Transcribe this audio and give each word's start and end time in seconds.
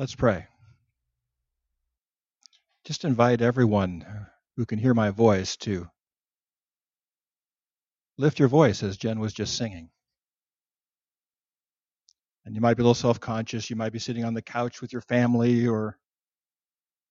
Let's 0.00 0.14
pray. 0.14 0.46
Just 2.86 3.04
invite 3.04 3.42
everyone 3.42 4.02
who 4.56 4.64
can 4.64 4.78
hear 4.78 4.94
my 4.94 5.10
voice 5.10 5.58
to 5.58 5.90
lift 8.16 8.38
your 8.38 8.48
voice 8.48 8.82
as 8.82 8.96
Jen 8.96 9.20
was 9.20 9.34
just 9.34 9.58
singing. 9.58 9.90
And 12.46 12.54
you 12.54 12.62
might 12.62 12.78
be 12.78 12.80
a 12.80 12.84
little 12.84 12.94
self 12.94 13.20
conscious. 13.20 13.68
You 13.68 13.76
might 13.76 13.92
be 13.92 13.98
sitting 13.98 14.24
on 14.24 14.32
the 14.32 14.40
couch 14.40 14.80
with 14.80 14.90
your 14.90 15.02
family 15.02 15.68
or 15.68 15.98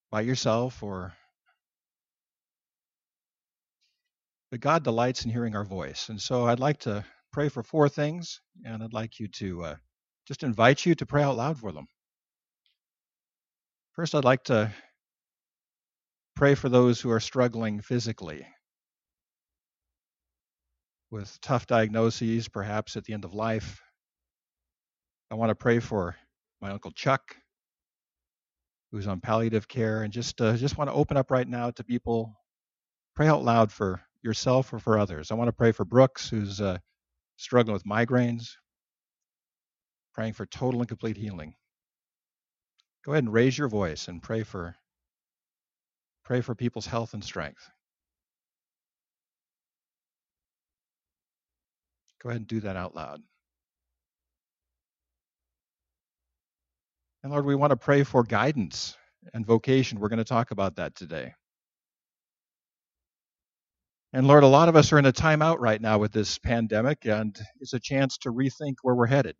by 0.09 0.21
yourself 0.21 0.81
or. 0.81 1.13
But 4.49 4.61
God 4.61 4.83
delights 4.83 5.25
in 5.25 5.29
hearing 5.29 5.55
our 5.55 5.63
voice. 5.63 6.09
And 6.09 6.19
so 6.19 6.47
I'd 6.47 6.59
like 6.59 6.79
to 6.79 7.05
pray 7.31 7.49
for 7.49 7.61
four 7.61 7.87
things, 7.87 8.41
and 8.65 8.81
I'd 8.81 8.93
like 8.93 9.19
you 9.19 9.27
to 9.27 9.63
uh, 9.63 9.75
just 10.27 10.41
invite 10.41 10.87
you 10.87 10.95
to 10.95 11.05
pray 11.05 11.21
out 11.21 11.37
loud 11.37 11.59
for 11.59 11.71
them. 11.71 11.87
First, 13.99 14.15
I'd 14.15 14.23
like 14.23 14.45
to 14.45 14.71
pray 16.33 16.55
for 16.55 16.69
those 16.69 17.01
who 17.01 17.11
are 17.11 17.19
struggling 17.19 17.81
physically 17.81 18.47
with 21.11 21.37
tough 21.41 21.67
diagnoses, 21.67 22.47
perhaps 22.47 22.95
at 22.95 23.03
the 23.03 23.11
end 23.11 23.25
of 23.25 23.33
life. 23.33 23.81
I 25.29 25.35
want 25.35 25.49
to 25.49 25.55
pray 25.55 25.79
for 25.79 26.15
my 26.61 26.71
uncle 26.71 26.91
Chuck, 26.91 27.35
who's 28.93 29.05
on 29.05 29.19
palliative 29.19 29.67
care, 29.67 30.03
and 30.03 30.13
just 30.13 30.39
uh, 30.39 30.55
just 30.55 30.77
want 30.77 30.89
to 30.89 30.95
open 30.95 31.17
up 31.17 31.29
right 31.29 31.45
now 31.45 31.71
to 31.71 31.83
people. 31.83 32.33
Pray 33.17 33.27
out 33.27 33.43
loud 33.43 33.69
for 33.69 33.99
yourself 34.21 34.71
or 34.71 34.79
for 34.79 34.97
others. 34.97 35.29
I 35.29 35.33
want 35.33 35.49
to 35.49 35.53
pray 35.53 35.73
for 35.73 35.83
Brooks, 35.83 36.29
who's 36.29 36.61
uh, 36.61 36.77
struggling 37.35 37.73
with 37.73 37.83
migraines. 37.83 38.51
Praying 40.13 40.35
for 40.35 40.45
total 40.45 40.79
and 40.79 40.87
complete 40.87 41.17
healing. 41.17 41.53
Go 43.05 43.13
ahead 43.13 43.23
and 43.23 43.33
raise 43.33 43.57
your 43.57 43.69
voice 43.69 44.07
and 44.07 44.21
pray 44.21 44.43
for 44.43 44.75
pray 46.25 46.41
for 46.41 46.53
people's 46.55 46.85
health 46.85 47.13
and 47.13 47.23
strength. 47.23 47.69
Go 52.21 52.29
ahead 52.29 52.41
and 52.41 52.47
do 52.47 52.59
that 52.61 52.75
out 52.75 52.95
loud. 52.95 53.21
And 57.23 57.31
Lord, 57.31 57.45
we 57.45 57.55
want 57.55 57.71
to 57.71 57.77
pray 57.77 58.03
for 58.03 58.23
guidance 58.23 58.97
and 59.33 59.45
vocation. 59.45 59.99
We're 59.99 60.09
going 60.09 60.17
to 60.17 60.23
talk 60.25 60.51
about 60.51 60.75
that 60.75 60.95
today. 60.95 61.33
And 64.13 64.27
Lord, 64.27 64.43
a 64.43 64.47
lot 64.47 64.69
of 64.69 64.75
us 64.75 64.91
are 64.91 64.99
in 64.99 65.05
a 65.05 65.13
timeout 65.13 65.57
right 65.59 65.81
now 65.81 65.99
with 65.99 66.11
this 66.11 66.39
pandemic, 66.39 67.05
and 67.05 67.37
it's 67.59 67.73
a 67.73 67.79
chance 67.79 68.17
to 68.19 68.31
rethink 68.31 68.75
where 68.81 68.95
we're 68.95 69.05
headed. 69.05 69.35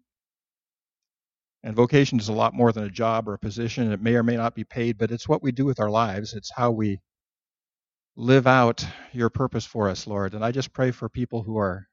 And 1.63 1.75
vocation 1.75 2.19
is 2.19 2.29
a 2.29 2.33
lot 2.33 2.53
more 2.53 2.71
than 2.71 2.85
a 2.85 2.89
job 2.89 3.27
or 3.27 3.33
a 3.33 3.39
position. 3.39 3.91
It 3.91 4.01
may 4.01 4.15
or 4.15 4.23
may 4.23 4.37
not 4.37 4.55
be 4.55 4.63
paid, 4.63 4.97
but 4.97 5.11
it's 5.11 5.27
what 5.27 5.43
we 5.43 5.51
do 5.51 5.65
with 5.65 5.79
our 5.79 5.89
lives. 5.89 6.33
It's 6.33 6.51
how 6.55 6.71
we 6.71 6.99
live 8.15 8.47
out 8.47 8.85
your 9.11 9.29
purpose 9.29 9.65
for 9.65 9.89
us, 9.89 10.07
Lord. 10.07 10.33
And 10.33 10.43
I 10.43 10.51
just 10.51 10.73
pray 10.73 10.91
for 10.91 11.09
people 11.09 11.43
who 11.43 11.57
are 11.57 11.87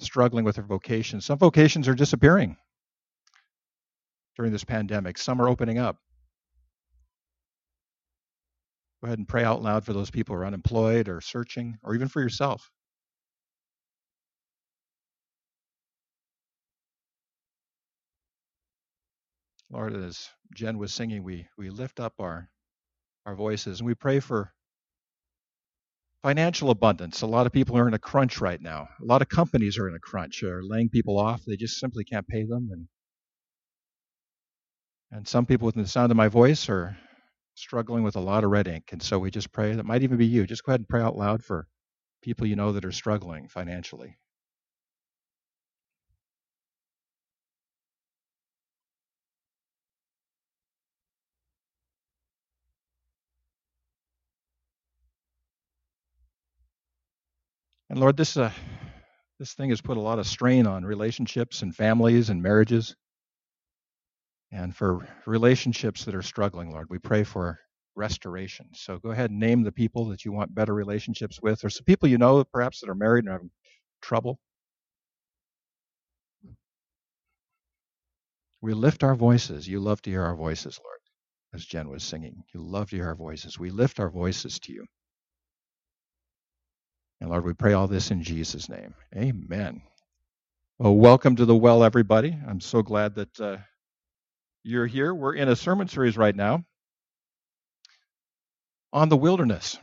struggling 0.00 0.44
with 0.44 0.56
their 0.56 0.64
vocations. 0.64 1.24
Some 1.24 1.38
vocations 1.38 1.88
are 1.88 1.94
disappearing 1.94 2.56
during 4.36 4.52
this 4.52 4.64
pandemic, 4.64 5.16
some 5.16 5.40
are 5.40 5.48
opening 5.48 5.78
up. 5.78 5.96
Go 9.00 9.06
ahead 9.06 9.18
and 9.18 9.28
pray 9.28 9.44
out 9.44 9.62
loud 9.62 9.84
for 9.84 9.92
those 9.92 10.10
people 10.10 10.34
who 10.34 10.42
are 10.42 10.46
unemployed 10.46 11.08
or 11.08 11.20
searching, 11.20 11.78
or 11.82 11.94
even 11.94 12.08
for 12.08 12.20
yourself. 12.20 12.70
Lord, 19.74 19.96
as 19.96 20.28
Jen 20.54 20.78
was 20.78 20.94
singing, 20.94 21.24
we, 21.24 21.48
we 21.58 21.68
lift 21.68 21.98
up 21.98 22.12
our, 22.20 22.48
our 23.26 23.34
voices 23.34 23.80
and 23.80 23.88
we 23.88 23.96
pray 23.96 24.20
for 24.20 24.52
financial 26.22 26.70
abundance. 26.70 27.22
A 27.22 27.26
lot 27.26 27.46
of 27.46 27.52
people 27.52 27.76
are 27.76 27.88
in 27.88 27.94
a 27.94 27.98
crunch 27.98 28.40
right 28.40 28.60
now. 28.60 28.86
A 29.02 29.04
lot 29.04 29.20
of 29.20 29.28
companies 29.28 29.76
are 29.76 29.88
in 29.88 29.96
a 29.96 29.98
crunch, 29.98 30.44
are 30.44 30.62
laying 30.62 30.90
people 30.90 31.18
off. 31.18 31.42
They 31.44 31.56
just 31.56 31.80
simply 31.80 32.04
can't 32.04 32.28
pay 32.28 32.44
them. 32.44 32.68
And, 32.70 32.86
and 35.10 35.26
some 35.26 35.44
people 35.44 35.66
within 35.66 35.82
the 35.82 35.88
sound 35.88 36.12
of 36.12 36.16
my 36.16 36.28
voice 36.28 36.68
are 36.68 36.96
struggling 37.56 38.04
with 38.04 38.14
a 38.14 38.20
lot 38.20 38.44
of 38.44 38.50
red 38.50 38.68
ink. 38.68 38.90
And 38.92 39.02
so 39.02 39.18
we 39.18 39.32
just 39.32 39.50
pray 39.50 39.74
that 39.74 39.84
might 39.84 40.04
even 40.04 40.18
be 40.18 40.26
you. 40.26 40.46
Just 40.46 40.64
go 40.64 40.70
ahead 40.70 40.80
and 40.80 40.88
pray 40.88 41.02
out 41.02 41.16
loud 41.16 41.42
for 41.42 41.66
people 42.22 42.46
you 42.46 42.54
know 42.54 42.70
that 42.70 42.84
are 42.84 42.92
struggling 42.92 43.48
financially. 43.48 44.18
And 57.94 58.00
Lord, 58.00 58.16
this 58.16 58.36
uh, 58.36 58.50
this 59.38 59.54
thing 59.54 59.70
has 59.70 59.80
put 59.80 59.96
a 59.96 60.00
lot 60.00 60.18
of 60.18 60.26
strain 60.26 60.66
on 60.66 60.84
relationships 60.84 61.62
and 61.62 61.72
families 61.72 62.28
and 62.28 62.42
marriages. 62.42 62.96
And 64.50 64.74
for 64.74 65.06
relationships 65.26 66.04
that 66.04 66.16
are 66.16 66.20
struggling, 66.20 66.72
Lord, 66.72 66.88
we 66.90 66.98
pray 66.98 67.22
for 67.22 67.60
restoration. 67.94 68.66
So 68.72 68.98
go 68.98 69.12
ahead 69.12 69.30
and 69.30 69.38
name 69.38 69.62
the 69.62 69.70
people 69.70 70.08
that 70.08 70.24
you 70.24 70.32
want 70.32 70.52
better 70.52 70.74
relationships 70.74 71.40
with, 71.40 71.64
or 71.64 71.70
some 71.70 71.84
people 71.84 72.08
you 72.08 72.18
know 72.18 72.42
perhaps 72.42 72.80
that 72.80 72.90
are 72.90 72.96
married 72.96 73.26
and 73.26 73.28
are 73.28 73.34
having 73.34 73.52
trouble. 74.02 74.40
We 78.60 78.74
lift 78.74 79.04
our 79.04 79.14
voices. 79.14 79.68
You 79.68 79.78
love 79.78 80.02
to 80.02 80.10
hear 80.10 80.22
our 80.24 80.34
voices, 80.34 80.80
Lord, 80.82 80.98
as 81.54 81.64
Jen 81.64 81.88
was 81.90 82.02
singing. 82.02 82.42
You 82.52 82.60
love 82.60 82.90
to 82.90 82.96
hear 82.96 83.06
our 83.06 83.14
voices. 83.14 83.56
We 83.56 83.70
lift 83.70 84.00
our 84.00 84.10
voices 84.10 84.58
to 84.58 84.72
you. 84.72 84.84
And 87.20 87.30
Lord, 87.30 87.44
we 87.44 87.54
pray 87.54 87.72
all 87.72 87.88
this 87.88 88.10
in 88.10 88.22
Jesus' 88.22 88.68
name. 88.68 88.94
Amen. 89.16 89.82
Well, 90.78 90.96
welcome 90.96 91.36
to 91.36 91.46
the 91.46 91.56
well, 91.56 91.84
everybody. 91.84 92.36
I'm 92.48 92.60
so 92.60 92.82
glad 92.82 93.14
that 93.16 93.40
uh, 93.40 93.56
you're 94.64 94.86
here. 94.86 95.14
We're 95.14 95.34
in 95.34 95.48
a 95.48 95.56
sermon 95.56 95.88
series 95.88 96.16
right 96.16 96.36
now 96.36 96.64
on 98.92 99.08
the 99.08 99.16
wilderness 99.16 99.78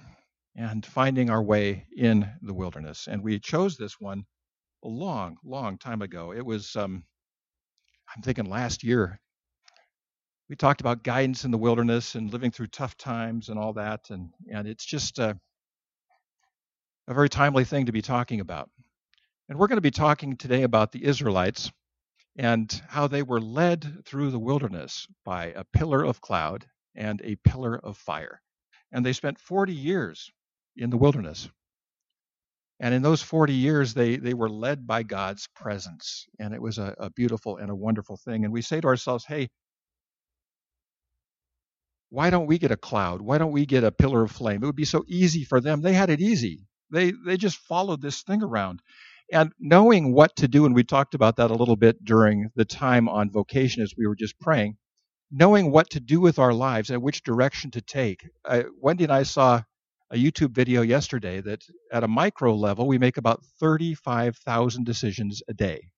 and 0.55 0.85
finding 0.85 1.29
our 1.29 1.43
way 1.43 1.87
in 1.97 2.29
the 2.41 2.53
wilderness. 2.53 3.07
And 3.09 3.23
we 3.23 3.39
chose 3.39 3.77
this 3.77 3.99
one 3.99 4.25
a 4.83 4.87
long, 4.89 5.37
long 5.45 5.77
time 5.77 6.01
ago. 6.01 6.33
It 6.33 6.45
was, 6.45 6.75
um, 6.75 7.03
I'm 8.15 8.23
thinking 8.23 8.45
last 8.45 8.83
year. 8.83 9.19
We 10.49 10.55
talked 10.57 10.81
about 10.81 11.03
guidance 11.03 11.45
in 11.45 11.51
the 11.51 11.57
wilderness 11.57 12.15
and 12.15 12.31
living 12.31 12.51
through 12.51 12.67
tough 12.67 12.97
times 12.97 13.49
and 13.49 13.59
all 13.59 13.73
that. 13.73 14.01
And, 14.09 14.29
and 14.53 14.67
it's 14.67 14.85
just, 14.85 15.19
uh, 15.19 15.35
a 17.07 17.13
very 17.13 17.29
timely 17.29 17.65
thing 17.65 17.85
to 17.87 17.91
be 17.91 18.01
talking 18.01 18.39
about. 18.39 18.69
And 19.49 19.59
we're 19.59 19.67
going 19.67 19.77
to 19.77 19.81
be 19.81 19.91
talking 19.91 20.37
today 20.37 20.63
about 20.63 20.91
the 20.91 21.03
Israelites 21.05 21.71
and 22.37 22.81
how 22.87 23.07
they 23.07 23.23
were 23.23 23.41
led 23.41 24.05
through 24.05 24.31
the 24.31 24.39
wilderness 24.39 25.07
by 25.25 25.47
a 25.47 25.65
pillar 25.73 26.03
of 26.05 26.21
cloud 26.21 26.65
and 26.95 27.21
a 27.23 27.35
pillar 27.47 27.77
of 27.77 27.97
fire. 27.97 28.41
And 28.91 29.05
they 29.05 29.13
spent 29.13 29.39
40 29.39 29.73
years 29.73 30.31
in 30.77 30.89
the 30.89 30.97
wilderness. 30.97 31.49
And 32.79 32.93
in 32.93 33.01
those 33.01 33.21
40 33.21 33.53
years, 33.53 33.93
they, 33.93 34.15
they 34.15 34.33
were 34.33 34.49
led 34.49 34.87
by 34.87 35.03
God's 35.03 35.47
presence. 35.55 36.25
And 36.39 36.53
it 36.53 36.61
was 36.61 36.77
a, 36.77 36.95
a 36.97 37.09
beautiful 37.11 37.57
and 37.57 37.69
a 37.69 37.75
wonderful 37.75 38.17
thing. 38.17 38.43
And 38.43 38.53
we 38.53 38.61
say 38.61 38.81
to 38.81 38.87
ourselves, 38.87 39.25
hey, 39.25 39.49
why 42.09 42.29
don't 42.29 42.47
we 42.47 42.57
get 42.57 42.71
a 42.71 42.77
cloud? 42.77 43.21
Why 43.21 43.37
don't 43.37 43.51
we 43.51 43.65
get 43.65 43.83
a 43.83 43.91
pillar 43.91 44.23
of 44.23 44.31
flame? 44.31 44.63
It 44.63 44.65
would 44.65 44.75
be 44.75 44.85
so 44.85 45.03
easy 45.07 45.43
for 45.43 45.61
them. 45.61 45.81
They 45.81 45.93
had 45.93 46.09
it 46.09 46.19
easy. 46.19 46.65
They 46.91 47.11
they 47.11 47.37
just 47.37 47.57
followed 47.57 48.01
this 48.01 48.21
thing 48.23 48.43
around. 48.43 48.81
And 49.31 49.53
knowing 49.59 50.13
what 50.13 50.35
to 50.37 50.47
do, 50.47 50.65
and 50.65 50.75
we 50.75 50.83
talked 50.83 51.13
about 51.13 51.37
that 51.37 51.51
a 51.51 51.55
little 51.55 51.77
bit 51.77 52.03
during 52.03 52.49
the 52.55 52.65
time 52.65 53.07
on 53.07 53.31
vocation 53.31 53.81
as 53.81 53.93
we 53.97 54.05
were 54.05 54.15
just 54.15 54.39
praying, 54.39 54.77
knowing 55.31 55.71
what 55.71 55.89
to 55.91 56.01
do 56.01 56.19
with 56.19 56.37
our 56.37 56.53
lives 56.53 56.89
and 56.89 57.01
which 57.01 57.23
direction 57.23 57.71
to 57.71 57.81
take. 57.81 58.27
Uh, 58.43 58.63
Wendy 58.77 59.05
and 59.05 59.13
I 59.13 59.23
saw 59.23 59.63
a 60.11 60.17
YouTube 60.17 60.51
video 60.51 60.81
yesterday 60.81 61.39
that 61.39 61.63
at 61.93 62.03
a 62.03 62.09
micro 62.09 62.53
level, 62.53 62.87
we 62.87 62.97
make 62.97 63.15
about 63.15 63.41
35,000 63.61 64.85
decisions 64.85 65.41
a 65.47 65.53
day 65.53 65.91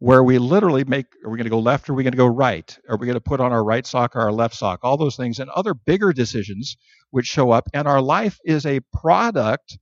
where 0.00 0.22
we 0.22 0.38
literally 0.38 0.84
make 0.84 1.06
are 1.24 1.30
we 1.30 1.36
going 1.36 1.44
to 1.44 1.50
go 1.50 1.58
left 1.58 1.88
or 1.88 1.92
are 1.92 1.96
we 1.96 2.04
going 2.04 2.12
to 2.12 2.18
go 2.18 2.26
right? 2.26 2.78
Are 2.88 2.96
we 2.96 3.06
going 3.06 3.14
to 3.14 3.20
put 3.20 3.40
on 3.40 3.52
our 3.52 3.64
right 3.64 3.86
sock 3.86 4.14
or 4.14 4.20
our 4.20 4.32
left 4.32 4.54
sock? 4.54 4.80
All 4.82 4.96
those 4.96 5.16
things 5.16 5.38
and 5.38 5.50
other 5.50 5.74
bigger 5.74 6.12
decisions 6.12 6.76
which 7.10 7.26
show 7.26 7.50
up 7.50 7.68
and 7.74 7.88
our 7.88 8.00
life 8.00 8.38
is 8.44 8.64
a 8.64 8.80
product 8.92 9.78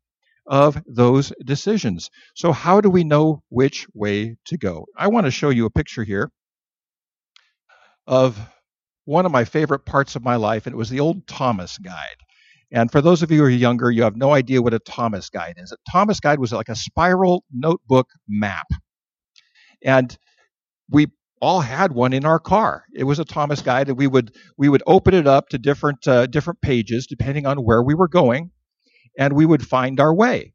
of 0.46 0.82
those 0.86 1.32
decisions. 1.44 2.10
So 2.34 2.52
how 2.52 2.80
do 2.80 2.88
we 2.88 3.04
know 3.04 3.42
which 3.48 3.86
way 3.94 4.36
to 4.46 4.56
go? 4.56 4.86
I 4.96 5.08
want 5.08 5.26
to 5.26 5.30
show 5.30 5.50
you 5.50 5.66
a 5.66 5.70
picture 5.70 6.04
here 6.04 6.30
of 8.06 8.38
one 9.04 9.26
of 9.26 9.32
my 9.32 9.44
favorite 9.44 9.84
parts 9.84 10.16
of 10.16 10.22
my 10.24 10.36
life 10.36 10.66
and 10.66 10.72
it 10.72 10.78
was 10.78 10.88
the 10.88 11.00
old 11.00 11.26
thomas 11.26 11.76
guide. 11.78 12.16
And 12.72 12.90
for 12.90 13.00
those 13.00 13.22
of 13.22 13.30
you 13.30 13.38
who 13.38 13.44
are 13.44 13.50
younger 13.50 13.90
you 13.90 14.02
have 14.04 14.16
no 14.16 14.32
idea 14.32 14.62
what 14.62 14.72
a 14.72 14.78
thomas 14.78 15.28
guide 15.28 15.56
is. 15.58 15.72
A 15.72 15.90
thomas 15.90 16.20
guide 16.20 16.38
was 16.38 16.52
like 16.52 16.70
a 16.70 16.76
spiral 16.76 17.44
notebook 17.52 18.08
map 18.26 18.66
and 19.86 20.18
we 20.90 21.06
all 21.40 21.60
had 21.60 21.92
one 21.92 22.12
in 22.12 22.26
our 22.26 22.40
car. 22.40 22.84
It 22.94 23.04
was 23.04 23.18
a 23.18 23.24
Thomas 23.24 23.62
guide, 23.62 23.88
and 23.88 23.96
we 23.96 24.06
would 24.06 24.34
we 24.58 24.68
would 24.68 24.82
open 24.86 25.14
it 25.14 25.26
up 25.26 25.48
to 25.50 25.58
different 25.58 26.06
uh, 26.06 26.26
different 26.26 26.60
pages 26.60 27.06
depending 27.06 27.46
on 27.46 27.58
where 27.58 27.82
we 27.82 27.94
were 27.94 28.08
going, 28.08 28.50
and 29.18 29.32
we 29.34 29.46
would 29.46 29.66
find 29.66 30.00
our 30.00 30.14
way. 30.14 30.52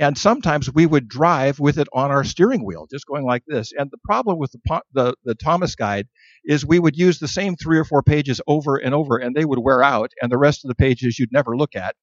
And 0.00 0.16
sometimes 0.16 0.72
we 0.72 0.86
would 0.86 1.08
drive 1.08 1.58
with 1.58 1.76
it 1.78 1.88
on 1.92 2.12
our 2.12 2.22
steering 2.22 2.64
wheel, 2.64 2.86
just 2.88 3.06
going 3.06 3.24
like 3.24 3.42
this. 3.48 3.72
And 3.76 3.90
the 3.90 3.98
problem 4.04 4.38
with 4.38 4.52
the, 4.52 4.80
the, 4.92 5.14
the 5.24 5.34
Thomas 5.34 5.74
guide 5.74 6.06
is 6.44 6.64
we 6.64 6.78
would 6.78 6.96
use 6.96 7.18
the 7.18 7.26
same 7.26 7.56
three 7.56 7.78
or 7.78 7.84
four 7.84 8.04
pages 8.04 8.40
over 8.46 8.76
and 8.76 8.94
over, 8.94 9.16
and 9.16 9.34
they 9.34 9.44
would 9.44 9.58
wear 9.58 9.82
out, 9.82 10.12
and 10.22 10.30
the 10.30 10.38
rest 10.38 10.64
of 10.64 10.68
the 10.68 10.76
pages 10.76 11.18
you'd 11.18 11.32
never 11.32 11.56
look 11.56 11.74
at. 11.74 11.96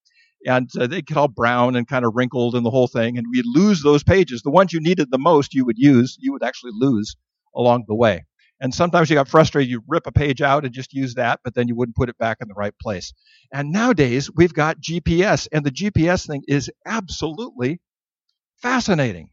And 0.46 0.70
uh, 0.78 0.86
they'd 0.86 1.06
get 1.06 1.16
all 1.16 1.28
brown 1.28 1.76
and 1.76 1.88
kind 1.88 2.04
of 2.04 2.12
wrinkled 2.14 2.54
and 2.54 2.64
the 2.64 2.70
whole 2.70 2.86
thing, 2.86 3.18
and 3.18 3.26
we'd 3.30 3.44
lose 3.46 3.82
those 3.82 4.04
pages. 4.04 4.42
The 4.42 4.50
ones 4.50 4.72
you 4.72 4.80
needed 4.80 5.10
the 5.10 5.18
most, 5.18 5.54
you 5.54 5.64
would 5.66 5.78
use, 5.78 6.16
you 6.20 6.32
would 6.32 6.44
actually 6.44 6.72
lose 6.74 7.16
along 7.54 7.84
the 7.88 7.96
way. 7.96 8.24
And 8.60 8.72
sometimes 8.72 9.10
you 9.10 9.16
got 9.16 9.28
frustrated, 9.28 9.70
you 9.70 9.82
rip 9.86 10.06
a 10.06 10.12
page 10.12 10.40
out 10.40 10.64
and 10.64 10.72
just 10.72 10.94
use 10.94 11.14
that, 11.14 11.40
but 11.44 11.54
then 11.54 11.68
you 11.68 11.76
wouldn't 11.76 11.96
put 11.96 12.08
it 12.08 12.16
back 12.16 12.38
in 12.40 12.48
the 12.48 12.54
right 12.54 12.72
place. 12.80 13.12
And 13.52 13.70
nowadays 13.70 14.30
we've 14.34 14.54
got 14.54 14.80
GPS, 14.80 15.46
and 15.52 15.64
the 15.64 15.70
GPS 15.70 16.26
thing 16.26 16.42
is 16.48 16.70
absolutely 16.86 17.80
fascinating. 18.62 19.30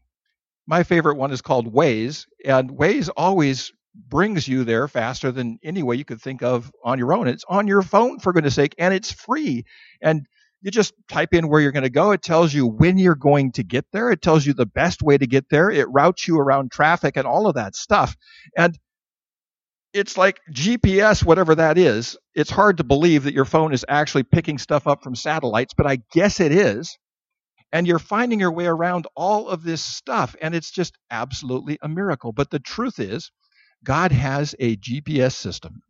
My 0.66 0.82
favorite 0.82 1.16
one 1.16 1.30
is 1.30 1.42
called 1.42 1.72
Waze, 1.72 2.26
and 2.44 2.70
Waze 2.70 3.10
always 3.16 3.72
brings 3.94 4.48
you 4.48 4.64
there 4.64 4.88
faster 4.88 5.30
than 5.30 5.58
any 5.62 5.82
way 5.82 5.96
you 5.96 6.04
could 6.04 6.20
think 6.20 6.42
of 6.42 6.70
on 6.84 6.98
your 6.98 7.12
own. 7.12 7.28
It's 7.28 7.44
on 7.48 7.66
your 7.66 7.82
phone, 7.82 8.18
for 8.18 8.32
goodness 8.32 8.54
sake, 8.54 8.74
and 8.78 8.92
it's 8.92 9.12
free. 9.12 9.64
And 10.02 10.26
you 10.64 10.70
just 10.70 10.94
type 11.10 11.34
in 11.34 11.48
where 11.48 11.60
you're 11.60 11.72
going 11.72 11.82
to 11.84 11.90
go. 11.90 12.12
It 12.12 12.22
tells 12.22 12.54
you 12.54 12.66
when 12.66 12.96
you're 12.96 13.14
going 13.14 13.52
to 13.52 13.62
get 13.62 13.84
there. 13.92 14.10
It 14.10 14.22
tells 14.22 14.46
you 14.46 14.54
the 14.54 14.64
best 14.64 15.02
way 15.02 15.18
to 15.18 15.26
get 15.26 15.50
there. 15.50 15.70
It 15.70 15.86
routes 15.90 16.26
you 16.26 16.38
around 16.38 16.72
traffic 16.72 17.18
and 17.18 17.26
all 17.26 17.46
of 17.46 17.56
that 17.56 17.76
stuff. 17.76 18.16
And 18.56 18.78
it's 19.92 20.16
like 20.16 20.40
GPS, 20.50 21.22
whatever 21.22 21.54
that 21.54 21.76
is. 21.76 22.16
It's 22.34 22.50
hard 22.50 22.78
to 22.78 22.84
believe 22.84 23.24
that 23.24 23.34
your 23.34 23.44
phone 23.44 23.74
is 23.74 23.84
actually 23.90 24.22
picking 24.22 24.56
stuff 24.56 24.86
up 24.86 25.02
from 25.04 25.14
satellites, 25.14 25.74
but 25.76 25.86
I 25.86 25.98
guess 26.12 26.40
it 26.40 26.50
is. 26.50 26.96
And 27.70 27.86
you're 27.86 27.98
finding 27.98 28.40
your 28.40 28.52
way 28.52 28.64
around 28.64 29.06
all 29.14 29.48
of 29.48 29.64
this 29.64 29.84
stuff, 29.84 30.34
and 30.40 30.54
it's 30.54 30.70
just 30.70 30.96
absolutely 31.10 31.76
a 31.82 31.88
miracle. 31.88 32.32
But 32.32 32.48
the 32.48 32.58
truth 32.58 32.98
is, 32.98 33.30
God 33.84 34.12
has 34.12 34.54
a 34.58 34.76
GPS 34.76 35.34
system, 35.34 35.82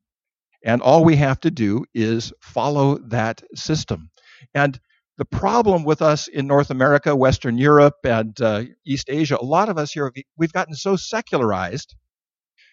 and 0.65 0.83
all 0.83 1.05
we 1.05 1.15
have 1.17 1.39
to 1.41 1.51
do 1.53 1.85
is 1.95 2.33
follow 2.41 2.99
that 3.09 3.43
system. 3.55 4.11
And 4.55 4.79
the 5.17 5.25
problem 5.25 5.85
with 5.85 6.03
us 6.03 6.27
in 6.29 6.47
North 6.47 6.71
America, 6.71 7.15
Western 7.15 7.57
Europe, 7.57 7.99
and 8.05 8.39
uh, 8.41 8.65
East 8.85 9.09
Asia, 9.09 9.39
a 9.41 9.45
lot 9.45 9.69
of 9.69 9.79
us 9.79 9.93
here, 9.93 10.13
we've 10.37 10.53
gotten 10.53 10.75
so 10.75 10.97
secularized 10.97 11.95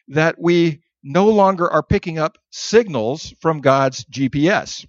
that 0.07 0.35
we 0.39 0.81
no 1.03 1.29
longer 1.29 1.69
are 1.69 1.83
picking 1.83 2.19
up 2.19 2.38
signals 2.51 3.33
from 3.41 3.62
God's 3.62 4.06
GPS. 4.06 4.85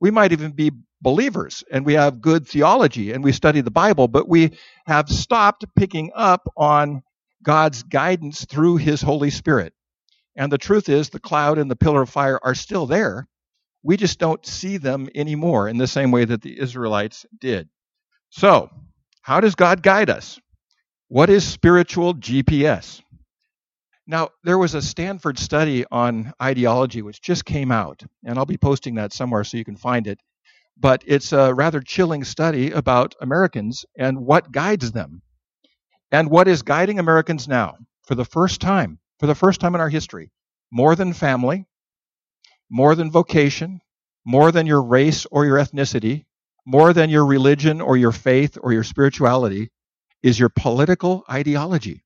We 0.00 0.10
might 0.10 0.32
even 0.32 0.52
be 0.52 0.72
believers 1.02 1.64
and 1.70 1.86
we 1.86 1.94
have 1.94 2.20
good 2.20 2.46
theology 2.46 3.12
and 3.12 3.24
we 3.24 3.32
study 3.32 3.60
the 3.60 3.70
Bible, 3.70 4.08
but 4.08 4.28
we 4.28 4.52
have 4.86 5.08
stopped 5.08 5.64
picking 5.76 6.10
up 6.14 6.46
on 6.56 7.02
God's 7.42 7.82
guidance 7.82 8.44
through 8.44 8.76
His 8.76 9.00
Holy 9.00 9.30
Spirit. 9.30 9.72
And 10.36 10.52
the 10.52 10.58
truth 10.58 10.88
is, 10.88 11.10
the 11.10 11.20
cloud 11.20 11.58
and 11.58 11.70
the 11.70 11.76
pillar 11.76 12.02
of 12.02 12.10
fire 12.10 12.38
are 12.42 12.54
still 12.54 12.86
there, 12.86 13.28
we 13.82 13.96
just 13.96 14.18
don't 14.18 14.44
see 14.44 14.76
them 14.76 15.08
anymore 15.14 15.68
in 15.68 15.78
the 15.78 15.86
same 15.86 16.10
way 16.10 16.24
that 16.24 16.42
the 16.42 16.58
Israelites 16.58 17.26
did. 17.38 17.68
So, 18.30 18.70
how 19.22 19.40
does 19.40 19.54
God 19.54 19.82
guide 19.82 20.10
us? 20.10 20.38
What 21.08 21.30
is 21.30 21.46
spiritual 21.46 22.14
GPS? 22.14 23.02
Now, 24.06 24.30
there 24.44 24.58
was 24.58 24.74
a 24.74 24.82
Stanford 24.82 25.38
study 25.38 25.84
on 25.90 26.32
ideology 26.42 27.02
which 27.02 27.22
just 27.22 27.44
came 27.44 27.70
out, 27.70 28.02
and 28.24 28.38
I'll 28.38 28.46
be 28.46 28.56
posting 28.56 28.96
that 28.96 29.12
somewhere 29.12 29.44
so 29.44 29.56
you 29.56 29.64
can 29.64 29.76
find 29.76 30.06
it. 30.06 30.18
But 30.76 31.04
it's 31.06 31.32
a 31.32 31.54
rather 31.54 31.80
chilling 31.80 32.24
study 32.24 32.70
about 32.70 33.14
Americans 33.20 33.84
and 33.96 34.26
what 34.26 34.50
guides 34.50 34.92
them. 34.92 35.22
And 36.10 36.30
what 36.30 36.48
is 36.48 36.62
guiding 36.62 36.98
Americans 36.98 37.46
now, 37.46 37.76
for 38.02 38.14
the 38.14 38.24
first 38.24 38.60
time, 38.60 38.98
for 39.20 39.26
the 39.26 39.34
first 39.34 39.60
time 39.60 39.74
in 39.74 39.80
our 39.80 39.88
history, 39.88 40.32
more 40.72 40.96
than 40.96 41.12
family, 41.12 41.66
more 42.70 42.94
than 42.94 43.10
vocation, 43.10 43.80
more 44.24 44.52
than 44.52 44.66
your 44.66 44.82
race 44.82 45.26
or 45.30 45.44
your 45.44 45.58
ethnicity, 45.58 46.24
more 46.64 46.92
than 46.92 47.10
your 47.10 47.26
religion 47.26 47.80
or 47.80 47.96
your 47.96 48.12
faith 48.12 48.56
or 48.60 48.72
your 48.72 48.84
spirituality, 48.84 49.70
is 50.22 50.38
your 50.38 50.50
political 50.50 51.24
ideology. 51.28 52.04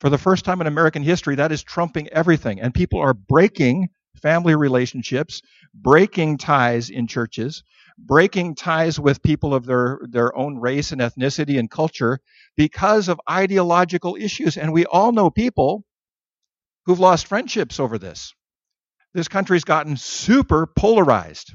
For 0.00 0.10
the 0.10 0.18
first 0.18 0.44
time 0.44 0.60
in 0.60 0.66
American 0.66 1.02
history, 1.02 1.34
that 1.36 1.50
is 1.50 1.64
trumping 1.64 2.08
everything. 2.08 2.60
And 2.60 2.72
people 2.72 3.00
are 3.00 3.14
breaking 3.14 3.88
family 4.22 4.54
relationships, 4.54 5.42
breaking 5.74 6.38
ties 6.38 6.90
in 6.90 7.06
churches, 7.06 7.64
breaking 7.98 8.54
ties 8.54 9.00
with 9.00 9.22
people 9.22 9.54
of 9.54 9.66
their, 9.66 9.98
their 10.08 10.36
own 10.36 10.58
race 10.58 10.92
and 10.92 11.00
ethnicity 11.00 11.58
and 11.58 11.70
culture 11.70 12.20
because 12.56 13.08
of 13.08 13.20
ideological 13.28 14.16
issues. 14.16 14.56
And 14.56 14.72
we 14.72 14.86
all 14.86 15.10
know 15.10 15.30
people 15.30 15.84
who've 16.84 17.00
lost 17.00 17.26
friendships 17.26 17.80
over 17.80 17.98
this 17.98 18.34
this 19.18 19.28
country's 19.28 19.64
gotten 19.64 19.96
super 19.96 20.64
polarized. 20.64 21.54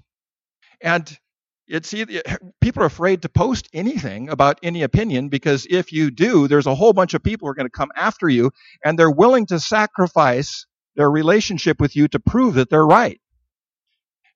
And 0.81 1.18
it's 1.65 1.94
either, 1.94 2.21
people 2.62 2.83
are 2.83 2.88
afraid 2.88 3.21
to 3.21 3.30
post 3.30 3.69
anything 3.74 4.27
about 4.27 4.60
any 4.62 4.83
opinion 4.83 5.30
because 5.30 5.65
if 5.69 5.94
you 5.94 6.12
do, 6.12 6.50
there's 6.50 6.68
a 6.68 6.75
whole 6.75 6.92
bunch 6.92 7.13
of 7.13 7.24
people 7.24 7.48
who 7.48 7.51
are 7.51 7.56
going 7.56 7.68
to 7.68 7.71
come 7.71 7.92
after 7.95 8.27
you 8.27 8.51
and 8.83 9.00
they're 9.00 9.10
willing 9.10 9.45
to 9.45 9.62
sacrifice 9.62 10.65
their 10.98 11.10
relationship 11.10 11.80
with 11.80 11.95
you 11.95 12.10
to 12.10 12.19
prove 12.19 12.56
that 12.56 12.69
they're 12.69 12.86
right. 12.86 13.21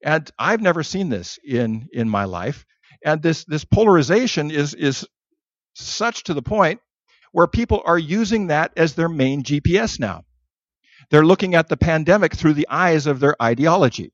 And 0.01 0.31
I've 0.39 0.61
never 0.61 0.81
seen 0.81 1.09
this 1.09 1.37
in, 1.43 1.89
in 1.91 2.07
my 2.07 2.23
life. 2.23 2.65
And 3.03 3.21
this, 3.21 3.43
this 3.43 3.65
polarization 3.65 4.51
is, 4.51 4.73
is 4.73 5.05
such 5.75 6.23
to 6.23 6.33
the 6.33 6.41
point 6.41 6.79
where 7.33 7.47
people 7.47 7.83
are 7.85 7.99
using 7.99 8.47
that 8.47 8.71
as 8.77 8.93
their 8.93 9.09
main 9.09 9.43
GPS 9.43 9.99
now. 9.99 10.23
They're 11.09 11.25
looking 11.25 11.55
at 11.55 11.69
the 11.69 11.77
pandemic 11.77 12.35
through 12.35 12.53
the 12.53 12.67
eyes 12.69 13.07
of 13.07 13.19
their 13.19 13.35
ideology. 13.41 14.11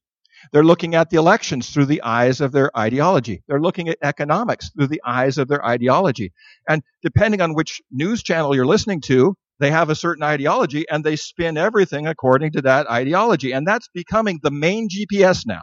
They're 0.51 0.63
looking 0.63 0.93
at 0.93 1.09
the 1.09 1.17
elections 1.17 1.69
through 1.69 1.85
the 1.85 2.01
eyes 2.03 2.41
of 2.41 2.51
their 2.51 2.75
ideology. 2.77 3.43
They're 3.47 3.61
looking 3.61 3.89
at 3.89 3.97
economics 4.03 4.69
through 4.69 4.87
the 4.87 5.01
eyes 5.05 5.37
of 5.37 5.47
their 5.47 5.65
ideology. 5.65 6.33
And 6.67 6.83
depending 7.01 7.41
on 7.41 7.53
which 7.53 7.81
news 7.91 8.21
channel 8.21 8.55
you're 8.55 8.65
listening 8.65 9.01
to, 9.01 9.35
they 9.59 9.71
have 9.71 9.89
a 9.89 9.95
certain 9.95 10.23
ideology 10.23 10.85
and 10.89 11.03
they 11.03 11.15
spin 11.15 11.57
everything 11.57 12.07
according 12.07 12.51
to 12.53 12.61
that 12.63 12.89
ideology. 12.89 13.53
And 13.53 13.65
that's 13.65 13.87
becoming 13.93 14.39
the 14.43 14.51
main 14.51 14.89
GPS 14.89 15.45
now. 15.47 15.61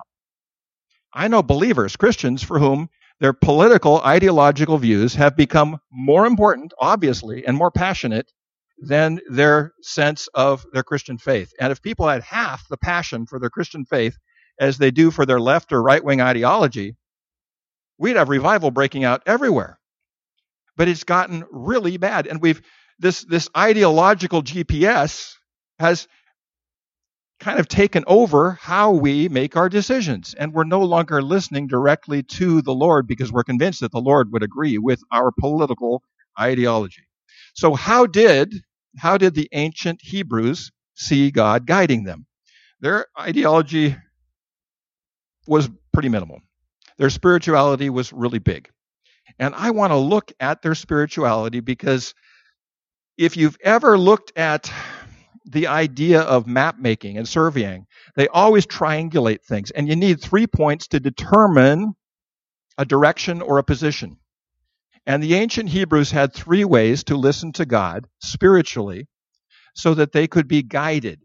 I 1.12 1.28
know 1.28 1.42
believers, 1.42 1.96
Christians, 1.96 2.42
for 2.42 2.58
whom 2.58 2.88
their 3.20 3.32
political, 3.32 4.00
ideological 4.00 4.78
views 4.78 5.14
have 5.14 5.36
become 5.36 5.78
more 5.92 6.24
important, 6.24 6.72
obviously, 6.78 7.44
and 7.46 7.56
more 7.56 7.70
passionate 7.70 8.32
than 8.80 9.20
their 9.28 9.74
sense 9.82 10.28
of 10.34 10.64
their 10.72 10.82
Christian 10.82 11.18
faith. 11.18 11.52
And 11.60 11.70
if 11.70 11.82
people 11.82 12.08
had 12.08 12.22
half 12.22 12.66
the 12.68 12.78
passion 12.78 13.26
for 13.26 13.38
their 13.38 13.50
Christian 13.50 13.84
faith 13.84 14.16
as 14.58 14.78
they 14.78 14.90
do 14.90 15.10
for 15.10 15.26
their 15.26 15.40
left 15.40 15.72
or 15.72 15.82
right 15.82 16.02
wing 16.02 16.20
ideology, 16.20 16.96
we'd 17.98 18.16
have 18.16 18.30
revival 18.30 18.70
breaking 18.70 19.04
out 19.04 19.22
everywhere. 19.26 19.78
But 20.76 20.88
it's 20.88 21.04
gotten 21.04 21.44
really 21.50 21.98
bad. 21.98 22.26
And 22.26 22.40
we've 22.40 22.62
this 22.98 23.24
this 23.24 23.48
ideological 23.56 24.42
GPS 24.42 25.34
has 25.78 26.08
kind 27.40 27.58
of 27.58 27.68
taken 27.68 28.04
over 28.06 28.52
how 28.60 28.92
we 28.92 29.28
make 29.28 29.56
our 29.56 29.68
decisions. 29.68 30.34
And 30.34 30.52
we're 30.52 30.64
no 30.64 30.82
longer 30.82 31.22
listening 31.22 31.66
directly 31.66 32.22
to 32.22 32.60
the 32.62 32.74
Lord 32.74 33.06
because 33.06 33.32
we're 33.32 33.44
convinced 33.44 33.80
that 33.80 33.92
the 33.92 34.00
Lord 34.00 34.30
would 34.32 34.42
agree 34.42 34.78
with 34.78 35.02
our 35.10 35.32
political 35.32 36.02
ideology. 36.38 37.02
So 37.54 37.74
how 37.74 38.06
did 38.06 38.62
how 38.98 39.18
did 39.18 39.34
the 39.34 39.48
ancient 39.52 40.00
Hebrews 40.02 40.70
see 40.94 41.30
God 41.30 41.66
guiding 41.66 42.04
them? 42.04 42.26
Their 42.80 43.06
ideology 43.18 43.96
was 45.46 45.68
pretty 45.92 46.08
minimal. 46.08 46.40
Their 46.98 47.10
spirituality 47.10 47.90
was 47.90 48.12
really 48.12 48.38
big. 48.38 48.68
And 49.38 49.54
I 49.54 49.70
want 49.70 49.92
to 49.92 49.96
look 49.96 50.32
at 50.40 50.62
their 50.62 50.74
spirituality 50.74 51.60
because 51.60 52.14
if 53.16 53.36
you've 53.36 53.56
ever 53.62 53.98
looked 53.98 54.32
at 54.36 54.72
the 55.46 55.66
idea 55.66 56.20
of 56.20 56.46
map 56.46 56.78
making 56.78 57.16
and 57.16 57.28
surveying, 57.28 57.86
they 58.16 58.28
always 58.28 58.66
triangulate 58.66 59.44
things. 59.44 59.70
And 59.70 59.88
you 59.88 59.96
need 59.96 60.20
three 60.20 60.46
points 60.46 60.88
to 60.88 61.00
determine 61.00 61.94
a 62.78 62.84
direction 62.84 63.42
or 63.42 63.58
a 63.58 63.64
position. 63.64 64.18
And 65.06 65.22
the 65.22 65.34
ancient 65.34 65.70
Hebrews 65.70 66.10
had 66.10 66.32
three 66.32 66.64
ways 66.64 67.04
to 67.04 67.16
listen 67.16 67.52
to 67.52 67.66
God 67.66 68.06
spiritually 68.20 69.08
so 69.74 69.94
that 69.94 70.12
they 70.12 70.26
could 70.26 70.46
be 70.46 70.62
guided. 70.62 71.20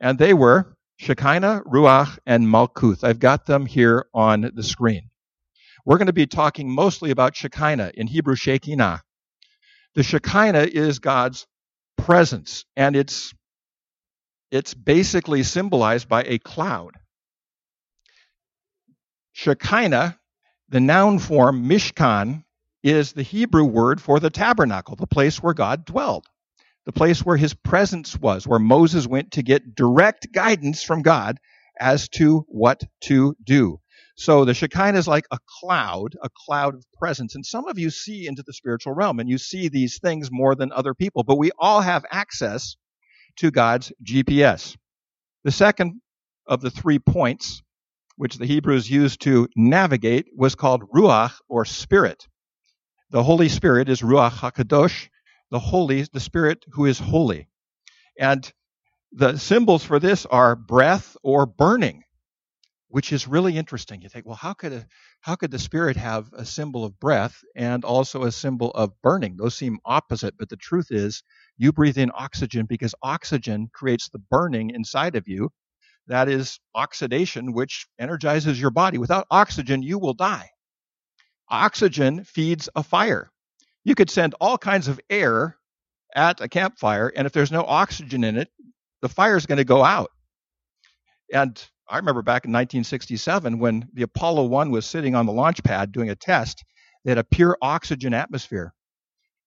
And 0.00 0.18
they 0.18 0.34
were 0.34 0.76
Shekinah, 0.98 1.62
Ruach, 1.64 2.18
and 2.26 2.46
Malkuth. 2.46 3.04
I've 3.04 3.20
got 3.20 3.46
them 3.46 3.66
here 3.66 4.06
on 4.12 4.50
the 4.54 4.62
screen. 4.62 5.10
We're 5.84 5.98
going 5.98 6.06
to 6.06 6.12
be 6.12 6.26
talking 6.26 6.70
mostly 6.70 7.10
about 7.10 7.36
Shekinah, 7.36 7.92
in 7.94 8.08
Hebrew, 8.08 8.34
Shekinah. 8.34 9.02
The 9.94 10.02
Shekinah 10.02 10.64
is 10.64 10.98
God's 10.98 11.46
presence, 11.96 12.64
and 12.76 12.96
it's 12.96 13.32
it's 14.50 14.74
basically 14.74 15.42
symbolized 15.42 16.08
by 16.08 16.24
a 16.24 16.38
cloud. 16.38 16.96
Shekinah, 19.32 20.18
the 20.68 20.80
noun 20.80 21.18
form 21.18 21.68
Mishkan, 21.68 22.44
is 22.82 23.12
the 23.12 23.22
Hebrew 23.22 23.64
word 23.64 24.00
for 24.00 24.20
the 24.20 24.30
tabernacle, 24.30 24.96
the 24.96 25.06
place 25.06 25.42
where 25.42 25.54
God 25.54 25.84
dwelled, 25.84 26.26
the 26.86 26.92
place 26.92 27.24
where 27.24 27.36
his 27.36 27.54
presence 27.54 28.16
was, 28.16 28.46
where 28.46 28.58
Moses 28.58 29.06
went 29.06 29.32
to 29.32 29.42
get 29.42 29.74
direct 29.74 30.32
guidance 30.32 30.82
from 30.82 31.02
God 31.02 31.38
as 31.80 32.08
to 32.10 32.44
what 32.48 32.82
to 33.02 33.36
do. 33.44 33.80
So 34.16 34.44
the 34.44 34.54
Shekinah 34.54 34.98
is 34.98 35.06
like 35.06 35.26
a 35.30 35.38
cloud, 35.60 36.16
a 36.22 36.28
cloud 36.46 36.74
of 36.74 36.84
presence. 36.98 37.36
And 37.36 37.46
some 37.46 37.68
of 37.68 37.78
you 37.78 37.90
see 37.90 38.26
into 38.26 38.42
the 38.44 38.52
spiritual 38.52 38.92
realm 38.94 39.20
and 39.20 39.28
you 39.28 39.38
see 39.38 39.68
these 39.68 39.98
things 40.00 40.28
more 40.30 40.56
than 40.56 40.72
other 40.72 40.92
people, 40.92 41.22
but 41.22 41.38
we 41.38 41.52
all 41.58 41.80
have 41.80 42.04
access 42.10 42.76
to 43.36 43.52
God's 43.52 43.92
GPS. 44.04 44.76
The 45.44 45.52
second 45.52 46.00
of 46.46 46.60
the 46.60 46.70
three 46.70 46.98
points, 46.98 47.62
which 48.16 48.38
the 48.38 48.46
Hebrews 48.46 48.90
used 48.90 49.20
to 49.22 49.48
navigate, 49.54 50.26
was 50.36 50.56
called 50.56 50.90
Ruach 50.90 51.34
or 51.48 51.64
Spirit. 51.64 52.26
The 53.10 53.22
Holy 53.22 53.48
Spirit 53.48 53.88
is 53.88 54.02
Ruach 54.02 54.32
HaKadosh, 54.32 55.08
the 55.50 55.58
Holy, 55.58 56.02
the 56.12 56.20
Spirit 56.20 56.66
who 56.72 56.84
is 56.84 56.98
holy. 56.98 57.48
And 58.18 58.52
the 59.12 59.38
symbols 59.38 59.82
for 59.82 59.98
this 59.98 60.26
are 60.26 60.54
breath 60.54 61.16
or 61.22 61.46
burning, 61.46 62.04
which 62.88 63.10
is 63.10 63.26
really 63.26 63.56
interesting. 63.56 64.02
You 64.02 64.10
think, 64.10 64.26
well, 64.26 64.36
how 64.36 64.52
could 64.52 64.74
a, 64.74 64.86
how 65.22 65.36
could 65.36 65.50
the 65.50 65.58
Spirit 65.58 65.96
have 65.96 66.30
a 66.34 66.44
symbol 66.44 66.84
of 66.84 67.00
breath 67.00 67.42
and 67.56 67.82
also 67.82 68.24
a 68.24 68.30
symbol 68.30 68.72
of 68.72 68.92
burning? 69.00 69.36
Those 69.38 69.54
seem 69.54 69.78
opposite, 69.86 70.34
but 70.38 70.50
the 70.50 70.56
truth 70.56 70.88
is 70.90 71.22
you 71.56 71.72
breathe 71.72 71.96
in 71.96 72.10
oxygen 72.14 72.66
because 72.66 72.94
oxygen 73.02 73.70
creates 73.72 74.10
the 74.10 74.18
burning 74.18 74.68
inside 74.68 75.16
of 75.16 75.26
you. 75.26 75.50
That 76.08 76.28
is 76.28 76.60
oxidation, 76.74 77.54
which 77.54 77.86
energizes 77.98 78.60
your 78.60 78.70
body. 78.70 78.98
Without 78.98 79.26
oxygen, 79.30 79.82
you 79.82 79.98
will 79.98 80.14
die. 80.14 80.50
Oxygen 81.50 82.24
feeds 82.24 82.68
a 82.74 82.82
fire. 82.82 83.30
You 83.84 83.94
could 83.94 84.10
send 84.10 84.34
all 84.40 84.58
kinds 84.58 84.88
of 84.88 85.00
air 85.08 85.56
at 86.14 86.40
a 86.40 86.48
campfire, 86.48 87.12
and 87.14 87.26
if 87.26 87.32
there's 87.32 87.52
no 87.52 87.64
oxygen 87.64 88.24
in 88.24 88.36
it, 88.36 88.48
the 89.02 89.08
fire 89.08 89.36
is 89.36 89.46
going 89.46 89.58
to 89.58 89.64
go 89.64 89.84
out. 89.84 90.10
And 91.32 91.62
I 91.88 91.96
remember 91.96 92.22
back 92.22 92.44
in 92.44 92.50
1967 92.50 93.58
when 93.58 93.88
the 93.92 94.02
Apollo 94.02 94.46
1 94.46 94.70
was 94.70 94.86
sitting 94.86 95.14
on 95.14 95.26
the 95.26 95.32
launch 95.32 95.62
pad 95.62 95.92
doing 95.92 96.10
a 96.10 96.14
test, 96.14 96.64
they 97.04 97.10
had 97.10 97.18
a 97.18 97.24
pure 97.24 97.56
oxygen 97.62 98.12
atmosphere, 98.14 98.74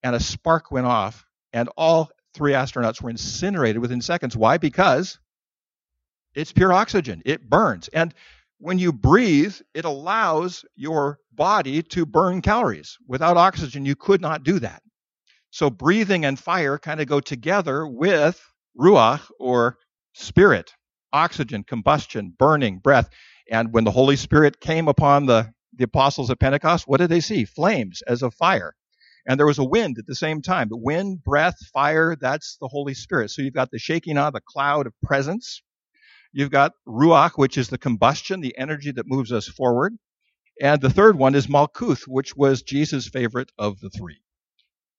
and 0.04 0.16
a 0.16 0.20
spark 0.20 0.72
went 0.72 0.88
off, 0.88 1.26
and 1.54 1.70
all 1.78 2.10
three 2.34 2.54
astronauts 2.54 3.02
were 3.02 3.10
incinerated 3.10 3.82
within 3.82 4.02
seconds. 4.02 4.38
Why? 4.38 4.58
Because 4.58 5.20
it's 6.34 6.52
pure 6.52 6.72
oxygen. 6.72 7.22
It 7.26 7.50
burns. 7.50 7.90
And 7.90 8.14
when 8.62 8.80
you 8.80 8.94
breathe, 8.94 9.56
it 9.74 9.86
allows 9.86 10.66
your 10.76 11.20
body 11.34 11.84
to 11.84 12.06
burn 12.06 12.42
calories. 12.42 12.98
Without 13.08 13.38
oxygen, 13.38 13.86
you 13.86 13.96
could 13.96 14.22
not 14.22 14.44
do 14.44 14.60
that. 14.60 14.84
So 15.50 15.70
breathing 15.70 16.26
and 16.26 16.40
fire 16.40 16.78
kind 16.78 17.02
of 17.02 17.08
go 17.08 17.20
together 17.20 17.88
with 17.88 18.42
ruach 18.80 19.22
or 19.40 19.78
spirit, 20.14 20.74
oxygen, 21.12 21.64
combustion, 21.64 22.34
burning, 22.38 22.80
breath. 22.80 23.10
And 23.52 23.74
when 23.74 23.84
the 23.84 23.92
Holy 23.92 24.16
Spirit 24.16 24.62
came 24.62 24.88
upon 24.88 25.26
the, 25.26 25.52
the 25.76 25.86
apostles 25.86 26.32
at 26.32 26.40
Pentecost, 26.40 26.88
what 26.88 27.00
did 27.00 27.10
they 27.10 27.22
see? 27.22 27.46
Flames 27.46 28.02
as 28.08 28.24
of 28.24 28.34
fire 28.36 28.76
and 29.28 29.40
there 29.40 29.48
was 29.48 29.60
a 29.60 29.64
wind 29.64 29.98
at 30.00 30.08
the 30.08 30.16
same 30.16 30.42
time. 30.42 30.70
The 30.70 30.78
wind, 30.78 31.24
breath, 31.24 31.58
fire, 31.74 32.16
that's 32.20 32.58
the 32.60 32.68
Holy 32.68 32.94
Spirit. 32.94 33.32
So 33.32 33.42
you've 33.42 33.54
got 33.54 33.72
the 33.72 33.80
Shekinah 33.80 34.32
the 34.34 34.42
cloud 34.42 34.88
of 34.88 34.94
presence. 35.04 35.62
You've 36.34 36.52
got 36.52 36.74
Ruach, 36.88 37.32
which 37.36 37.58
is 37.58 37.70
the 37.70 37.78
combustion, 37.78 38.42
the 38.42 38.58
energy 38.58 38.92
that 38.92 39.08
moves 39.08 39.32
us 39.32 39.48
forward. 39.48 39.96
And 40.62 40.82
the 40.82 40.90
third 40.90 41.18
one 41.18 41.36
is 41.36 41.48
Malkuth, 41.48 42.08
which 42.08 42.36
was 42.36 42.62
Jesus' 42.62 43.08
favorite 43.08 43.52
of 43.58 43.80
the 43.80 43.90
three, 43.90 44.22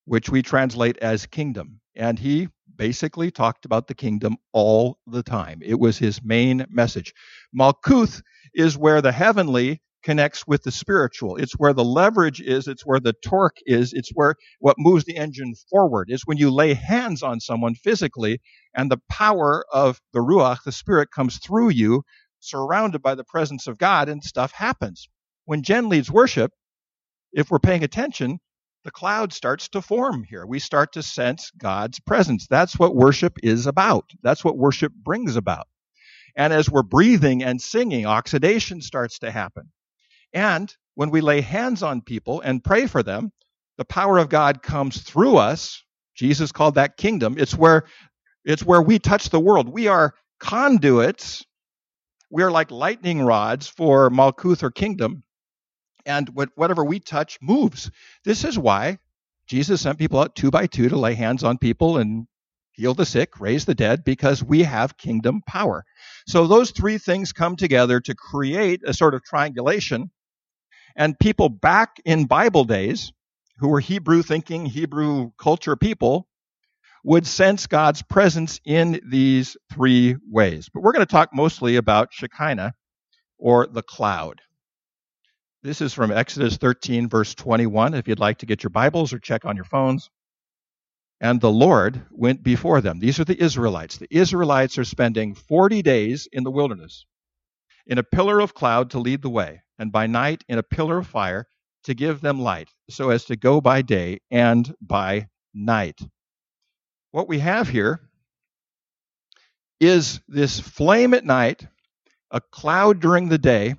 which 0.05 0.29
we 0.29 0.41
translate 0.41 0.97
as 0.97 1.25
kingdom. 1.25 1.79
And 1.95 2.19
he 2.19 2.49
basically 2.75 3.31
talked 3.31 3.65
about 3.65 3.87
the 3.87 3.95
kingdom 3.95 4.37
all 4.51 4.97
the 5.07 5.23
time. 5.23 5.59
It 5.63 5.79
was 5.79 5.97
his 5.97 6.23
main 6.23 6.65
message. 6.69 7.13
Malkuth 7.55 8.21
is 8.53 8.77
where 8.77 9.01
the 9.01 9.11
heavenly 9.11 9.81
connects 10.03 10.45
with 10.47 10.63
the 10.63 10.71
spiritual. 10.71 11.37
It's 11.37 11.53
where 11.53 11.73
the 11.73 11.83
leverage 11.83 12.41
is. 12.41 12.67
It's 12.67 12.85
where 12.85 12.99
the 12.99 13.13
torque 13.13 13.57
is. 13.65 13.93
It's 13.93 14.11
where 14.13 14.35
what 14.59 14.77
moves 14.79 15.05
the 15.05 15.17
engine 15.17 15.53
forward. 15.69 16.09
is 16.11 16.23
when 16.25 16.37
you 16.37 16.51
lay 16.51 16.73
hands 16.73 17.23
on 17.23 17.39
someone 17.39 17.75
physically 17.75 18.39
and 18.75 18.91
the 18.91 19.01
power 19.09 19.65
of 19.71 19.99
the 20.13 20.19
Ruach, 20.19 20.63
the 20.63 20.71
Spirit, 20.71 21.09
comes 21.11 21.37
through 21.37 21.69
you, 21.69 22.03
surrounded 22.39 23.01
by 23.01 23.15
the 23.15 23.23
presence 23.23 23.67
of 23.67 23.77
God, 23.77 24.09
and 24.09 24.23
stuff 24.23 24.51
happens. 24.51 25.07
When 25.45 25.63
Jen 25.63 25.89
leads 25.89 26.11
worship, 26.11 26.51
if 27.33 27.49
we're 27.49 27.59
paying 27.59 27.83
attention, 27.83 28.39
the 28.83 28.91
cloud 28.91 29.33
starts 29.33 29.69
to 29.69 29.81
form 29.81 30.23
here. 30.23 30.45
We 30.45 30.59
start 30.59 30.93
to 30.93 31.03
sense 31.03 31.51
God's 31.57 31.99
presence. 32.01 32.47
That's 32.49 32.77
what 32.77 32.95
worship 32.95 33.37
is 33.41 33.65
about. 33.65 34.05
That's 34.21 34.43
what 34.43 34.57
worship 34.57 34.93
brings 34.93 35.35
about. 35.35 35.67
And 36.35 36.51
as 36.51 36.69
we're 36.69 36.83
breathing 36.83 37.43
and 37.43 37.61
singing, 37.61 38.05
oxidation 38.05 38.81
starts 38.81 39.19
to 39.19 39.31
happen. 39.31 39.71
And 40.33 40.73
when 40.95 41.09
we 41.09 41.21
lay 41.21 41.41
hands 41.41 41.83
on 41.83 42.01
people 42.01 42.41
and 42.41 42.63
pray 42.63 42.87
for 42.87 43.03
them, 43.03 43.31
the 43.77 43.85
power 43.85 44.17
of 44.17 44.29
God 44.29 44.61
comes 44.61 45.01
through 45.01 45.37
us. 45.37 45.83
Jesus 46.15 46.51
called 46.51 46.75
that 46.75 46.97
kingdom. 46.97 47.35
It's 47.37 47.55
where 47.55 47.85
it's 48.45 48.63
where 48.63 48.81
we 48.81 48.99
touch 48.99 49.29
the 49.29 49.39
world. 49.39 49.69
We 49.69 49.87
are 49.87 50.13
conduits. 50.39 51.45
We 52.29 52.43
are 52.43 52.51
like 52.51 52.71
lightning 52.71 53.21
rods 53.21 53.67
for 53.67 54.09
Malkuth 54.09 54.63
or 54.63 54.71
kingdom. 54.71 55.23
And 56.05 56.29
whatever 56.55 56.83
we 56.83 56.99
touch 56.99 57.37
moves. 57.41 57.89
This 58.25 58.43
is 58.43 58.59
why 58.59 58.99
Jesus 59.47 59.81
sent 59.81 59.99
people 59.99 60.19
out 60.19 60.35
two 60.35 60.51
by 60.51 60.67
two 60.67 60.89
to 60.89 60.97
lay 60.97 61.13
hands 61.13 61.43
on 61.43 61.57
people 61.57 61.97
and 61.97 62.27
heal 62.73 62.93
the 62.93 63.05
sick, 63.05 63.39
raise 63.39 63.65
the 63.65 63.75
dead, 63.75 64.03
because 64.03 64.43
we 64.43 64.63
have 64.63 64.97
kingdom 64.97 65.41
power. 65.47 65.85
So 66.27 66.47
those 66.47 66.71
three 66.71 66.97
things 66.97 67.31
come 67.31 67.55
together 67.55 68.01
to 68.01 68.15
create 68.15 68.81
a 68.85 68.93
sort 68.93 69.13
of 69.13 69.23
triangulation 69.23 70.11
and 70.95 71.17
people 71.17 71.49
back 71.49 71.99
in 72.05 72.25
Bible 72.25 72.65
days, 72.65 73.11
who 73.57 73.69
were 73.69 73.79
Hebrew 73.79 74.21
thinking, 74.21 74.65
Hebrew 74.65 75.31
culture 75.37 75.75
people, 75.75 76.27
would 77.03 77.27
sense 77.27 77.67
God's 77.67 78.01
presence 78.01 78.59
in 78.65 79.01
these 79.05 79.57
three 79.73 80.15
ways. 80.29 80.69
But 80.73 80.83
we're 80.83 80.93
going 80.93 81.05
to 81.05 81.11
talk 81.11 81.29
mostly 81.33 81.75
about 81.75 82.13
Shekinah 82.13 82.73
or 83.37 83.67
the 83.67 83.83
cloud. 83.83 84.41
This 85.63 85.81
is 85.81 85.93
from 85.93 86.11
Exodus 86.11 86.57
13, 86.57 87.09
verse 87.09 87.35
21, 87.35 87.93
if 87.93 88.07
you'd 88.07 88.19
like 88.19 88.39
to 88.39 88.45
get 88.45 88.63
your 88.63 88.69
Bibles 88.69 89.13
or 89.13 89.19
check 89.19 89.45
on 89.45 89.55
your 89.55 89.65
phones. 89.65 90.09
And 91.21 91.39
the 91.39 91.51
Lord 91.51 92.05
went 92.11 92.43
before 92.43 92.81
them. 92.81 92.99
These 92.99 93.19
are 93.19 93.25
the 93.25 93.41
Israelites. 93.41 93.97
The 93.97 94.07
Israelites 94.11 94.77
are 94.77 94.83
spending 94.83 95.35
40 95.35 95.81
days 95.81 96.27
in 96.31 96.43
the 96.43 96.51
wilderness 96.51 97.05
in 97.87 97.97
a 97.97 98.03
pillar 98.03 98.39
of 98.39 98.53
cloud 98.53 98.91
to 98.91 98.99
lead 98.99 99.21
the 99.21 99.29
way 99.29 99.62
and 99.79 99.91
by 99.91 100.07
night 100.07 100.43
in 100.47 100.57
a 100.57 100.63
pillar 100.63 100.99
of 100.99 101.07
fire 101.07 101.47
to 101.83 101.93
give 101.93 102.21
them 102.21 102.39
light, 102.39 102.69
so 102.89 103.09
as 103.09 103.25
to 103.25 103.35
go 103.35 103.59
by 103.59 103.81
day 103.81 104.19
and 104.31 104.73
by 104.81 105.27
night. 105.53 105.99
What 107.11 107.27
we 107.27 107.39
have 107.39 107.69
here 107.69 108.01
is 109.79 110.21
this 110.27 110.59
flame 110.59 111.13
at 111.13 111.25
night, 111.25 111.67
a 112.31 112.41
cloud 112.41 112.99
during 112.99 113.29
the 113.29 113.37
day, 113.37 113.75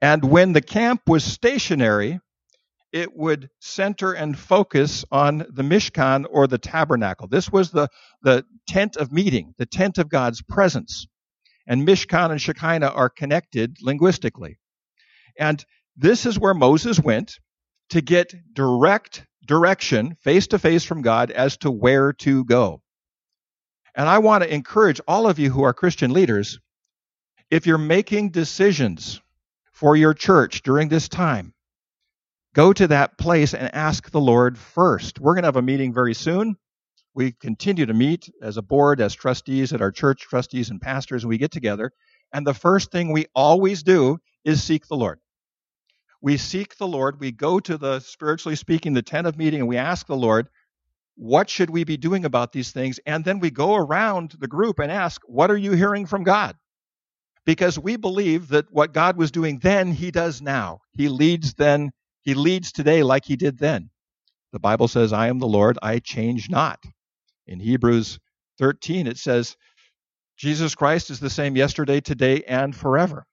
and 0.00 0.24
when 0.24 0.52
the 0.52 0.62
camp 0.62 1.02
was 1.06 1.24
stationary, 1.24 2.20
it 2.92 3.14
would 3.14 3.50
center 3.60 4.12
and 4.12 4.38
focus 4.38 5.04
on 5.10 5.38
the 5.50 5.62
Mishkan 5.62 6.24
or 6.30 6.46
the 6.46 6.58
tabernacle. 6.58 7.28
This 7.28 7.50
was 7.50 7.70
the, 7.70 7.88
the 8.22 8.44
tent 8.66 8.96
of 8.96 9.12
meeting, 9.12 9.54
the 9.58 9.66
tent 9.66 9.98
of 9.98 10.08
God's 10.08 10.42
presence. 10.42 11.06
And 11.66 11.86
Mishkan 11.86 12.30
and 12.30 12.40
Shekinah 12.40 12.88
are 12.88 13.10
connected 13.10 13.76
linguistically. 13.82 14.58
And 15.38 15.64
this 15.96 16.26
is 16.26 16.38
where 16.38 16.54
Moses 16.54 17.00
went 17.00 17.38
to 17.90 18.00
get 18.00 18.34
direct 18.52 19.24
direction 19.46 20.16
face 20.20 20.48
to 20.48 20.58
face 20.58 20.84
from 20.84 21.02
God 21.02 21.30
as 21.30 21.56
to 21.58 21.70
where 21.70 22.12
to 22.12 22.44
go. 22.44 22.82
And 23.94 24.08
I 24.08 24.18
want 24.18 24.44
to 24.44 24.52
encourage 24.52 25.00
all 25.08 25.26
of 25.26 25.38
you 25.38 25.50
who 25.50 25.62
are 25.62 25.72
Christian 25.72 26.12
leaders 26.12 26.58
if 27.50 27.66
you're 27.66 27.78
making 27.78 28.30
decisions 28.30 29.20
for 29.72 29.96
your 29.96 30.14
church 30.14 30.62
during 30.62 30.88
this 30.88 31.08
time, 31.08 31.54
go 32.54 32.72
to 32.72 32.88
that 32.88 33.18
place 33.18 33.54
and 33.54 33.72
ask 33.74 34.10
the 34.10 34.20
Lord 34.20 34.58
first. 34.58 35.20
We're 35.20 35.34
going 35.34 35.44
to 35.44 35.48
have 35.48 35.56
a 35.56 35.62
meeting 35.62 35.94
very 35.94 36.14
soon. 36.14 36.56
We 37.14 37.32
continue 37.32 37.86
to 37.86 37.94
meet 37.94 38.28
as 38.42 38.56
a 38.56 38.62
board, 38.62 39.00
as 39.00 39.14
trustees 39.14 39.72
at 39.72 39.80
our 39.80 39.92
church, 39.92 40.22
trustees 40.22 40.70
and 40.70 40.80
pastors, 40.80 41.22
and 41.22 41.28
we 41.28 41.38
get 41.38 41.52
together. 41.52 41.92
And 42.32 42.46
the 42.46 42.52
first 42.52 42.90
thing 42.90 43.12
we 43.12 43.26
always 43.34 43.82
do 43.82 44.18
is 44.44 44.62
seek 44.62 44.86
the 44.88 44.96
Lord 44.96 45.20
we 46.26 46.36
seek 46.36 46.76
the 46.76 46.88
Lord, 46.88 47.20
we 47.20 47.30
go 47.30 47.60
to 47.60 47.78
the 47.78 48.00
spiritually 48.00 48.56
speaking, 48.56 48.94
the 48.94 49.00
tent 49.00 49.28
of 49.28 49.38
meeting, 49.38 49.60
and 49.60 49.68
we 49.68 49.76
ask 49.76 50.08
the 50.08 50.16
Lord, 50.16 50.48
what 51.14 51.48
should 51.48 51.70
we 51.70 51.84
be 51.84 51.96
doing 51.96 52.24
about 52.24 52.50
these 52.50 52.72
things? 52.72 52.98
And 53.06 53.24
then 53.24 53.38
we 53.38 53.52
go 53.52 53.76
around 53.76 54.34
the 54.40 54.48
group 54.48 54.80
and 54.80 54.90
ask, 54.90 55.22
what 55.26 55.52
are 55.52 55.56
you 55.56 55.70
hearing 55.70 56.04
from 56.04 56.24
God? 56.24 56.56
Because 57.44 57.78
we 57.78 57.96
believe 57.96 58.48
that 58.48 58.66
what 58.72 58.92
God 58.92 59.16
was 59.16 59.30
doing 59.30 59.60
then, 59.60 59.92
he 59.92 60.10
does 60.10 60.42
now. 60.42 60.80
He 60.90 61.08
leads 61.08 61.54
then, 61.54 61.92
he 62.22 62.34
leads 62.34 62.72
today 62.72 63.04
like 63.04 63.24
he 63.24 63.36
did 63.36 63.56
then. 63.60 63.90
The 64.52 64.58
Bible 64.58 64.88
says, 64.88 65.12
I 65.12 65.28
am 65.28 65.38
the 65.38 65.46
Lord, 65.46 65.78
I 65.80 66.00
change 66.00 66.50
not. 66.50 66.82
In 67.46 67.60
Hebrews 67.60 68.18
13, 68.58 69.06
it 69.06 69.18
says, 69.18 69.56
Jesus 70.36 70.74
Christ 70.74 71.08
is 71.10 71.20
the 71.20 71.30
same 71.30 71.56
yesterday, 71.56 72.00
today, 72.00 72.42
and 72.48 72.74
forever. 72.74 73.28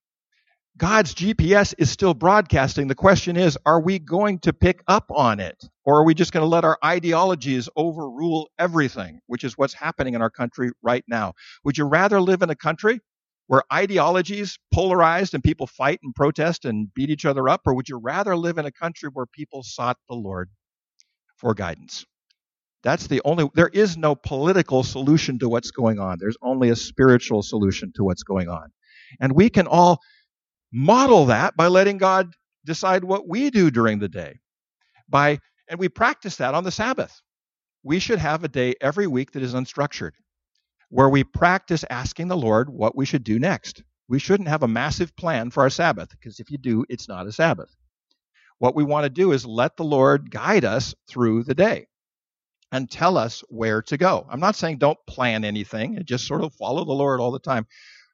God's 0.75 1.13
GPS 1.13 1.75
is 1.77 1.91
still 1.91 2.15
broadcasting. 2.15 2.87
The 2.87 2.95
question 2.95 3.37
is, 3.37 3.57
are 3.63 3.79
we 3.79 3.99
going 3.99 4.39
to 4.39 4.53
pick 4.53 4.81
up 4.87 5.11
on 5.11 5.39
it? 5.39 5.63
Or 5.85 5.99
are 5.99 6.03
we 6.03 6.15
just 6.15 6.31
going 6.31 6.41
to 6.41 6.47
let 6.47 6.65
our 6.65 6.79
ideologies 6.83 7.69
overrule 7.75 8.49
everything, 8.57 9.19
which 9.27 9.43
is 9.43 9.55
what's 9.55 9.75
happening 9.75 10.15
in 10.15 10.21
our 10.23 10.31
country 10.31 10.71
right 10.81 11.03
now? 11.07 11.33
Would 11.63 11.77
you 11.77 11.85
rather 11.85 12.19
live 12.19 12.41
in 12.41 12.49
a 12.49 12.55
country 12.55 13.01
where 13.45 13.61
ideologies 13.71 14.57
polarized 14.73 15.35
and 15.35 15.43
people 15.43 15.67
fight 15.67 15.99
and 16.01 16.15
protest 16.15 16.65
and 16.65 16.91
beat 16.95 17.11
each 17.11 17.25
other 17.25 17.47
up? 17.47 17.61
Or 17.67 17.75
would 17.75 17.87
you 17.87 17.97
rather 17.97 18.35
live 18.35 18.57
in 18.57 18.65
a 18.65 18.71
country 18.71 19.09
where 19.13 19.27
people 19.27 19.61
sought 19.61 19.97
the 20.09 20.15
Lord 20.15 20.49
for 21.37 21.53
guidance? 21.53 22.03
That's 22.81 23.05
the 23.05 23.21
only, 23.23 23.47
there 23.53 23.69
is 23.71 23.95
no 23.95 24.15
political 24.15 24.81
solution 24.81 25.37
to 25.39 25.49
what's 25.49 25.69
going 25.69 25.99
on. 25.99 26.17
There's 26.19 26.37
only 26.41 26.69
a 26.69 26.75
spiritual 26.75 27.43
solution 27.43 27.93
to 27.95 28.03
what's 28.03 28.23
going 28.23 28.49
on. 28.49 28.71
And 29.21 29.33
we 29.33 29.49
can 29.49 29.67
all 29.67 30.01
model 30.73 31.27
that 31.27 31.55
by 31.55 31.67
letting 31.67 31.97
God 31.97 32.33
decide 32.65 33.03
what 33.03 33.27
we 33.27 33.51
do 33.51 33.71
during 33.71 33.99
the 33.99 34.09
day. 34.09 34.39
By 35.07 35.39
and 35.69 35.79
we 35.79 35.89
practice 35.89 36.37
that 36.37 36.55
on 36.55 36.63
the 36.63 36.71
Sabbath. 36.71 37.21
We 37.83 37.99
should 37.99 38.19
have 38.19 38.43
a 38.43 38.49
day 38.49 38.75
every 38.81 39.07
week 39.07 39.31
that 39.31 39.43
is 39.43 39.53
unstructured 39.53 40.11
where 40.89 41.09
we 41.09 41.23
practice 41.23 41.83
asking 41.89 42.27
the 42.27 42.37
Lord 42.37 42.69
what 42.69 42.95
we 42.95 43.05
should 43.05 43.23
do 43.23 43.39
next. 43.39 43.83
We 44.07 44.19
shouldn't 44.19 44.49
have 44.49 44.61
a 44.61 44.67
massive 44.67 45.15
plan 45.15 45.49
for 45.49 45.63
our 45.63 45.69
Sabbath 45.71 46.09
because 46.11 46.39
if 46.39 46.51
you 46.51 46.59
do, 46.59 46.85
it's 46.87 47.07
not 47.07 47.25
a 47.25 47.31
Sabbath. 47.31 47.75
What 48.59 48.75
we 48.75 48.83
want 48.83 49.05
to 49.05 49.09
do 49.09 49.31
is 49.31 49.45
let 49.45 49.75
the 49.75 49.83
Lord 49.83 50.29
guide 50.29 50.65
us 50.65 50.93
through 51.07 51.43
the 51.43 51.55
day 51.55 51.87
and 52.71 52.89
tell 52.91 53.17
us 53.17 53.43
where 53.49 53.81
to 53.83 53.97
go. 53.97 54.25
I'm 54.29 54.39
not 54.39 54.55
saying 54.55 54.77
don't 54.77 54.99
plan 55.07 55.43
anything 55.43 55.99
just 56.05 56.27
sort 56.27 56.43
of 56.43 56.53
follow 56.53 56.85
the 56.85 56.93
Lord 56.93 57.19
all 57.19 57.31
the 57.31 57.39
time 57.39 57.65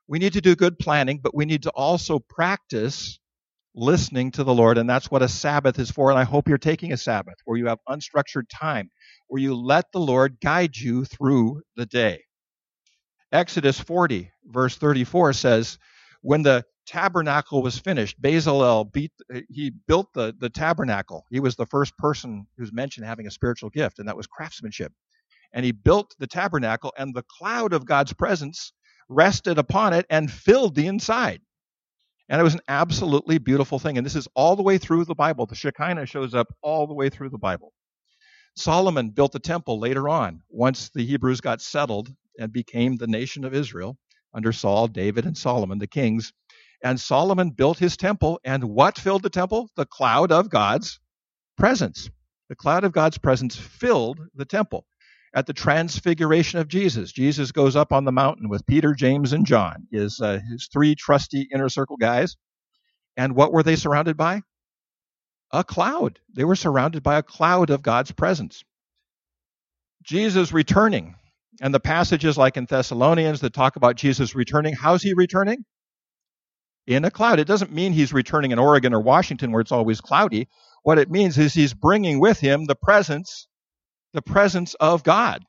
we 0.10 0.18
need 0.18 0.34
to 0.34 0.42
do 0.42 0.56
good 0.56 0.80
planning, 0.80 1.20
but 1.22 1.36
we 1.36 1.46
need 1.46 1.64
to 1.64 1.70
also 1.70 2.18
practice 2.18 3.20
listening 3.76 4.32
to 4.32 4.44
the 4.44 4.54
Lord. 4.54 4.80
And 4.80 4.90
that's 4.90 5.12
what 5.12 5.22
a 5.22 5.28
Sabbath 5.28 5.78
is 5.78 5.92
for. 5.92 6.10
And 6.10 6.18
I 6.18 6.24
hope 6.24 6.50
you're 6.50 6.58
taking 6.58 6.92
a 6.92 6.98
Sabbath 6.98 7.36
where 7.46 7.60
you 7.60 7.68
have 7.68 7.78
unstructured 7.88 8.46
time, 8.52 8.90
where 9.28 9.40
you 9.40 9.54
let 9.54 9.86
the 9.94 10.00
Lord 10.00 10.38
guide 10.42 10.76
you 10.76 11.06
through 11.06 11.62
the 11.76 11.86
day. 11.86 12.24
Exodus 13.32 13.80
40, 13.80 14.32
verse 14.46 14.76
34 14.78 15.34
says, 15.34 15.78
When 16.22 16.42
the 16.42 16.66
tabernacle 16.88 17.62
was 17.62 17.78
finished, 17.78 18.20
Bezalel 18.20 18.92
beat, 18.92 19.12
he 19.48 19.72
built 19.88 20.08
the, 20.16 20.34
the 20.40 20.50
tabernacle. 20.50 21.28
He 21.30 21.40
was 21.40 21.56
the 21.56 21.68
first 21.68 21.96
person 22.00 22.48
who's 22.58 22.74
mentioned 22.74 23.06
having 23.06 23.28
a 23.28 23.32
spiritual 23.32 23.70
gift, 23.70 24.00
and 24.00 24.08
that 24.08 24.18
was 24.18 24.26
craftsmanship. 24.26 24.92
And 25.54 25.64
he 25.64 25.72
built 25.72 26.16
the 26.18 26.26
tabernacle, 26.26 26.92
and 26.98 27.14
the 27.14 27.26
cloud 27.38 27.74
of 27.74 27.86
God's 27.86 28.14
presence 28.14 28.74
rested 29.10 29.58
upon 29.58 29.94
it 29.94 30.06
and 30.10 30.32
filled 30.32 30.76
the 30.76 30.88
inside. 30.88 31.42
And 32.30 32.40
it 32.40 32.44
was 32.44 32.54
an 32.54 32.62
absolutely 32.68 33.40
beautiful 33.40 33.80
thing. 33.80 33.98
And 33.98 34.06
this 34.06 34.16
is 34.16 34.28
all 34.36 34.56
the 34.56 34.64
way 34.64 34.78
through 34.78 35.06
the 35.06 35.16
Bible. 35.16 35.48
The 35.48 35.56
Shekinah 35.56 36.06
shows 36.06 36.36
up 36.36 36.48
all 36.62 36.86
the 36.86 36.94
way 36.94 37.10
through 37.10 37.30
the 37.30 37.40
Bible. 37.40 37.74
Solomon 38.56 39.10
built 39.10 39.32
the 39.32 39.40
temple 39.40 39.80
later 39.80 40.08
on, 40.08 40.42
once 40.50 40.90
the 40.90 41.06
Hebrews 41.06 41.42
got 41.42 41.62
settled 41.62 42.14
and 42.38 42.52
became 42.52 42.98
the 42.98 43.08
nation 43.08 43.46
of 43.46 43.54
Israel 43.54 43.98
under 44.34 44.52
Saul, 44.52 44.88
David, 44.88 45.26
and 45.26 45.38
Solomon, 45.38 45.80
the 45.80 45.88
kings. 45.88 46.34
And 46.84 47.00
Solomon 47.00 47.50
built 47.50 47.80
his 47.80 47.98
temple, 47.98 48.40
and 48.44 48.64
what 48.64 49.00
filled 49.00 49.24
the 49.24 49.30
temple? 49.30 49.70
The 49.76 49.86
cloud 49.86 50.32
of 50.32 50.50
God's 50.50 51.00
presence. 51.58 52.10
The 52.48 52.56
cloud 52.56 52.84
of 52.84 52.92
God's 52.92 53.18
presence 53.18 53.56
filled 53.56 54.20
the 54.36 54.46
temple 54.46 54.86
at 55.34 55.46
the 55.46 55.54
transfiguration 55.54 56.60
of 56.60 56.68
Jesus. 56.68 57.12
Jesus 57.12 57.52
goes 57.52 57.76
up 57.76 57.92
on 57.92 58.06
the 58.06 58.12
mountain 58.12 58.50
with 58.50 58.66
Peter, 58.66 58.94
James, 58.94 59.34
and 59.34 59.46
John, 59.46 59.88
his, 59.92 60.20
uh, 60.22 60.40
his 60.50 60.70
three 60.72 60.96
trusty 60.96 61.48
inner 61.54 61.70
circle 61.70 61.98
guys. 61.98 62.36
And 63.16 63.36
what 63.36 63.52
were 63.52 63.64
they 63.64 63.76
surrounded 63.76 64.18
by? 64.18 64.42
A 65.52 65.64
cloud. 65.64 66.20
They 66.34 66.44
were 66.44 66.56
surrounded 66.56 67.04
by 67.04 67.18
a 67.18 67.24
cloud 67.24 67.70
of 67.70 67.82
God's 67.82 68.12
presence. 68.12 68.64
Jesus 70.04 70.52
returning. 70.52 71.16
And 71.62 71.74
the 71.74 71.80
passages 71.80 72.38
like 72.38 72.56
in 72.56 72.66
Thessalonians 72.66 73.42
that 73.42 73.54
talk 73.54 73.76
about 73.76 73.98
Jesus 73.98 74.34
returning, 74.34 74.74
how's 74.74 75.04
he 75.04 75.14
returning? 75.14 75.66
In 76.88 77.04
a 77.04 77.12
cloud. 77.12 77.40
It 77.40 77.48
doesn't 77.48 77.74
mean 77.74 77.92
he's 77.92 78.14
returning 78.14 78.52
in 78.52 78.60
Oregon 78.60 78.94
or 78.94 79.02
Washington 79.02 79.52
where 79.52 79.62
it's 79.62 79.72
always 79.72 80.00
cloudy. 80.00 80.48
What 80.84 80.98
it 80.98 81.12
means 81.12 81.38
is 81.38 81.54
he's 81.54 81.74
bringing 81.74 82.20
with 82.20 82.40
him 82.40 82.66
the 82.66 82.76
presence 82.76 83.49
the 84.14 84.22
presence 84.22 84.74
of 84.76 85.04
God. 85.04 85.44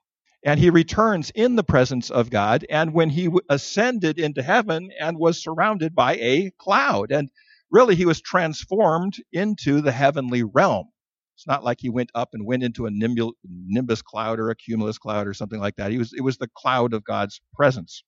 And 0.45 0.59
he 0.59 0.71
returns 0.71 1.31
in 1.35 1.57
the 1.57 1.65
presence 1.65 2.11
of 2.11 2.31
God. 2.31 2.65
And 2.71 2.95
when 2.95 3.11
he 3.11 3.29
ascended 3.49 4.19
into 4.19 4.43
heaven 4.43 4.91
and 4.99 5.19
was 5.19 5.43
surrounded 5.43 5.95
by 5.95 6.17
a 6.17 6.51
cloud, 6.59 7.13
and 7.13 7.31
really 7.71 7.95
he 7.95 8.07
was 8.07 8.21
transformed 8.21 9.17
into 9.33 9.81
the 9.81 9.93
heavenly 9.93 10.43
realm. 10.43 10.89
It's 11.37 11.47
not 11.47 11.65
like 11.65 11.79
he 11.81 11.89
went 11.91 12.11
up 12.15 12.31
and 12.33 12.45
went 12.45 12.63
into 12.63 12.87
a 12.87 12.91
nimbus 12.91 14.03
cloud 14.03 14.39
or 14.39 14.51
a 14.51 14.57
cumulus 14.57 14.99
cloud 14.99 15.27
or 15.27 15.35
something 15.35 15.61
like 15.61 15.77
that. 15.77 15.91
He 15.91 15.99
was, 15.99 16.13
it 16.15 16.23
was 16.23 16.37
the 16.39 16.51
cloud 16.55 16.93
of 16.93 17.05
God's 17.05 17.41
presence. 17.55 18.03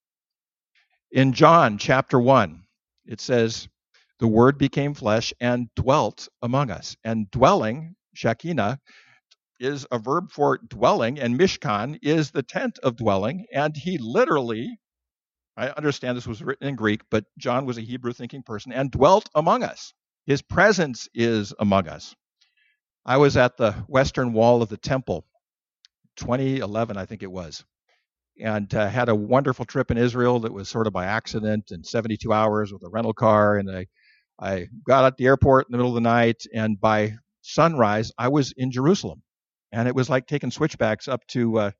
In 1.11 1.33
John 1.33 1.77
chapter 1.77 2.19
1, 2.19 2.63
it 3.07 3.21
says, 3.21 3.67
The 4.19 4.27
Word 4.27 4.57
became 4.57 4.93
flesh 4.93 5.33
and 5.39 5.67
dwelt 5.75 6.27
among 6.43 6.71
us. 6.71 6.95
And 7.03 7.29
dwelling, 7.31 7.95
Shekinah, 8.13 8.79
is 9.63 9.87
a 9.91 9.97
verb 9.97 10.29
for 10.29 10.57
dwelling, 10.57 11.17
and 11.19 11.39
Mishkan 11.39 11.97
is 12.01 12.31
the 12.31 12.43
tent 12.43 12.79
of 12.83 12.97
dwelling. 12.97 13.45
And 13.53 13.75
he 13.75 13.97
literally, 13.97 14.79
I 15.55 15.69
understand 15.69 16.17
this 16.17 16.27
was 16.27 16.43
written 16.43 16.67
in 16.67 16.75
Greek, 16.75 17.01
but 17.09 17.25
John 17.37 17.65
was 17.65 17.77
a 17.77 17.81
Hebrew 17.81 18.11
thinking 18.11 18.43
person, 18.43 18.73
and 18.73 18.91
dwelt 18.91 19.29
among 19.33 19.63
us. 19.63 19.93
His 20.25 20.41
presence 20.41 21.07
is 21.13 21.53
among 21.59 21.87
us. 21.87 22.13
I 23.05 23.17
was 23.17 23.37
at 23.37 23.57
the 23.57 23.71
western 23.87 24.33
wall 24.33 24.61
of 24.61 24.69
the 24.69 24.77
temple, 24.77 25.25
2011, 26.17 26.97
I 26.97 27.05
think 27.05 27.23
it 27.23 27.31
was, 27.31 27.63
and 28.39 28.73
uh, 28.75 28.87
had 28.87 29.09
a 29.09 29.15
wonderful 29.15 29.65
trip 29.65 29.91
in 29.91 29.97
Israel 29.97 30.41
that 30.41 30.53
was 30.53 30.69
sort 30.69 30.87
of 30.87 30.93
by 30.93 31.05
accident 31.05 31.71
in 31.71 31.83
72 31.83 32.31
hours 32.31 32.71
with 32.73 32.83
a 32.83 32.89
rental 32.89 33.13
car. 33.13 33.57
And 33.57 33.71
I, 33.71 33.87
I 34.39 34.67
got 34.87 35.05
at 35.05 35.17
the 35.17 35.25
airport 35.25 35.67
in 35.67 35.71
the 35.71 35.77
middle 35.77 35.91
of 35.91 35.95
the 35.95 36.01
night, 36.01 36.43
and 36.53 36.79
by 36.79 37.15
sunrise, 37.41 38.11
I 38.17 38.27
was 38.29 38.53
in 38.57 38.71
Jerusalem 38.71 39.21
and 39.73 39.87
it 39.87 39.95
was 39.95 40.09
like 40.09 40.27
taking 40.27 40.51
switchbacks 40.51 41.07
up 41.09 41.25
to 41.27 41.57
uh, 41.57 41.71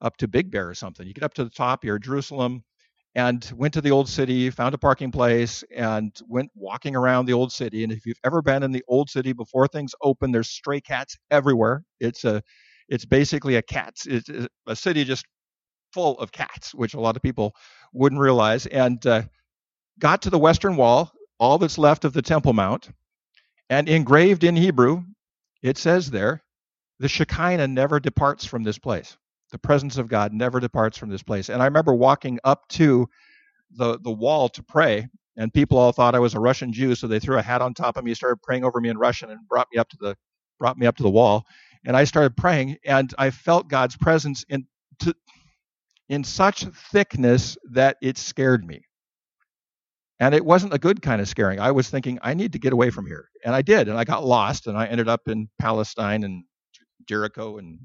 up 0.00 0.16
to 0.18 0.28
Big 0.28 0.50
Bear 0.50 0.68
or 0.68 0.74
something. 0.74 1.06
You 1.06 1.12
get 1.12 1.24
up 1.24 1.34
to 1.34 1.44
the 1.44 1.50
top, 1.50 1.84
you're 1.84 1.98
Jerusalem, 1.98 2.62
and 3.14 3.50
went 3.56 3.74
to 3.74 3.80
the 3.80 3.90
old 3.90 4.08
city, 4.08 4.48
found 4.48 4.74
a 4.74 4.78
parking 4.78 5.10
place, 5.10 5.64
and 5.74 6.16
went 6.28 6.50
walking 6.54 6.94
around 6.94 7.26
the 7.26 7.32
old 7.32 7.52
city. 7.52 7.82
And 7.82 7.92
if 7.92 8.06
you've 8.06 8.20
ever 8.24 8.40
been 8.40 8.62
in 8.62 8.72
the 8.72 8.84
old 8.88 9.10
city 9.10 9.32
before 9.32 9.66
things 9.66 9.92
open, 10.02 10.32
there's 10.32 10.48
stray 10.48 10.80
cats 10.80 11.18
everywhere. 11.30 11.82
It's 12.00 12.24
a 12.24 12.42
it's 12.88 13.04
basically 13.04 13.56
a 13.56 13.62
cats 13.62 14.06
it's 14.06 14.30
a 14.66 14.76
city 14.76 15.04
just 15.04 15.26
full 15.92 16.18
of 16.18 16.30
cats, 16.30 16.74
which 16.74 16.94
a 16.94 17.00
lot 17.00 17.16
of 17.16 17.22
people 17.22 17.54
wouldn't 17.92 18.20
realize. 18.20 18.66
And 18.66 19.04
uh, 19.06 19.22
got 19.98 20.22
to 20.22 20.30
the 20.30 20.38
western 20.38 20.76
wall, 20.76 21.10
all 21.40 21.58
that's 21.58 21.78
left 21.78 22.04
of 22.04 22.12
the 22.12 22.22
Temple 22.22 22.52
Mount, 22.52 22.90
and 23.68 23.88
engraved 23.88 24.44
in 24.44 24.54
Hebrew, 24.54 25.02
it 25.62 25.78
says 25.78 26.10
there, 26.10 26.42
the 26.98 27.08
Shekinah 27.08 27.68
never 27.68 28.00
departs 28.00 28.44
from 28.44 28.62
this 28.62 28.78
place. 28.78 29.16
The 29.52 29.58
presence 29.58 29.96
of 29.96 30.08
God 30.08 30.32
never 30.32 30.60
departs 30.60 30.98
from 30.98 31.08
this 31.08 31.22
place. 31.22 31.48
And 31.48 31.62
I 31.62 31.66
remember 31.66 31.94
walking 31.94 32.38
up 32.44 32.68
to 32.70 33.08
the, 33.76 33.98
the 34.00 34.10
wall 34.10 34.48
to 34.50 34.62
pray, 34.62 35.08
and 35.36 35.52
people 35.52 35.78
all 35.78 35.92
thought 35.92 36.14
I 36.14 36.18
was 36.18 36.34
a 36.34 36.40
Russian 36.40 36.72
Jew, 36.72 36.94
so 36.94 37.06
they 37.06 37.20
threw 37.20 37.38
a 37.38 37.42
hat 37.42 37.62
on 37.62 37.74
top 37.74 37.96
of 37.96 38.04
me, 38.04 38.14
started 38.14 38.42
praying 38.42 38.64
over 38.64 38.80
me 38.80 38.88
in 38.88 38.98
Russian, 38.98 39.30
and 39.30 39.46
brought 39.48 39.68
me 39.72 39.78
up 39.78 39.88
to 39.90 39.96
the 40.00 40.16
brought 40.58 40.78
me 40.78 40.86
up 40.86 40.96
to 40.96 41.02
the 41.02 41.10
wall. 41.10 41.46
And 41.84 41.96
I 41.96 42.04
started 42.04 42.36
praying, 42.36 42.78
and 42.84 43.12
I 43.18 43.30
felt 43.30 43.68
God's 43.68 43.96
presence 43.96 44.44
in 44.48 44.66
to, 45.00 45.14
in 46.08 46.24
such 46.24 46.64
thickness 46.64 47.58
that 47.72 47.98
it 48.00 48.18
scared 48.18 48.64
me. 48.64 48.82
And 50.18 50.34
it 50.34 50.44
wasn't 50.44 50.72
a 50.72 50.78
good 50.78 51.02
kind 51.02 51.20
of 51.20 51.28
scaring. 51.28 51.60
I 51.60 51.72
was 51.72 51.90
thinking, 51.90 52.18
I 52.22 52.32
need 52.32 52.54
to 52.54 52.58
get 52.58 52.72
away 52.72 52.88
from 52.88 53.06
here. 53.06 53.28
And 53.44 53.54
I 53.54 53.60
did. 53.60 53.88
And 53.88 53.98
I 53.98 54.04
got 54.04 54.24
lost 54.24 54.66
and 54.66 54.76
I 54.76 54.86
ended 54.86 55.08
up 55.08 55.28
in 55.28 55.50
Palestine 55.58 56.24
and 56.24 56.44
Jericho 57.06 57.58
and 57.58 57.78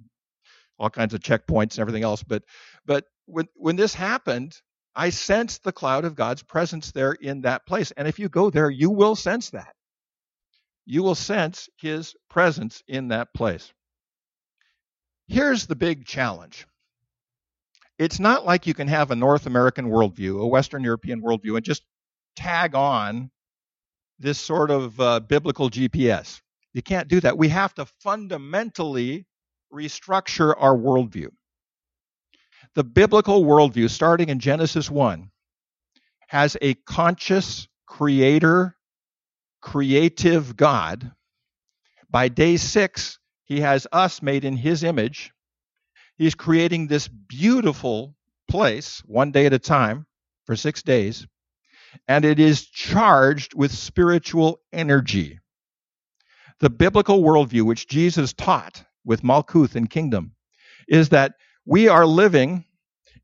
all 0.79 0.89
kinds 0.89 1.13
of 1.13 1.21
checkpoints 1.21 1.73
and 1.73 1.79
everything 1.79 2.03
else. 2.03 2.23
But 2.23 2.43
but 2.85 3.05
when 3.25 3.47
when 3.55 3.75
this 3.75 3.93
happened, 3.93 4.55
I 4.95 5.09
sensed 5.11 5.63
the 5.63 5.71
cloud 5.73 6.05
of 6.05 6.15
God's 6.15 6.43
presence 6.43 6.91
there 6.91 7.13
in 7.13 7.41
that 7.41 7.65
place. 7.65 7.91
And 7.91 8.07
if 8.07 8.19
you 8.19 8.29
go 8.29 8.49
there, 8.49 8.69
you 8.69 8.89
will 8.89 9.15
sense 9.15 9.51
that. 9.51 9.75
You 10.85 11.03
will 11.03 11.15
sense 11.15 11.69
his 11.77 12.15
presence 12.29 12.83
in 12.87 13.09
that 13.09 13.33
place. 13.33 13.71
here's 15.27 15.67
the 15.67 15.75
big 15.75 16.05
challenge 16.05 16.67
it's 17.99 18.19
not 18.19 18.45
like 18.45 18.67
you 18.67 18.73
can 18.73 18.87
have 18.87 19.11
a 19.11 19.15
North 19.15 19.45
American 19.45 19.87
worldview, 19.87 20.41
a 20.41 20.47
Western 20.47 20.83
European 20.83 21.21
worldview, 21.21 21.55
and 21.55 21.63
just 21.63 21.83
tag 22.35 22.75
on 22.75 23.29
this 24.19 24.39
sort 24.39 24.71
of 24.71 24.99
uh, 24.99 25.19
biblical 25.19 25.69
GPS. 25.69 26.41
You 26.73 26.81
can't 26.81 27.07
do 27.07 27.19
that. 27.21 27.37
We 27.37 27.49
have 27.49 27.73
to 27.75 27.85
fundamentally 27.85 29.25
restructure 29.73 30.53
our 30.57 30.75
worldview. 30.75 31.29
The 32.75 32.83
biblical 32.83 33.43
worldview, 33.43 33.89
starting 33.89 34.29
in 34.29 34.39
Genesis 34.39 34.89
1, 34.89 35.29
has 36.27 36.55
a 36.61 36.75
conscious 36.75 37.67
creator, 37.85 38.77
creative 39.61 40.55
God. 40.55 41.11
By 42.09 42.29
day 42.29 42.55
six, 42.55 43.19
he 43.43 43.59
has 43.59 43.87
us 43.91 44.21
made 44.21 44.45
in 44.45 44.55
his 44.55 44.83
image. 44.83 45.33
He's 46.17 46.35
creating 46.35 46.87
this 46.87 47.09
beautiful 47.09 48.15
place, 48.47 49.01
one 49.05 49.31
day 49.31 49.45
at 49.45 49.53
a 49.53 49.59
time, 49.59 50.05
for 50.45 50.55
six 50.55 50.83
days, 50.83 51.27
and 52.07 52.23
it 52.23 52.39
is 52.39 52.65
charged 52.65 53.53
with 53.53 53.73
spiritual 53.73 54.61
energy. 54.71 55.40
The 56.61 56.69
biblical 56.69 57.23
worldview, 57.23 57.63
which 57.63 57.87
Jesus 57.87 58.33
taught 58.33 58.83
with 59.03 59.23
Malkuth 59.23 59.75
and 59.75 59.89
kingdom, 59.89 60.33
is 60.87 61.09
that 61.09 61.33
we 61.65 61.87
are 61.87 62.05
living 62.05 62.65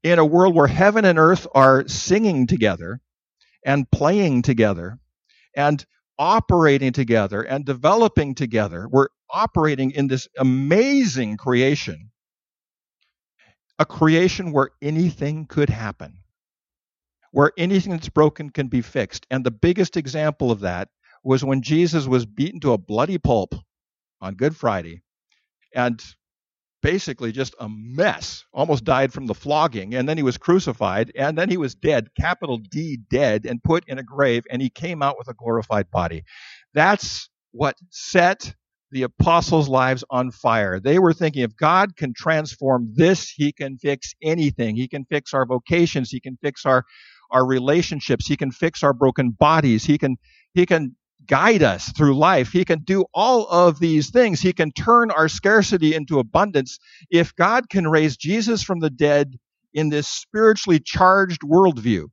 in 0.04 0.18
a 0.20 0.26
world 0.26 0.56
where 0.56 0.68
heaven 0.68 1.06
and 1.06 1.20
earth 1.20 1.46
are 1.54 1.88
singing 1.88 2.48
together 2.48 3.00
and 3.64 3.90
playing 3.92 4.42
together 4.42 4.98
and 5.56 5.86
operating 6.18 6.92
together 6.94 7.44
and 7.44 7.64
developing 7.64 8.34
together. 8.34 8.88
We're 8.90 9.10
operating 9.30 9.92
in 9.92 10.08
this 10.08 10.28
amazing 10.38 11.38
creation 11.38 12.10
a 13.80 13.86
creation 13.86 14.52
where 14.52 14.72
anything 14.82 15.46
could 15.46 15.70
happen, 15.70 16.24
where 17.32 17.52
anything 17.58 17.92
that's 17.92 18.10
broken 18.10 18.50
can 18.50 18.68
be 18.68 18.82
fixed. 18.82 19.28
And 19.30 19.44
the 19.46 19.52
biggest 19.52 19.98
example 19.98 20.50
of 20.50 20.62
that 20.62 20.90
was 21.28 21.44
when 21.44 21.62
Jesus 21.62 22.08
was 22.08 22.26
beaten 22.26 22.62
to 22.62 22.72
a 22.72 22.78
bloody 22.78 23.18
pulp 23.18 23.54
on 24.22 24.36
Good 24.36 24.56
Friday 24.56 25.02
and 25.76 26.02
basically 26.82 27.34
just 27.34 27.54
a 27.60 27.68
mess, 27.68 28.46
almost 28.54 28.86
died 28.86 29.12
from 29.12 29.26
the 29.26 29.34
flogging, 29.34 29.94
and 29.94 30.08
then 30.08 30.16
he 30.16 30.24
was 30.24 30.38
crucified, 30.38 31.12
and 31.16 31.38
then 31.38 31.50
he 31.50 31.58
was 31.58 31.76
dead, 31.76 32.08
capital 32.18 32.58
D, 32.58 33.00
dead, 33.10 33.46
and 33.46 33.62
put 33.62 33.84
in 33.90 33.98
a 33.98 34.04
grave, 34.04 34.46
and 34.50 34.62
he 34.62 34.70
came 34.70 35.04
out 35.04 35.18
with 35.18 35.28
a 35.28 35.34
glorified 35.34 35.92
body. 35.92 36.24
That's 36.74 37.30
what 37.52 37.76
set 37.90 38.56
the 38.92 39.04
apostles' 39.04 39.68
lives 39.68 40.06
on 40.10 40.32
fire. 40.32 40.80
They 40.80 40.98
were 40.98 41.12
thinking 41.12 41.44
if 41.44 41.58
God 41.58 41.98
can 41.98 42.14
transform 42.16 42.94
this, 42.96 43.30
he 43.30 43.52
can 43.52 43.78
fix 43.78 44.16
anything. 44.24 44.78
He 44.78 44.88
can 44.88 45.04
fix 45.04 45.34
our 45.34 45.46
vocations, 45.46 46.10
he 46.10 46.22
can 46.22 46.38
fix 46.42 46.66
our 46.66 46.86
our 47.32 47.46
relationships, 47.46 48.28
he 48.28 48.38
can 48.38 48.52
fix 48.52 48.82
our 48.82 48.94
broken 48.94 49.32
bodies, 49.32 49.84
he 49.84 49.98
can 49.98 50.16
he 50.54 50.66
can 50.66 50.96
guide 51.28 51.64
us 51.64 51.92
through 51.92 52.18
life. 52.18 52.52
He 52.52 52.66
can 52.66 52.80
do 52.80 53.06
all 53.14 53.48
of 53.48 53.80
these 53.80 54.10
things. 54.10 54.42
He 54.42 54.54
can 54.54 54.72
turn 54.72 55.12
our 55.12 55.28
scarcity 55.28 55.94
into 55.94 56.20
abundance. 56.20 56.80
If 57.10 57.36
God 57.36 57.70
can 57.70 57.88
raise 57.88 58.18
Jesus 58.18 58.64
from 58.64 58.80
the 58.80 58.90
dead 58.90 59.36
in 59.74 59.90
this 59.90 60.08
spiritually 60.08 60.80
charged 60.80 61.42
worldview, 61.42 62.06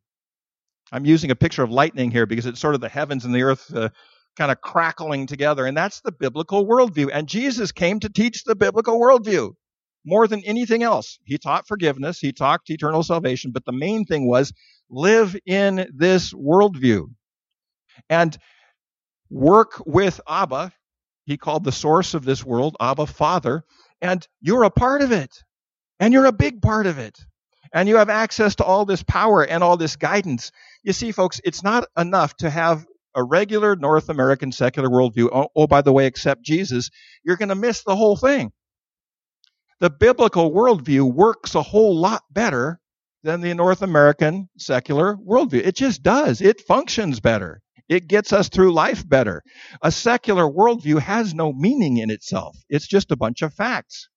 I'm 0.92 1.06
using 1.06 1.30
a 1.30 1.36
picture 1.36 1.62
of 1.62 1.70
lightning 1.70 2.10
here 2.10 2.26
because 2.26 2.46
it's 2.46 2.60
sort 2.60 2.74
of 2.74 2.80
the 2.80 2.88
heavens 2.88 3.24
and 3.24 3.34
the 3.34 3.42
earth 3.42 3.74
uh, 3.74 3.88
kind 4.36 4.52
of 4.52 4.60
crackling 4.60 5.26
together. 5.26 5.66
And 5.66 5.76
that's 5.76 6.00
the 6.00 6.12
biblical 6.12 6.66
worldview. 6.66 7.10
And 7.12 7.28
Jesus 7.28 7.72
came 7.72 8.00
to 8.00 8.08
teach 8.08 8.44
the 8.44 8.56
biblical 8.56 9.00
worldview 9.00 9.54
more 10.04 10.28
than 10.28 10.44
anything 10.44 10.82
else. 10.82 11.18
He 11.24 11.38
taught 11.38 11.66
forgiveness, 11.66 12.18
he 12.18 12.32
taught 12.32 12.60
eternal 12.66 13.02
salvation, 13.02 13.52
but 13.52 13.64
the 13.64 13.72
main 13.72 14.04
thing 14.04 14.28
was 14.28 14.52
live 14.90 15.36
in 15.46 15.88
this 15.94 16.32
worldview 16.32 17.06
and 18.08 18.36
work 19.34 19.82
with 19.84 20.20
Abba. 20.28 20.72
He 21.24 21.36
called 21.36 21.64
the 21.64 21.72
source 21.72 22.14
of 22.14 22.24
this 22.24 22.44
world 22.44 22.76
Abba 22.80 23.06
Father, 23.06 23.64
and 24.00 24.26
you're 24.40 24.64
a 24.64 24.70
part 24.70 25.02
of 25.02 25.12
it. 25.12 25.42
And 26.00 26.12
you're 26.12 26.26
a 26.26 26.32
big 26.32 26.60
part 26.60 26.86
of 26.86 26.98
it. 26.98 27.18
And 27.72 27.88
you 27.88 27.96
have 27.96 28.10
access 28.10 28.56
to 28.56 28.64
all 28.64 28.84
this 28.84 29.02
power 29.02 29.44
and 29.44 29.62
all 29.62 29.76
this 29.76 29.96
guidance. 29.96 30.52
You 30.82 30.92
see, 30.92 31.12
folks, 31.12 31.40
it's 31.44 31.62
not 31.62 31.88
enough 31.96 32.36
to 32.38 32.50
have 32.50 32.86
a 33.14 33.22
regular 33.22 33.76
North 33.76 34.08
American 34.08 34.52
secular 34.52 34.88
worldview, 34.88 35.28
oh, 35.32 35.48
oh 35.54 35.66
by 35.66 35.82
the 35.82 35.92
way, 35.92 36.06
accept 36.06 36.42
Jesus, 36.42 36.90
you're 37.24 37.36
going 37.36 37.48
to 37.48 37.54
miss 37.54 37.82
the 37.82 37.96
whole 37.96 38.16
thing. 38.16 38.52
The 39.80 39.90
biblical 39.90 40.52
worldview 40.52 41.12
works 41.12 41.54
a 41.54 41.62
whole 41.62 41.96
lot 41.96 42.22
better 42.30 42.80
than 43.22 43.40
the 43.40 43.54
North 43.54 43.82
American 43.82 44.48
secular 44.58 45.16
worldview. 45.16 45.64
It 45.64 45.76
just 45.76 46.02
does. 46.02 46.40
It 46.40 46.60
functions 46.60 47.20
better. 47.20 47.62
It 47.88 48.08
gets 48.08 48.32
us 48.32 48.48
through 48.48 48.72
life 48.72 49.06
better. 49.06 49.42
A 49.82 49.92
secular 49.92 50.44
worldview 50.44 51.00
has 51.00 51.34
no 51.34 51.52
meaning 51.52 51.98
in 51.98 52.10
itself. 52.10 52.56
It's 52.68 52.86
just 52.86 53.10
a 53.12 53.16
bunch 53.16 53.42
of 53.42 53.52
facts. 53.54 54.08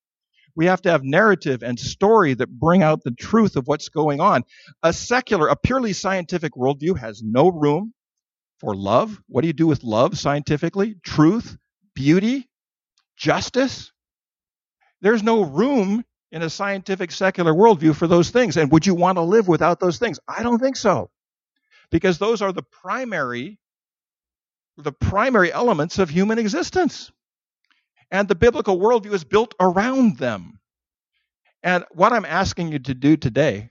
We 0.56 0.66
have 0.66 0.82
to 0.82 0.90
have 0.90 1.04
narrative 1.04 1.62
and 1.62 1.78
story 1.78 2.34
that 2.34 2.50
bring 2.50 2.82
out 2.82 3.04
the 3.04 3.12
truth 3.12 3.56
of 3.56 3.68
what's 3.68 3.90
going 3.90 4.20
on. 4.20 4.42
A 4.82 4.92
secular, 4.92 5.48
a 5.48 5.56
purely 5.56 5.92
scientific 5.92 6.54
worldview 6.54 6.98
has 6.98 7.22
no 7.22 7.48
room 7.48 7.92
for 8.58 8.74
love. 8.74 9.20
What 9.28 9.42
do 9.42 9.46
you 9.46 9.52
do 9.52 9.66
with 9.68 9.84
love 9.84 10.18
scientifically? 10.18 10.96
Truth, 11.04 11.56
beauty, 11.94 12.48
justice. 13.16 13.92
There's 15.00 15.22
no 15.22 15.44
room 15.44 16.04
in 16.32 16.42
a 16.42 16.50
scientific 16.50 17.12
secular 17.12 17.52
worldview 17.52 17.94
for 17.94 18.06
those 18.06 18.30
things. 18.30 18.56
And 18.56 18.72
would 18.72 18.86
you 18.86 18.94
want 18.94 19.16
to 19.16 19.22
live 19.22 19.46
without 19.46 19.78
those 19.78 19.98
things? 19.98 20.18
I 20.26 20.42
don't 20.42 20.58
think 20.58 20.76
so. 20.76 21.10
Because 21.90 22.18
those 22.18 22.42
are 22.42 22.52
the 22.52 22.62
primary 22.62 23.58
the 24.78 24.92
primary 24.92 25.52
elements 25.52 25.98
of 25.98 26.08
human 26.08 26.38
existence. 26.38 27.10
And 28.10 28.28
the 28.28 28.36
biblical 28.36 28.78
worldview 28.78 29.12
is 29.12 29.24
built 29.24 29.54
around 29.60 30.18
them. 30.18 30.60
And 31.62 31.84
what 31.90 32.12
I'm 32.12 32.24
asking 32.24 32.72
you 32.72 32.78
to 32.78 32.94
do 32.94 33.16
today 33.16 33.70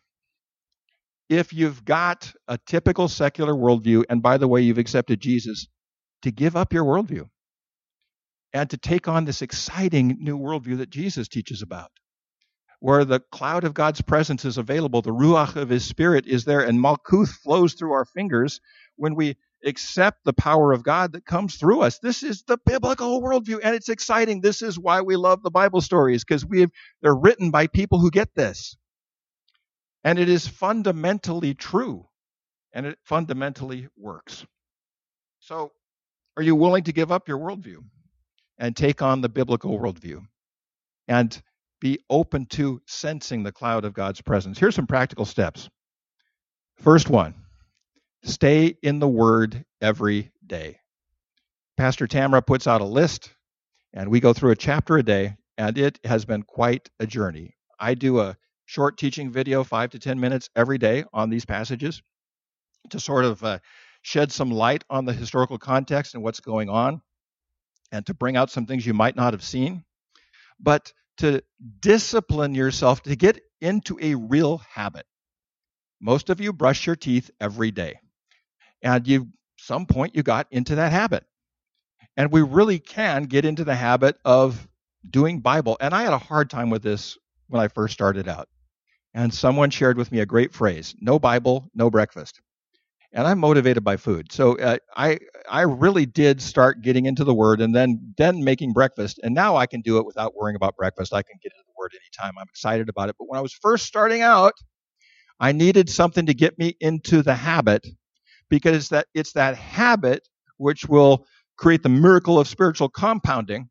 if 1.30 1.51
you've 1.53 1.84
got 1.84 2.32
a 2.47 2.58
typical 2.58 3.08
secular 3.08 3.53
worldview, 3.53 4.03
and 4.10 4.21
by 4.21 4.38
the 4.38 4.47
way, 4.47 4.62
you've 4.62 4.77
accepted 4.77 5.19
Jesus, 5.19 5.67
to 6.21 6.32
give 6.32 6.56
up 6.56 6.73
your 6.73 6.86
worldview 6.86 7.27
and 8.53 8.69
to 8.69 8.77
take 8.77 9.08
on 9.08 9.25
this 9.25 9.41
exciting 9.41 10.17
new 10.19 10.38
worldview 10.38 10.77
that 10.77 10.89
Jesus 10.89 11.27
teaches 11.27 11.62
about, 11.62 11.91
where 12.80 13.06
the 13.06 13.20
cloud 13.32 13.63
of 13.63 13.74
God's 13.74 14.02
presence 14.02 14.46
is 14.46 14.58
available, 14.58 15.02
the 15.02 15.12
ruach 15.12 15.56
of 15.56 15.70
his 15.70 15.86
spirit 15.86 16.26
is 16.28 16.46
there, 16.46 16.62
and 16.62 16.80
malkuth 16.80 17.30
flows 17.30 17.74
through 17.74 17.94
our 17.94 18.06
fingers 18.06 18.62
when 18.96 19.16
we 19.16 19.36
accept 19.66 20.24
the 20.24 20.34
power 20.34 20.72
of 20.72 20.84
God 20.84 21.13
that 21.13 21.26
comes 21.26 21.56
through 21.56 21.82
us. 21.82 22.00
This 22.00 22.22
is 22.24 22.44
the 22.44 22.60
biblical 22.66 23.22
worldview, 23.22 23.60
and 23.63 23.76
it's 23.76 23.90
exciting. 23.90 24.42
This 24.42 24.62
is 24.62 24.78
why 24.78 25.02
we 25.02 25.16
love 25.16 25.42
the 25.42 25.52
Bible 25.52 25.82
stories, 25.82 26.24
because 26.24 26.46
we 26.46 26.68
they're 27.02 27.16
written 27.16 27.50
by 27.50 27.68
people 27.68 28.00
who 28.00 28.12
get 28.12 28.36
this. 28.36 28.78
And 30.04 30.20
it 30.20 30.30
is 30.30 30.48
fundamentally 30.48 31.54
true. 31.54 32.08
And 32.74 32.86
it 32.86 33.00
fundamentally 33.04 33.88
works. 33.98 34.46
So, 35.40 35.72
are 36.36 36.44
you 36.44 36.56
willing 36.56 36.84
to 36.84 36.94
give 36.94 37.12
up 37.12 37.28
your 37.28 37.40
worldview 37.40 37.78
and 38.60 38.76
take 38.76 39.02
on 39.02 39.22
the 39.22 39.30
biblical 39.30 39.80
worldview 39.80 40.22
and 41.08 41.42
be 41.80 42.00
open 42.10 42.46
to 42.48 42.82
sensing 42.86 43.44
the 43.44 43.52
cloud 43.52 43.86
of 43.86 43.94
God's 43.94 44.22
presence? 44.22 44.60
Here's 44.60 44.76
some 44.76 44.88
practical 44.88 45.26
steps. 45.26 45.70
First 46.78 47.10
one 47.10 47.36
stay 48.24 48.76
in 48.82 49.00
the 49.00 49.08
Word 49.08 49.66
every 49.82 50.32
day. 50.46 50.80
Pastor 51.78 52.08
Tamara 52.08 52.42
puts 52.42 52.68
out 52.68 52.82
a 52.82 52.86
list, 52.86 53.34
and 53.94 54.10
we 54.10 54.20
go 54.20 54.34
through 54.34 54.52
a 54.52 54.56
chapter 54.56 54.98
a 54.98 55.04
day, 55.04 55.38
and 55.58 55.78
it 55.78 56.00
has 56.04 56.26
been 56.26 56.44
quite 56.44 56.90
a 57.00 57.08
journey. 57.08 57.56
I 57.80 57.94
do 57.94 58.20
a 58.20 58.38
short 58.66 58.98
teaching 58.98 59.32
video, 59.32 59.63
five 59.63 59.92
to 59.92 60.00
10 60.00 60.20
minutes 60.20 60.50
every 60.56 60.78
day 60.78 61.06
on 61.13 61.30
these 61.30 61.46
passages 61.46 62.02
to 62.90 63.00
sort 63.00 63.26
of 63.26 63.44
uh, 63.44 63.60
shed 64.02 64.32
some 64.32 64.52
light 64.52 64.84
on 64.90 65.06
the 65.06 65.13
historical 65.13 65.58
context 65.58 66.13
and 66.13 66.24
what's 66.24 66.40
going 66.40 66.70
on 66.70 67.02
and 67.92 68.06
to 68.06 68.13
bring 68.13 68.36
out 68.36 68.50
some 68.50 68.66
things 68.66 68.86
you 68.86 68.94
might 68.94 69.16
not 69.16 69.34
have 69.34 69.44
seen. 69.44 69.84
But 70.60 70.92
to 71.17 71.41
discipline 71.80 72.56
yourself 72.56 73.03
to 73.03 73.15
get 73.15 73.39
into 73.62 73.97
a 74.01 74.15
real 74.15 74.60
habit. 74.73 75.06
Most 75.99 76.30
of 76.30 76.39
you 76.39 76.53
brush 76.53 76.86
your 76.86 76.95
teeth 76.95 77.32
every 77.39 77.71
day. 77.71 77.99
And 78.84 79.08
you 79.08 79.30
some 79.58 79.86
point 79.86 80.15
you 80.15 80.23
got 80.23 80.47
into 80.51 80.75
that 80.75 80.91
habit. 80.91 81.25
And 82.15 82.32
we 82.32 82.41
really 82.41 82.80
can 82.80 83.23
get 83.23 83.45
into 83.45 83.63
the 83.63 83.75
habit 83.75 84.17
of 84.23 84.67
doing 85.10 85.39
Bible. 85.39 85.77
And 85.80 85.93
I 85.93 86.03
had 86.03 86.13
a 86.13 86.17
hard 86.17 86.49
time 86.49 86.69
with 86.69 86.84
this 86.84 87.17
when 87.47 87.62
I 87.62 87.67
first 87.67 87.93
started 87.93 88.27
out 88.27 88.47
and 89.17 89.34
someone 89.34 89.71
shared 89.71 89.97
with 89.97 90.12
me 90.12 90.19
a 90.19 90.25
great 90.25 90.53
phrase 90.53 90.95
no 91.01 91.19
bible 91.19 91.69
no 91.73 91.89
breakfast 91.89 92.39
and 93.17 93.27
i'm 93.27 93.39
motivated 93.39 93.84
by 93.84 93.97
food 93.97 94.32
so 94.32 94.58
uh, 94.60 94.77
i 94.95 95.19
i 95.49 95.63
really 95.63 96.06
did 96.06 96.41
start 96.41 96.82
getting 96.82 97.06
into 97.06 97.25
the 97.25 97.34
word 97.34 97.60
and 97.60 97.75
then 97.75 98.13
then 98.17 98.41
making 98.45 98.71
breakfast 98.71 99.19
and 99.23 99.36
now 99.36 99.58
i 99.58 99.65
can 99.65 99.82
do 99.82 99.97
it 99.97 100.06
without 100.06 100.34
worrying 100.38 100.56
about 100.56 100.77
breakfast 100.77 101.13
i 101.13 101.21
can 101.21 101.38
get 101.43 101.51
into 101.51 101.63
the 101.65 101.67
word 101.77 101.91
anytime. 102.01 102.38
I'm 102.39 102.47
excited 102.49 102.89
about 102.89 103.10
it. 103.10 103.15
But 103.17 103.30
when 103.30 103.38
I 103.38 103.41
was 103.41 103.53
first 103.53 103.86
starting 103.86 104.21
out, 104.21 104.53
I 105.39 105.51
needed 105.51 105.89
something 105.89 106.25
to 106.25 106.34
get 106.34 106.58
me 106.58 106.75
into 106.80 107.21
the 107.21 107.36
habit 107.36 107.86
because 108.49 108.75
it's 108.75 108.89
that 108.89 109.08
it's 109.13 109.34
that 109.34 109.56
habit 109.56 110.27
which 110.58 110.88
will 110.88 111.25
create 111.58 111.84
the 111.84 111.89
miracle 111.89 112.39
of 112.39 112.47
spiritual 112.47 112.89
compounding 112.89 113.69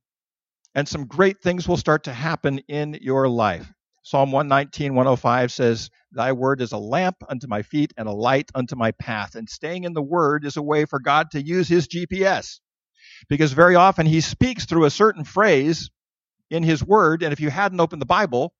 and 0.74 0.86
some 0.88 1.06
great 1.06 1.40
things 1.42 1.66
will 1.66 1.76
start 1.76 2.04
to 2.04 2.12
happen 2.12 2.60
in 2.68 2.98
your 3.00 3.28
life. 3.28 3.72
Psalm 4.06 4.30
119, 4.30 4.94
105 4.94 5.50
says, 5.50 5.90
Thy 6.12 6.30
word 6.30 6.60
is 6.60 6.70
a 6.70 6.78
lamp 6.78 7.16
unto 7.28 7.48
my 7.48 7.62
feet 7.62 7.92
and 7.96 8.06
a 8.06 8.12
light 8.12 8.48
unto 8.54 8.76
my 8.76 8.92
path. 8.92 9.34
And 9.34 9.48
staying 9.48 9.82
in 9.82 9.94
the 9.94 10.02
word 10.02 10.44
is 10.44 10.56
a 10.56 10.62
way 10.62 10.84
for 10.84 11.00
God 11.00 11.32
to 11.32 11.42
use 11.42 11.66
his 11.66 11.88
GPS. 11.88 12.60
Because 13.28 13.52
very 13.52 13.74
often 13.74 14.06
he 14.06 14.20
speaks 14.20 14.64
through 14.64 14.84
a 14.84 14.90
certain 14.90 15.24
phrase 15.24 15.90
in 16.50 16.62
his 16.62 16.84
word, 16.84 17.24
and 17.24 17.32
if 17.32 17.40
you 17.40 17.50
hadn't 17.50 17.80
opened 17.80 18.00
the 18.00 18.06
Bible, 18.06 18.54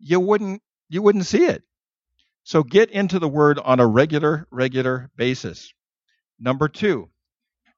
you 0.00 0.18
wouldn't 0.18 0.60
you 0.88 1.00
wouldn't 1.00 1.26
see 1.26 1.44
it. 1.44 1.62
So 2.42 2.64
get 2.64 2.90
into 2.90 3.20
the 3.20 3.28
word 3.28 3.60
on 3.60 3.78
a 3.78 3.86
regular, 3.86 4.48
regular 4.50 5.12
basis. 5.14 5.72
Number 6.40 6.66
two, 6.66 7.08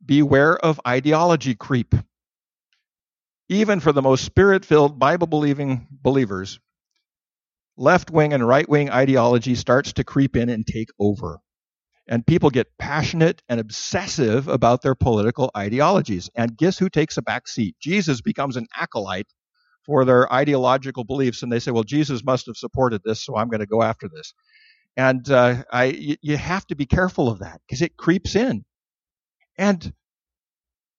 beware 0.03 0.57
of 0.57 0.81
ideology 0.89 1.55
creep. 1.55 1.95
Even 3.51 3.81
for 3.81 3.93
the 3.93 4.01
most 4.01 4.25
spirit 4.25 4.65
filled, 4.65 4.99
Bible 4.99 5.27
believing 5.27 5.87
believers, 5.91 6.61
left 7.77 8.11
wing 8.11 8.33
and 8.33 8.47
right 8.47 8.69
wing 8.69 8.91
ideology 8.91 9.55
starts 9.55 9.95
to 9.95 10.05
creep 10.05 10.37
in 10.37 10.49
and 10.49 10.67
take 10.67 10.91
over. 10.99 11.41
And 12.07 12.27
people 12.27 12.51
get 12.51 12.77
passionate 12.79 13.43
and 13.49 13.59
obsessive 13.59 14.47
about 14.47 14.83
their 14.83 14.95
political 14.95 15.51
ideologies. 15.57 16.29
And 16.35 16.57
guess 16.57 16.79
who 16.79 16.91
takes 16.91 17.17
a 17.17 17.23
back 17.23 17.49
seat? 17.49 17.77
Jesus 17.81 18.21
becomes 18.21 18.57
an 18.57 18.67
acolyte 18.77 19.33
for 19.87 20.05
their 20.05 20.31
ideological 20.33 21.05
beliefs. 21.05 21.43
And 21.43 21.51
they 21.51 21.61
say, 21.61 21.71
well, 21.71 21.83
Jesus 21.83 22.23
must 22.23 22.47
have 22.47 22.57
supported 22.57 23.03
this, 23.05 23.25
so 23.25 23.37
I'm 23.37 23.49
going 23.49 23.61
to 23.61 23.67
go 23.67 23.83
after 23.83 24.09
this. 24.09 24.35
And 24.97 25.29
uh, 25.31 25.65
I, 25.73 26.19
you 26.23 26.37
have 26.37 26.67
to 26.67 26.77
be 26.77 26.87
careful 26.87 27.29
of 27.29 27.41
that 27.41 27.61
because 27.67 27.83
it 27.83 27.97
creeps 27.97 28.37
in. 28.37 28.65
And 29.57 29.93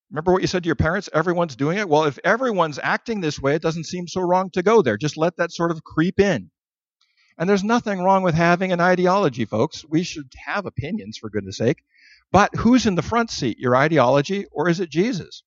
remember 0.10 0.34
what 0.34 0.42
you 0.42 0.48
said 0.48 0.64
to 0.64 0.68
your 0.68 0.76
parents? 0.76 1.10
Everyone's 1.14 1.56
doing 1.56 1.78
it. 1.78 1.88
Well, 1.88 2.06
if 2.06 2.20
everyone's 2.24 2.80
acting 2.82 3.22
this 3.22 3.40
way, 3.40 3.56
it 3.56 3.62
doesn't 3.62 3.86
seem 3.86 4.08
so 4.08 4.22
wrong 4.22 4.50
to 4.52 4.64
go 4.64 4.82
there. 4.82 4.98
Just 4.98 5.18
let 5.18 5.38
that 5.38 5.52
sort 5.52 5.72
of 5.72 5.84
creep 5.84 6.20
in. 6.20 6.50
And 7.38 7.50
there's 7.50 7.64
nothing 7.64 8.00
wrong 8.02 8.24
with 8.24 8.36
having 8.36 8.72
an 8.72 8.80
ideology, 8.80 9.46
folks. 9.46 9.84
We 9.88 10.04
should 10.04 10.32
have 10.46 10.66
opinions, 10.66 11.18
for 11.18 11.30
goodness 11.30 11.58
sake. 11.58 11.84
But 12.32 12.56
who's 12.56 12.86
in 12.86 12.96
the 12.96 13.02
front 13.02 13.30
seat, 13.30 13.60
your 13.60 13.76
ideology 13.76 14.46
or 14.52 14.70
is 14.70 14.80
it 14.80 14.90
Jesus? 14.90 15.44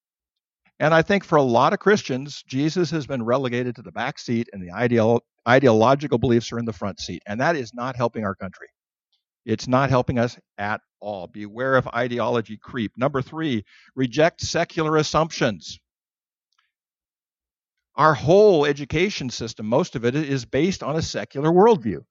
And 0.81 0.95
I 0.95 1.03
think 1.03 1.25
for 1.25 1.37
a 1.37 1.43
lot 1.43 1.73
of 1.73 1.81
Christians, 1.81 2.45
Jesus 2.47 2.91
has 2.93 3.07
been 3.07 3.25
relegated 3.25 3.77
to 3.77 3.83
the 3.83 3.91
back 3.91 4.19
seat 4.19 4.49
and 4.53 4.63
the 4.63 4.71
ideal, 4.71 5.25
ideological 5.47 6.19
beliefs 6.19 6.53
are 6.53 6.59
in 6.59 6.67
the 6.67 6.73
front 6.73 7.01
seat. 7.01 7.23
And 7.27 7.41
that 7.41 7.57
is 7.57 7.75
not 7.75 7.97
helping 7.97 8.25
our 8.25 8.35
country. 8.35 8.69
It's 9.45 9.67
not 9.67 9.91
helping 9.91 10.19
us 10.19 10.39
at 10.57 10.81
all. 11.01 11.27
Beware 11.27 11.77
of 11.77 11.89
ideology 11.89 12.59
creep. 12.59 12.93
Number 12.97 13.23
three, 13.23 13.65
reject 13.97 14.43
secular 14.43 14.97
assumptions. 14.97 15.81
Our 17.99 18.15
whole 18.15 18.65
education 18.65 19.29
system, 19.29 19.67
most 19.67 19.97
of 19.97 20.05
it, 20.05 20.15
is 20.15 20.45
based 20.45 20.85
on 20.85 20.95
a 20.95 21.03
secular 21.03 21.51
worldview. 21.51 22.05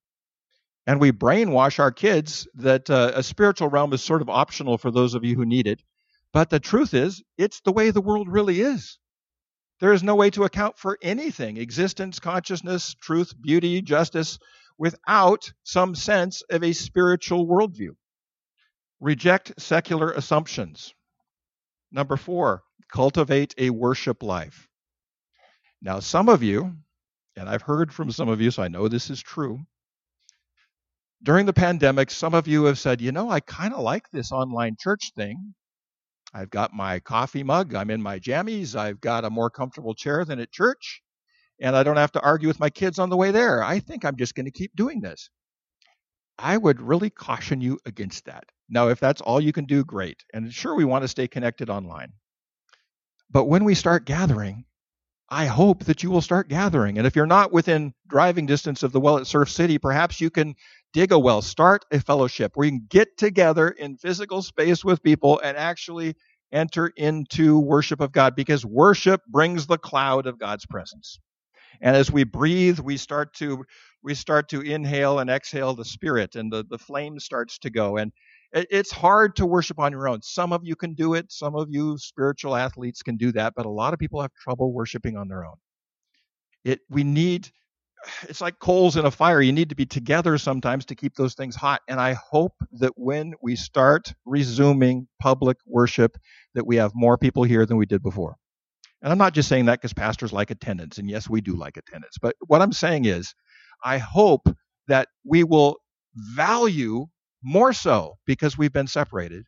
And 0.85 0.99
we 0.99 1.11
brainwash 1.11 1.79
our 1.79 1.91
kids 1.91 2.45
that 2.55 2.89
uh, 2.89 3.13
a 3.15 3.23
spiritual 3.23 3.69
realm 3.69 3.93
is 3.93 4.03
sort 4.03 4.21
of 4.21 4.29
optional 4.29 4.77
for 4.77 4.91
those 4.91 5.13
of 5.13 5.23
you 5.23 5.35
who 5.35 5.45
need 5.45 5.65
it. 5.65 5.81
But 6.33 6.49
the 6.49 6.59
truth 6.59 6.93
is, 6.93 7.23
it's 7.37 7.61
the 7.61 7.71
way 7.71 7.91
the 7.91 8.01
world 8.01 8.27
really 8.29 8.59
is. 8.59 8.99
There 9.79 9.93
is 9.93 10.03
no 10.03 10.15
way 10.15 10.29
to 10.31 10.43
account 10.43 10.77
for 10.77 10.97
anything 11.01 11.55
existence, 11.55 12.19
consciousness, 12.19 12.93
truth, 12.95 13.33
beauty, 13.39 13.81
justice 13.81 14.39
without 14.77 15.51
some 15.63 15.95
sense 15.95 16.41
of 16.49 16.63
a 16.63 16.73
spiritual 16.73 17.47
worldview. 17.47 17.95
Reject 18.99 19.53
secular 19.57 20.11
assumptions. 20.11 20.93
Number 21.91 22.17
four, 22.17 22.63
cultivate 22.91 23.55
a 23.57 23.69
worship 23.69 24.21
life. 24.21 24.66
Now, 25.81 25.99
some 25.99 26.29
of 26.29 26.41
you, 26.43 26.75
and 27.35 27.47
I've 27.47 27.61
heard 27.61 27.93
from 27.93 28.11
some 28.11 28.29
of 28.29 28.41
you, 28.41 28.51
so 28.51 28.63
I 28.63 28.67
know 28.67 28.87
this 28.87 29.09
is 29.09 29.21
true. 29.21 29.59
During 31.23 31.45
the 31.45 31.53
pandemic, 31.53 32.11
some 32.11 32.33
of 32.33 32.47
you 32.47 32.65
have 32.65 32.79
said, 32.79 33.01
you 33.01 33.11
know, 33.11 33.29
I 33.29 33.39
kind 33.39 33.73
of 33.73 33.79
like 33.79 34.09
this 34.11 34.31
online 34.31 34.75
church 34.79 35.11
thing. 35.15 35.53
I've 36.33 36.49
got 36.49 36.73
my 36.73 36.99
coffee 36.99 37.43
mug, 37.43 37.73
I'm 37.73 37.89
in 37.89 38.01
my 38.01 38.19
jammies, 38.19 38.75
I've 38.75 38.99
got 39.01 39.25
a 39.25 39.29
more 39.29 39.49
comfortable 39.49 39.95
chair 39.95 40.25
than 40.25 40.39
at 40.39 40.51
church, 40.51 41.01
and 41.61 41.75
I 41.75 41.83
don't 41.83 41.97
have 41.97 42.11
to 42.13 42.21
argue 42.21 42.47
with 42.47 42.59
my 42.59 42.69
kids 42.69 42.99
on 42.99 43.09
the 43.09 43.17
way 43.17 43.31
there. 43.31 43.63
I 43.63 43.79
think 43.79 44.03
I'm 44.03 44.17
just 44.17 44.35
going 44.35 44.45
to 44.45 44.51
keep 44.51 44.75
doing 44.75 45.01
this. 45.01 45.29
I 46.37 46.57
would 46.57 46.81
really 46.81 47.09
caution 47.09 47.61
you 47.61 47.79
against 47.85 48.25
that. 48.25 48.45
Now, 48.69 48.89
if 48.89 48.99
that's 48.99 49.21
all 49.21 49.41
you 49.41 49.53
can 49.53 49.65
do, 49.65 49.83
great. 49.83 50.23
And 50.33 50.53
sure, 50.53 50.75
we 50.75 50.85
want 50.85 51.03
to 51.03 51.07
stay 51.07 51.27
connected 51.27 51.69
online. 51.69 52.13
But 53.31 53.45
when 53.45 53.63
we 53.63 53.73
start 53.73 54.05
gathering, 54.05 54.65
I 55.29 55.45
hope 55.45 55.85
that 55.85 56.03
you 56.03 56.11
will 56.11 56.21
start 56.21 56.47
gathering. 56.47 56.97
And 56.97 57.05
if 57.05 57.15
you're 57.15 57.25
not 57.25 57.51
within 57.51 57.93
driving 58.07 58.45
distance 58.45 58.83
of 58.83 58.93
the 58.93 58.99
well 58.99 59.17
at 59.17 59.27
Surf 59.27 59.49
City, 59.49 59.77
perhaps 59.77 60.21
you 60.21 60.29
can 60.29 60.55
dig 60.93 61.11
a 61.11 61.19
well, 61.19 61.41
start 61.41 61.83
a 61.91 61.99
fellowship 61.99 62.53
where 62.55 62.65
you 62.65 62.71
can 62.71 62.85
get 62.89 63.17
together 63.17 63.69
in 63.69 63.97
physical 63.97 64.41
space 64.41 64.85
with 64.85 65.03
people 65.03 65.39
and 65.43 65.57
actually 65.57 66.15
enter 66.53 66.87
into 66.95 67.59
worship 67.59 67.99
of 67.99 68.13
God 68.13 68.35
because 68.35 68.65
worship 68.65 69.21
brings 69.27 69.67
the 69.67 69.77
cloud 69.77 70.27
of 70.27 70.39
God's 70.39 70.65
presence. 70.65 71.19
And 71.81 71.95
as 71.95 72.11
we 72.11 72.23
breathe, 72.23 72.79
we 72.79 72.97
start 72.97 73.33
to 73.35 73.65
we 74.01 74.15
start 74.15 74.49
to 74.49 74.61
inhale 74.61 75.19
and 75.19 75.29
exhale 75.29 75.73
the 75.73 75.83
spirit 75.83 76.35
and 76.35 76.51
the, 76.51 76.63
the 76.69 76.77
flame 76.77 77.19
starts 77.19 77.59
to 77.59 77.69
go. 77.69 77.97
And 77.97 78.13
it's 78.53 78.91
hard 78.91 79.35
to 79.37 79.45
worship 79.45 79.79
on 79.79 79.91
your 79.91 80.07
own. 80.07 80.21
Some 80.21 80.53
of 80.53 80.61
you 80.63 80.75
can 80.75 80.93
do 80.93 81.13
it. 81.13 81.31
Some 81.31 81.55
of 81.55 81.67
you 81.69 81.97
spiritual 81.97 82.55
athletes 82.55 83.01
can 83.03 83.17
do 83.17 83.31
that, 83.33 83.53
but 83.55 83.65
a 83.65 83.69
lot 83.69 83.93
of 83.93 83.99
people 83.99 84.21
have 84.21 84.33
trouble 84.33 84.73
worshiping 84.73 85.17
on 85.17 85.27
their 85.27 85.45
own. 85.45 85.55
It, 86.63 86.79
we 86.89 87.03
need, 87.03 87.49
it's 88.23 88.41
like 88.41 88.59
coals 88.59 88.95
in 88.97 89.05
a 89.05 89.11
fire. 89.11 89.41
You 89.41 89.51
need 89.51 89.69
to 89.69 89.75
be 89.75 89.85
together 89.85 90.37
sometimes 90.37 90.85
to 90.85 90.95
keep 90.95 91.15
those 91.15 91.33
things 91.33 91.55
hot. 91.55 91.81
And 91.87 91.99
I 91.99 92.13
hope 92.13 92.53
that 92.79 92.93
when 92.95 93.33
we 93.41 93.55
start 93.55 94.13
resuming 94.25 95.07
public 95.21 95.57
worship, 95.65 96.17
that 96.55 96.65
we 96.65 96.77
have 96.77 96.91
more 96.95 97.17
people 97.17 97.43
here 97.43 97.65
than 97.65 97.77
we 97.77 97.85
did 97.85 98.01
before. 98.01 98.37
And 99.01 99.11
I'm 99.11 99.19
not 99.19 99.33
just 99.33 99.49
saying 99.49 99.65
that 99.65 99.79
because 99.79 99.93
pastors 99.93 100.33
like 100.33 100.49
attendance. 100.51 100.97
And 100.97 101.09
yes, 101.09 101.29
we 101.29 101.41
do 101.41 101.55
like 101.55 101.77
attendance. 101.77 102.17
But 102.19 102.35
what 102.47 102.61
I'm 102.61 102.71
saying 102.71 103.05
is, 103.05 103.35
I 103.83 103.99
hope 103.99 104.49
that 104.87 105.09
we 105.23 105.43
will 105.43 105.77
value 106.15 107.07
more 107.43 107.73
so 107.73 108.17
because 108.25 108.57
we've 108.57 108.73
been 108.73 108.87
separated, 108.87 109.45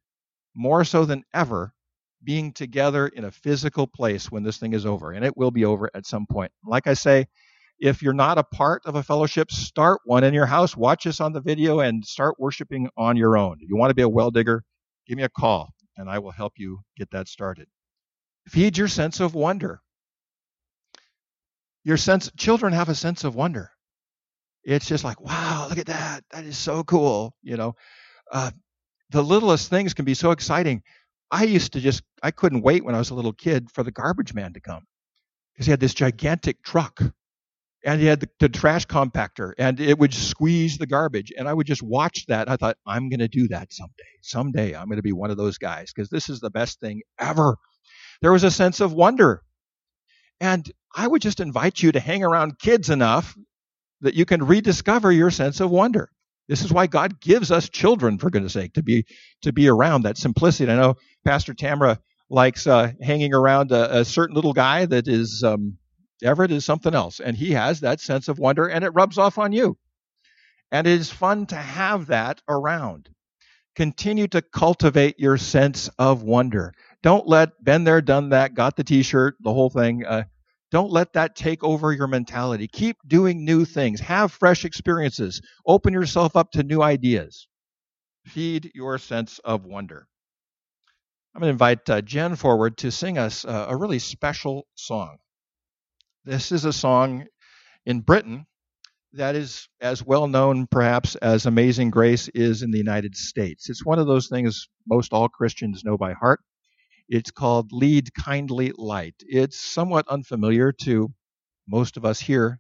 more 0.55 0.83
so 0.83 1.05
than 1.05 1.23
ever, 1.33 1.73
being 2.23 2.51
together 2.51 3.07
in 3.07 3.25
a 3.25 3.31
physical 3.31 3.87
place 3.87 4.31
when 4.31 4.43
this 4.43 4.57
thing 4.57 4.73
is 4.73 4.85
over. 4.85 5.11
And 5.11 5.25
it 5.25 5.37
will 5.37 5.51
be 5.51 5.65
over 5.65 5.89
at 5.93 6.05
some 6.05 6.25
point. 6.25 6.51
Like 6.65 6.87
I 6.87 6.93
say, 6.93 7.27
if 7.79 8.01
you're 8.01 8.13
not 8.13 8.37
a 8.37 8.43
part 8.43 8.81
of 8.85 8.95
a 8.95 9.03
fellowship, 9.03 9.51
start 9.51 10.01
one 10.03 10.25
in 10.25 10.33
your 10.33 10.45
house. 10.45 10.75
Watch 10.75 11.07
us 11.07 11.21
on 11.21 11.31
the 11.31 11.41
video 11.41 11.79
and 11.79 12.05
start 12.05 12.35
worshiping 12.37 12.89
on 12.97 13.15
your 13.15 13.37
own. 13.37 13.57
If 13.61 13.69
you 13.69 13.77
want 13.77 13.89
to 13.91 13.95
be 13.95 14.01
a 14.01 14.09
well 14.09 14.31
digger, 14.31 14.63
give 15.07 15.17
me 15.17 15.23
a 15.23 15.29
call 15.29 15.73
and 15.99 16.09
I 16.09 16.19
will 16.19 16.31
help 16.31 16.53
you 16.57 16.79
get 16.97 17.11
that 17.11 17.27
started. 17.27 17.67
Feed 18.47 18.77
your 18.77 18.87
sense 18.87 19.19
of 19.19 19.35
wonder. 19.35 19.81
Your 21.83 21.97
sense 21.97 22.31
children 22.37 22.73
have 22.73 22.89
a 22.89 22.95
sense 22.95 23.23
of 23.23 23.35
wonder. 23.35 23.71
It's 24.69 24.87
just 24.87 25.03
like, 25.03 25.19
wow, 25.19 25.67
look 25.67 25.79
at 25.79 25.87
that. 25.87 26.23
That 26.31 26.43
is 26.43 26.57
so 26.57 26.83
cool. 26.83 27.33
You 27.41 27.57
know, 27.57 27.75
uh, 28.31 28.51
the 29.09 29.23
littlest 29.23 29.69
things 29.69 29.93
can 29.93 30.05
be 30.05 30.13
so 30.13 30.31
exciting. 30.31 30.83
I 31.31 31.43
used 31.43 31.73
to 31.73 31.79
just, 31.79 32.03
I 32.21 32.31
couldn't 32.31 32.61
wait 32.61 32.85
when 32.85 32.95
I 32.95 32.99
was 32.99 33.09
a 33.09 33.15
little 33.15 33.33
kid 33.33 33.69
for 33.71 33.83
the 33.83 33.91
garbage 33.91 34.33
man 34.33 34.53
to 34.53 34.59
come 34.59 34.85
because 35.53 35.65
he 35.65 35.71
had 35.71 35.79
this 35.79 35.93
gigantic 35.93 36.61
truck 36.63 37.01
and 37.83 37.99
he 37.99 38.07
had 38.07 38.19
the, 38.19 38.29
the, 38.39 38.49
trash 38.49 38.85
compactor 38.85 39.53
and 39.57 39.79
it 39.79 39.97
would 39.97 40.13
squeeze 40.13 40.77
the 40.77 40.85
garbage 40.85 41.31
and 41.37 41.47
i 41.47 41.53
would 41.53 41.67
just 41.67 41.81
watch 41.81 42.25
that 42.27 42.49
i 42.49 42.55
thought 42.55 42.77
i'm 42.85 43.09
going 43.09 43.19
to 43.19 43.27
do 43.27 43.47
that 43.47 43.71
someday 43.71 44.03
someday 44.21 44.75
i'm 44.75 44.87
going 44.87 44.97
to 44.97 45.03
be 45.03 45.13
one 45.13 45.31
of 45.31 45.37
those 45.37 45.57
guys 45.57 45.91
because 45.93 46.09
this 46.09 46.29
is 46.29 46.39
the 46.39 46.49
best 46.49 46.79
thing 46.79 47.01
ever 47.19 47.57
there 48.21 48.31
was 48.31 48.43
a 48.43 48.51
sense 48.51 48.81
of 48.81 48.93
wonder 48.93 49.43
and 50.41 50.71
i 50.95 51.07
would 51.07 51.21
just 51.21 51.39
invite 51.39 51.81
you 51.81 51.91
to 51.91 51.99
hang 51.99 52.23
around 52.23 52.59
kids 52.59 52.89
enough 52.89 53.35
that 54.01 54.13
you 54.13 54.25
can 54.25 54.45
rediscover 54.45 55.11
your 55.11 55.31
sense 55.31 55.59
of 55.59 55.69
wonder. 55.69 56.09
This 56.47 56.63
is 56.63 56.73
why 56.73 56.87
God 56.87 57.21
gives 57.21 57.51
us 57.51 57.69
children, 57.69 58.17
for 58.17 58.29
goodness 58.31 58.53
sake, 58.53 58.73
to 58.73 58.83
be 58.83 59.05
to 59.43 59.53
be 59.53 59.67
around 59.67 60.01
that 60.01 60.17
simplicity. 60.17 60.71
I 60.71 60.75
know 60.75 60.95
Pastor 61.23 61.53
Tamara 61.53 61.99
likes 62.29 62.65
uh, 62.65 62.91
hanging 63.01 63.33
around 63.33 63.71
a, 63.71 63.99
a, 63.99 64.05
certain 64.05 64.35
little 64.35 64.53
guy 64.53 64.85
that 64.85 65.07
is 65.07 65.43
um, 65.43 65.77
Everett 66.23 66.51
is 66.51 66.65
something 66.65 66.93
else, 66.95 67.19
and 67.19 67.37
he 67.37 67.51
has 67.51 67.81
that 67.81 68.01
sense 68.01 68.27
of 68.27 68.39
wonder, 68.39 68.67
and 68.67 68.83
it 68.83 68.89
rubs 68.89 69.17
off 69.17 69.37
on 69.37 69.51
you. 69.51 69.77
And 70.71 70.87
it 70.87 70.99
is 70.99 71.11
fun 71.11 71.45
to 71.47 71.55
have 71.55 72.07
that 72.07 72.41
around. 72.47 73.09
Continue 73.75 74.27
to 74.29 74.41
cultivate 74.41 75.19
your 75.19 75.37
sense 75.37 75.89
of 75.99 76.23
wonder. 76.23 76.73
Don't 77.01 77.27
let 77.27 77.63
been 77.63 77.83
there, 77.83 78.01
done 78.01 78.29
that, 78.29 78.53
got 78.53 78.75
the 78.75 78.83
T-shirt, 78.83 79.35
the 79.39 79.53
whole 79.53 79.69
thing. 79.69 80.05
Uh, 80.05 80.23
Don't 80.71 80.91
let 80.91 81.13
that 81.13 81.35
take 81.35 81.63
over 81.63 81.91
your 81.91 82.07
mentality. 82.07 82.67
Keep 82.67 82.97
doing 83.07 83.43
new 83.43 83.65
things. 83.65 83.99
Have 84.01 84.31
fresh 84.31 84.65
experiences. 84.65 85.41
Open 85.65 85.93
yourself 85.93 86.35
up 86.35 86.51
to 86.51 86.63
new 86.63 86.81
ideas. 86.81 87.47
Feed 88.25 88.71
your 88.75 88.97
sense 88.99 89.39
of 89.39 89.65
wonder. 89.65 90.07
I'm 91.33 91.41
going 91.41 91.49
to 91.49 91.53
invite 91.53 91.89
uh, 91.89 92.01
Jen 92.01 92.35
forward 92.35 92.77
to 92.79 92.91
sing 92.91 93.17
us 93.17 93.45
uh, 93.45 93.67
a 93.69 93.75
really 93.75 93.99
special 93.99 94.67
song. 94.75 95.17
This 96.25 96.51
is 96.51 96.65
a 96.65 96.73
song 96.73 97.25
in 97.85 98.01
Britain 98.01 98.45
that 99.13 99.35
is 99.35 99.67
as 99.81 100.03
well 100.03 100.27
known, 100.27 100.67
perhaps, 100.67 101.15
as 101.15 101.45
Amazing 101.45 101.89
Grace 101.89 102.27
is 102.29 102.61
in 102.61 102.71
the 102.71 102.77
United 102.77 103.15
States. 103.15 103.69
It's 103.69 103.85
one 103.85 103.97
of 103.97 104.05
those 104.05 104.27
things 104.27 104.67
most 104.87 105.13
all 105.13 105.29
Christians 105.29 105.83
know 105.83 105.97
by 105.97 106.13
heart. 106.13 106.41
It's 107.09 107.31
called 107.31 107.71
Lead 107.71 108.13
Kindly 108.13 108.71
Light. 108.77 109.15
It's 109.21 109.59
somewhat 109.59 110.07
unfamiliar 110.07 110.71
to 110.83 111.11
most 111.67 111.97
of 111.97 112.05
us 112.05 112.19
here 112.19 112.59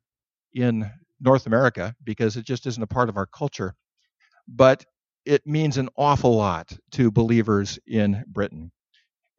in 0.53 0.89
North 1.21 1.45
America 1.45 1.95
because 2.03 2.35
it 2.35 2.45
just 2.45 2.65
isn't 2.65 2.81
a 2.81 2.87
part 2.87 3.09
of 3.09 3.17
our 3.17 3.27
culture. 3.27 3.75
But 4.47 4.85
it 5.23 5.45
means 5.45 5.77
an 5.77 5.89
awful 5.95 6.35
lot 6.35 6.75
to 6.93 7.11
believers 7.11 7.77
in 7.85 8.23
Britain. 8.27 8.71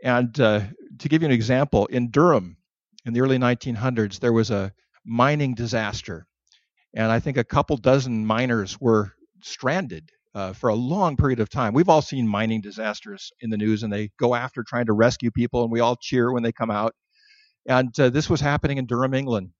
And 0.05 0.39
uh, 0.39 0.61
to 1.01 1.09
give 1.09 1.23
you 1.23 1.27
an 1.27 1.35
example, 1.35 1.87
in 1.87 2.11
Durham 2.11 2.57
in 3.05 3.13
the 3.13 3.21
early 3.21 3.39
1900s, 3.39 4.21
there 4.21 4.33
was 4.33 4.53
a 4.53 4.73
mining 5.05 5.55
disaster. 5.55 6.27
And 6.95 7.11
I 7.11 7.19
think 7.19 7.37
a 7.37 7.45
couple 7.45 7.77
dozen 7.77 8.25
miners 8.25 8.81
were 8.81 9.13
stranded 9.43 10.11
uh, 10.35 10.53
for 10.53 10.69
a 10.69 10.75
long 10.75 11.17
period 11.17 11.41
of 11.41 11.49
time. 11.49 11.75
We've 11.75 11.89
all 11.89 12.03
seen 12.03 12.27
mining 12.27 12.61
disasters 12.61 13.33
in 13.41 13.51
the 13.51 13.57
news, 13.57 13.83
and 13.83 13.93
they 13.93 14.11
go 14.19 14.35
after 14.35 14.63
trying 14.63 14.87
to 14.87 14.93
rescue 14.93 15.31
people, 15.31 15.63
and 15.63 15.73
we 15.73 15.81
all 15.81 15.97
cheer 15.97 16.33
when 16.33 16.43
they 16.43 16.53
come 16.53 16.71
out. 16.71 16.95
And 17.69 17.99
uh, 17.99 18.11
this 18.11 18.31
was 18.31 18.41
happening 18.41 18.79
in 18.79 18.87
Durham, 18.87 19.15
England. 19.15 19.51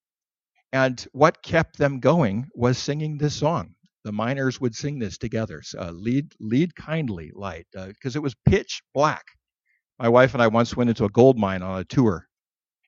And 0.73 1.05
what 1.11 1.43
kept 1.43 1.77
them 1.77 1.99
going 1.99 2.47
was 2.55 2.77
singing 2.77 3.17
this 3.17 3.35
song. 3.35 3.75
The 4.03 4.11
miners 4.11 4.59
would 4.59 4.73
sing 4.73 4.97
this 4.97 5.17
together. 5.17 5.61
Uh, 5.77 5.91
lead, 5.91 6.33
lead 6.39 6.75
kindly, 6.75 7.31
light, 7.35 7.67
because 7.73 8.15
uh, 8.15 8.19
it 8.19 8.23
was 8.23 8.35
pitch 8.47 8.81
black. 8.93 9.25
My 9.99 10.09
wife 10.09 10.33
and 10.33 10.41
I 10.41 10.47
once 10.47 10.75
went 10.75 10.89
into 10.89 11.05
a 11.05 11.09
gold 11.09 11.37
mine 11.37 11.61
on 11.61 11.79
a 11.79 11.83
tour, 11.83 12.25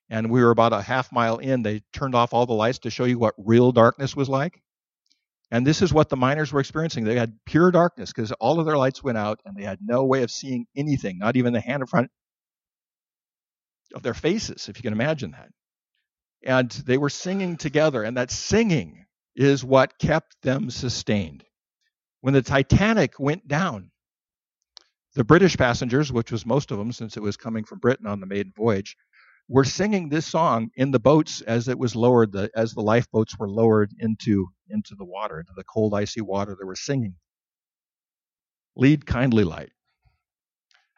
and 0.10 0.32
we 0.32 0.42
were 0.44 0.50
about 0.50 0.74
a 0.74 0.82
half 0.82 1.12
mile 1.12 1.38
in. 1.38 1.62
They 1.62 1.82
turned 1.92 2.16
off 2.16 2.34
all 2.34 2.48
the 2.48 2.54
lights 2.54 2.80
to 2.80 2.90
show 2.90 3.04
you 3.04 3.20
what 3.20 3.36
real 3.38 3.72
darkness 3.72 4.16
was 4.16 4.30
like. 4.30 4.63
And 5.54 5.68
this 5.68 5.84
is 5.84 5.94
what 5.94 6.10
the 6.10 6.18
miners 6.18 6.52
were 6.52 6.60
experiencing. 6.60 7.04
They 7.04 7.16
had 7.16 7.38
pure 7.46 7.70
darkness 7.70 8.12
because 8.12 8.32
all 8.32 8.60
of 8.60 8.66
their 8.66 8.76
lights 8.76 9.04
went 9.04 9.20
out 9.20 9.40
and 9.46 9.56
they 9.56 9.62
had 9.62 9.78
no 9.84 10.04
way 10.04 10.24
of 10.24 10.32
seeing 10.32 10.66
anything, 10.76 11.20
not 11.20 11.38
even 11.38 11.54
the 11.54 11.62
hand 11.62 11.82
in 11.82 11.86
front 11.86 12.10
of 13.94 14.02
their 14.02 14.16
faces, 14.16 14.68
if 14.68 14.78
you 14.78 14.82
can 14.82 14.94
imagine 14.94 15.30
that. 15.30 15.50
And 16.44 16.72
they 16.72 16.98
were 16.98 17.12
singing 17.12 17.56
together, 17.56 18.02
and 18.02 18.18
that 18.18 18.32
singing 18.32 19.06
is 19.36 19.64
what 19.64 20.00
kept 20.00 20.36
them 20.42 20.72
sustained. 20.72 21.44
When 22.22 22.34
the 22.34 22.42
Titanic 22.42 23.20
went 23.20 23.48
down, 23.48 23.92
the 25.14 25.24
British 25.24 25.56
passengers, 25.56 26.12
which 26.12 26.32
was 26.32 26.48
most 26.48 26.72
of 26.72 26.80
them 26.80 26.92
since 26.92 27.16
it 27.16 27.22
was 27.22 27.38
coming 27.38 27.64
from 27.64 27.78
Britain 27.78 28.08
on 28.08 28.20
the 28.20 28.26
maiden 28.26 28.54
voyage, 28.58 28.98
were 29.48 29.64
singing 29.64 30.10
this 30.10 30.26
song 30.26 30.70
in 30.76 30.90
the 30.90 31.00
boats 31.00 31.42
as 31.42 31.68
it 31.68 31.78
was 31.78 31.96
lowered, 31.96 32.32
the, 32.32 32.50
as 32.56 32.74
the 32.74 32.82
lifeboats 32.82 33.38
were 33.38 33.50
lowered 33.50 33.92
into, 34.00 34.48
into 34.74 34.96
the 34.96 35.06
water, 35.06 35.40
into 35.40 35.54
the 35.56 35.64
cold, 35.64 35.94
icy 35.94 36.22
water. 36.22 36.58
They 36.60 36.66
were 36.66 36.76
singing. 36.76 37.16
Lead 38.76 39.06
kindly 39.06 39.44
light. 39.44 39.72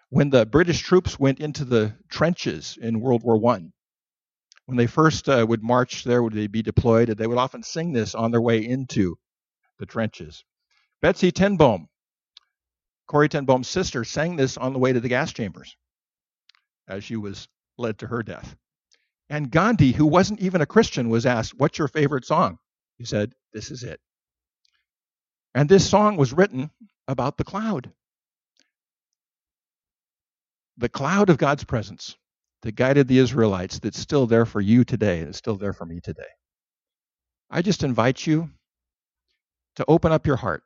When 0.10 0.30
the 0.30 0.46
British 0.46 0.80
troops 0.80 1.20
went 1.20 1.40
into 1.40 1.66
the 1.66 1.96
trenches 2.10 2.78
in 2.82 3.02
World 3.02 3.24
War 3.24 3.36
I, 3.54 3.66
when 4.66 4.78
they 4.78 4.88
first 4.88 5.30
uh, 5.30 5.46
would 5.48 5.62
march 5.64 6.04
there, 6.04 6.24
would 6.24 6.34
they 6.34 6.48
be 6.48 6.64
deployed, 6.64 7.10
they 7.10 7.28
would 7.28 7.38
often 7.38 7.64
sing 7.64 7.94
this 7.94 8.16
on 8.16 8.32
their 8.32 8.42
way 8.42 8.66
into 8.66 9.18
the 9.78 9.86
trenches. 9.86 10.44
Betsy 11.02 11.32
ten 11.32 11.58
Boom, 11.58 11.90
Corrie 13.08 13.30
ten 13.30 13.46
Boom's 13.46 13.68
sister, 13.68 14.04
sang 14.04 14.38
this 14.38 14.58
on 14.58 14.74
the 14.74 14.80
way 14.80 14.94
to 14.94 15.00
the 15.00 15.10
gas 15.10 15.34
chambers 15.34 15.76
as 16.88 17.04
she 17.04 17.16
was 17.16 17.48
led 17.78 18.00
to 18.00 18.08
her 18.08 18.24
death. 18.24 18.56
And 19.30 19.52
Gandhi, 19.52 19.92
who 19.92 20.06
wasn't 20.06 20.40
even 20.40 20.62
a 20.62 20.66
Christian, 20.68 21.10
was 21.10 21.26
asked, 21.26 21.54
What's 21.58 21.78
your 21.78 21.88
favorite 21.88 22.26
song? 22.26 22.60
He 22.98 23.06
said, 23.06 23.34
This 23.54 23.72
is 23.72 23.84
it. 23.84 24.00
And 25.54 25.70
this 25.70 25.90
song 25.90 26.18
was 26.18 26.34
written 26.34 26.70
about 27.08 27.38
the 27.38 27.44
cloud. 27.44 27.92
The 30.78 30.90
cloud 30.90 31.30
of 31.30 31.38
God's 31.38 31.64
presence 31.64 32.18
that 32.64 32.76
guided 32.76 33.08
the 33.08 33.20
Israelites, 33.20 33.80
that's 33.80 34.00
still 34.00 34.28
there 34.28 34.46
for 34.46 34.60
you 34.60 34.84
today, 34.84 35.24
that's 35.24 35.38
still 35.38 35.56
there 35.56 35.74
for 35.74 35.86
me 35.86 36.02
today. 36.02 36.24
I 37.50 37.62
just 37.62 37.84
invite 37.84 38.26
you 38.26 38.50
to 39.78 39.86
open 39.88 40.12
up 40.12 40.26
your 40.28 40.36
heart 40.36 40.64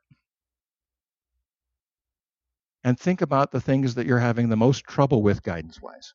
and 2.84 2.98
think 2.98 3.22
about 3.22 3.52
the 3.52 3.62
things 3.62 3.96
that 3.96 4.08
you're 4.08 4.20
having 4.20 4.50
the 4.50 4.56
most 4.56 4.86
trouble 4.86 5.22
with 5.22 5.44
guidance 5.44 5.82
wise. 5.82 6.14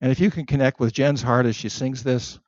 And 0.00 0.12
if 0.12 0.20
you 0.20 0.30
can 0.30 0.44
connect 0.44 0.78
with 0.80 0.92
Jen's 0.92 1.22
heart 1.22 1.46
as 1.46 1.56
she 1.56 1.70
sings 1.70 2.02
this, 2.02 2.38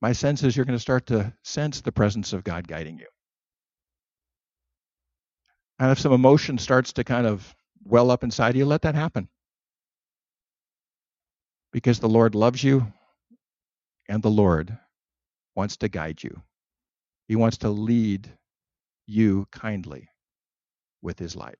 my 0.00 0.12
sense 0.12 0.42
is 0.42 0.56
you're 0.56 0.64
going 0.64 0.76
to 0.76 0.82
start 0.82 1.06
to 1.06 1.32
sense 1.42 1.80
the 1.80 1.92
presence 1.92 2.32
of 2.32 2.44
God 2.44 2.68
guiding 2.68 2.98
you. 2.98 3.06
And 5.78 5.90
if 5.90 5.98
some 5.98 6.12
emotion 6.12 6.58
starts 6.58 6.92
to 6.94 7.04
kind 7.04 7.26
of 7.26 7.54
well 7.84 8.10
up 8.10 8.24
inside 8.24 8.56
you, 8.56 8.64
let 8.64 8.82
that 8.82 8.94
happen. 8.94 9.28
Because 11.72 12.00
the 12.00 12.08
Lord 12.08 12.34
loves 12.34 12.62
you 12.62 12.92
and 14.08 14.22
the 14.22 14.30
Lord 14.30 14.76
wants 15.54 15.76
to 15.78 15.88
guide 15.88 16.22
you. 16.22 16.42
He 17.26 17.36
wants 17.36 17.58
to 17.58 17.68
lead 17.68 18.28
you 19.06 19.46
kindly 19.52 20.08
with 21.02 21.18
his 21.18 21.36
light. 21.36 21.58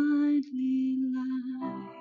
Kindly 0.00 0.96
light. 1.12 1.99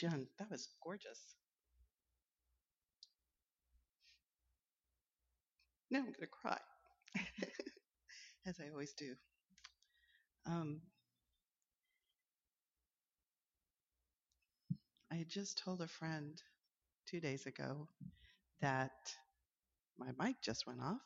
Thank. 0.00 0.28
That 0.38 0.50
was 0.50 0.68
gorgeous. 0.82 1.34
Now 5.90 5.98
I'm 5.98 6.04
going 6.06 6.14
to 6.20 6.26
cry, 6.26 6.58
as 8.46 8.58
I 8.60 8.70
always 8.70 8.92
do. 8.94 9.14
Um, 10.46 10.80
I 15.10 15.16
had 15.16 15.28
just 15.28 15.58
told 15.58 15.82
a 15.82 15.86
friend 15.86 16.42
two 17.06 17.20
days 17.20 17.46
ago 17.46 17.88
that 18.60 19.16
my 19.98 20.12
mic 20.18 20.40
just 20.42 20.66
went 20.66 20.80
off. 20.80 21.02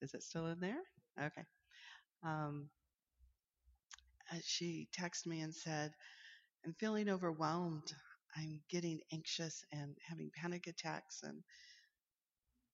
Is 0.00 0.14
it 0.14 0.22
still 0.22 0.46
in 0.46 0.60
there? 0.60 0.82
Okay. 1.20 1.44
Um, 2.24 2.70
uh, 4.32 4.36
she 4.44 4.88
texted 4.98 5.26
me 5.26 5.40
and 5.40 5.54
said, 5.54 5.92
I'm 6.66 6.74
feeling 6.74 7.08
overwhelmed. 7.08 7.94
I'm 8.36 8.60
getting 8.68 8.98
anxious 9.12 9.64
and 9.72 9.96
having 10.08 10.32
panic 10.34 10.66
attacks. 10.66 11.22
And 11.22 11.44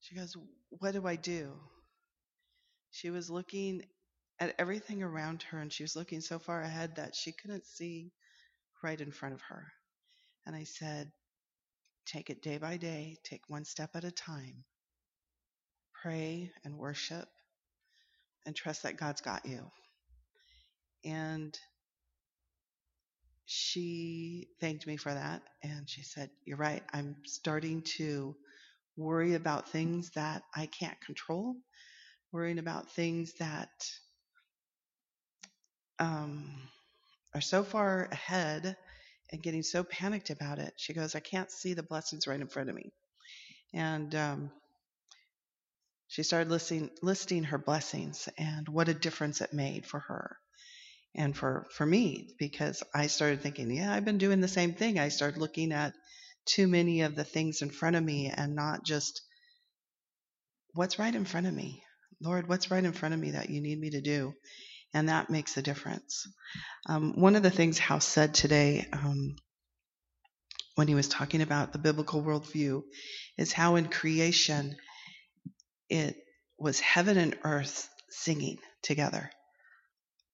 she 0.01 0.15
goes, 0.15 0.35
What 0.71 0.93
do 0.93 1.07
I 1.07 1.17
do? 1.17 1.53
She 2.91 3.11
was 3.11 3.29
looking 3.29 3.83
at 4.41 4.55
everything 4.59 5.03
around 5.03 5.43
her 5.45 5.59
and 5.59 5.71
she 5.71 5.85
was 5.85 5.95
looking 5.95 6.23
so 6.23 6.39
far 6.39 6.63
ahead 6.63 6.97
that 6.97 7.15
she 7.15 7.33
couldn't 7.33 7.67
see 7.67 8.13
right 8.83 8.99
in 8.99 9.13
front 9.13 9.35
of 9.35 9.43
her. 9.43 9.67
And 10.47 10.57
I 10.57 10.65
said, 10.65 11.13
Take 12.07 12.31
it 12.31 12.43
day 12.43 12.57
by 12.57 12.79
day, 12.79 13.19
take 13.25 13.43
one 13.49 13.67
step 13.67 13.91
at 13.95 14.05
a 14.05 14.11
time. 14.11 14.65
Pray 16.03 16.51
and 16.65 16.79
worship 16.79 17.29
and 18.47 18.57
trust 18.57 18.85
that 18.85 18.97
God's 18.97 19.21
got 19.21 19.45
you. 19.45 19.71
And 21.05 21.57
she 23.53 24.49
thanked 24.61 24.87
me 24.87 24.97
for 24.97 25.13
that. 25.13 25.43
And 25.63 25.89
she 25.89 26.03
said, 26.03 26.31
You're 26.45 26.57
right. 26.57 26.83
I'm 26.93 27.17
starting 27.27 27.83
to 27.99 28.35
worry 28.97 29.35
about 29.35 29.71
things 29.71 30.11
that 30.15 30.43
I 30.55 30.67
can't 30.67 31.01
control, 31.01 31.57
worrying 32.33 32.59
about 32.59 32.91
things 32.93 33.35
that 33.41 33.71
um, 35.99 36.51
are 37.35 37.41
so 37.41 37.63
far 37.63 38.09
ahead 38.11 38.77
and 39.31 39.43
getting 39.43 39.63
so 39.63 39.85
panicked 39.85 40.31
about 40.31 40.59
it. 40.59 40.75
She 40.77 40.95
goes, 40.95 41.15
I 41.15 41.21
can't 41.21 41.51
see 41.51 41.75
the 41.75 41.83
blessings 41.83 42.27
right 42.27 42.41
in 42.41 42.49
front 42.49 42.71
of 42.71 42.75
me. 42.77 42.93
And 43.75 44.15
um, 44.15 44.51
she 46.09 46.23
started 46.23 46.51
listing, 46.51 46.91
listing 47.03 47.45
her 47.45 47.59
blessings 47.59 48.29
and 48.39 48.69
what 48.69 48.89
a 48.89 48.95
difference 48.95 49.41
it 49.41 49.53
made 49.53 49.87
for 49.87 50.01
her 50.01 50.37
and 51.15 51.37
for, 51.37 51.67
for 51.75 51.85
me 51.85 52.35
because 52.39 52.83
I 52.95 53.07
started 53.07 53.43
thinking, 53.43 53.71
yeah, 53.71 53.93
I've 53.93 54.05
been 54.05 54.19
doing 54.19 54.41
the 54.41 54.49
same 54.49 54.75
thing. 54.75 54.99
I 54.99 55.09
started 55.09 55.39
looking 55.41 55.73
at 55.73 55.93
too 56.47 56.67
many 56.67 57.03
of 57.03 57.15
the 57.15 57.25
things 57.25 57.63
in 57.63 57.71
front 57.71 57.97
of 57.97 58.03
me 58.03 58.33
and 58.35 58.55
not 58.55 58.85
just 58.85 59.23
what's 60.75 60.99
right 60.99 61.15
in 61.15 61.25
front 61.25 61.47
of 61.47 61.55
me. 61.55 61.83
Lord, 62.21 62.49
what's 62.49 62.71
right 62.71 62.85
in 62.85 62.93
front 62.93 63.15
of 63.15 63.21
me 63.21 63.33
that 63.33 63.51
you 63.51 63.61
need 63.61 63.79
me 63.79 63.91
to 63.91 64.01
do? 64.01 64.33
And 64.95 65.09
that 65.09 65.31
makes 65.31 65.57
a 65.57 65.63
difference. 65.63 66.27
Um, 66.87 67.15
one 67.21 67.37
of 67.37 67.43
the 67.43 67.51
things 67.51 67.79
House 67.79 68.07
said 68.07 68.35
today 68.35 68.87
um, 68.93 69.37
when 70.75 70.89
he 70.89 70.95
was 70.95 71.09
talking 71.09 71.43
about 71.43 71.73
the 71.73 71.79
biblical 71.79 72.23
worldview 72.23 72.83
is 73.39 73.53
how 73.53 73.77
in 73.77 73.89
creation 73.89 74.77
it 75.89 76.17
was 76.59 76.81
heaven 76.81 77.19
and 77.19 77.37
earth 77.45 77.89
singing 78.11 78.59
together. 78.83 79.31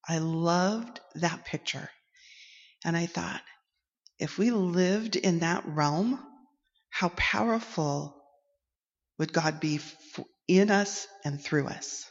I 0.08 0.18
loved 0.18 1.00
that 1.16 1.44
picture. 1.44 1.90
And 2.84 2.96
I 2.96 3.06
thought, 3.06 3.42
if 4.18 4.38
we 4.38 4.50
lived 4.50 5.16
in 5.16 5.40
that 5.40 5.64
realm, 5.66 6.18
how 6.88 7.10
powerful 7.10 8.16
would 9.18 9.32
God 9.32 9.60
be 9.60 9.80
in 10.48 10.70
us 10.70 11.06
and 11.24 11.40
through 11.40 11.66
us? 11.66 12.10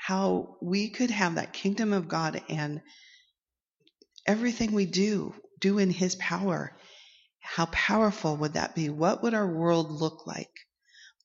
How 0.00 0.56
we 0.62 0.88
could 0.88 1.10
have 1.10 1.34
that 1.34 1.52
kingdom 1.52 1.92
of 1.92 2.08
God 2.08 2.42
and 2.48 2.80
everything 4.26 4.72
we 4.72 4.86
do, 4.86 5.34
do 5.60 5.78
in 5.78 5.90
His 5.90 6.14
power. 6.14 6.76
How 7.40 7.66
powerful 7.66 8.36
would 8.38 8.54
that 8.54 8.74
be? 8.74 8.88
What 8.88 9.22
would 9.22 9.34
our 9.34 9.46
world 9.46 9.90
look 9.90 10.26
like? 10.26 10.50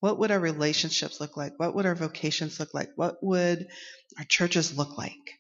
What 0.02 0.20
would 0.20 0.32
our 0.32 0.40
relationships 0.40 1.20
look 1.20 1.38
like? 1.38 1.54
What 1.58 1.76
would 1.76 1.86
our 1.86 1.96
vocations 1.96 2.60
look 2.60 2.74
like? 2.74 2.90
What 2.96 3.24
would 3.24 3.68
our 4.18 4.26
churches 4.26 4.78
look 4.78 4.98
like? 4.98 5.39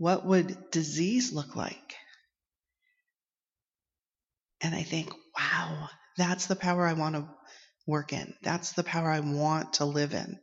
What 0.00 0.24
would 0.24 0.70
disease 0.70 1.30
look 1.30 1.56
like? 1.56 1.94
And 4.62 4.74
I 4.74 4.82
think, 4.82 5.12
wow, 5.38 5.90
that's 6.16 6.46
the 6.46 6.56
power 6.56 6.86
I 6.86 6.94
want 6.94 7.16
to 7.16 7.28
work 7.86 8.14
in. 8.14 8.32
That's 8.42 8.72
the 8.72 8.82
power 8.82 9.10
I 9.10 9.20
want 9.20 9.74
to 9.74 9.84
live 9.84 10.14
in. 10.14 10.40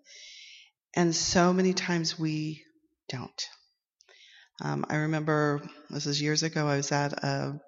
And 0.96 1.16
so 1.16 1.54
many 1.54 1.74
times 1.74 2.20
we 2.20 2.66
don't. 3.10 3.48
Um, 4.62 4.86
I 4.90 4.98
remember 4.98 5.68
this 5.90 6.06
is 6.06 6.22
years 6.22 6.44
ago. 6.44 6.68
I 6.68 6.76
was 6.76 6.92
at 6.92 7.14
a 7.14 7.60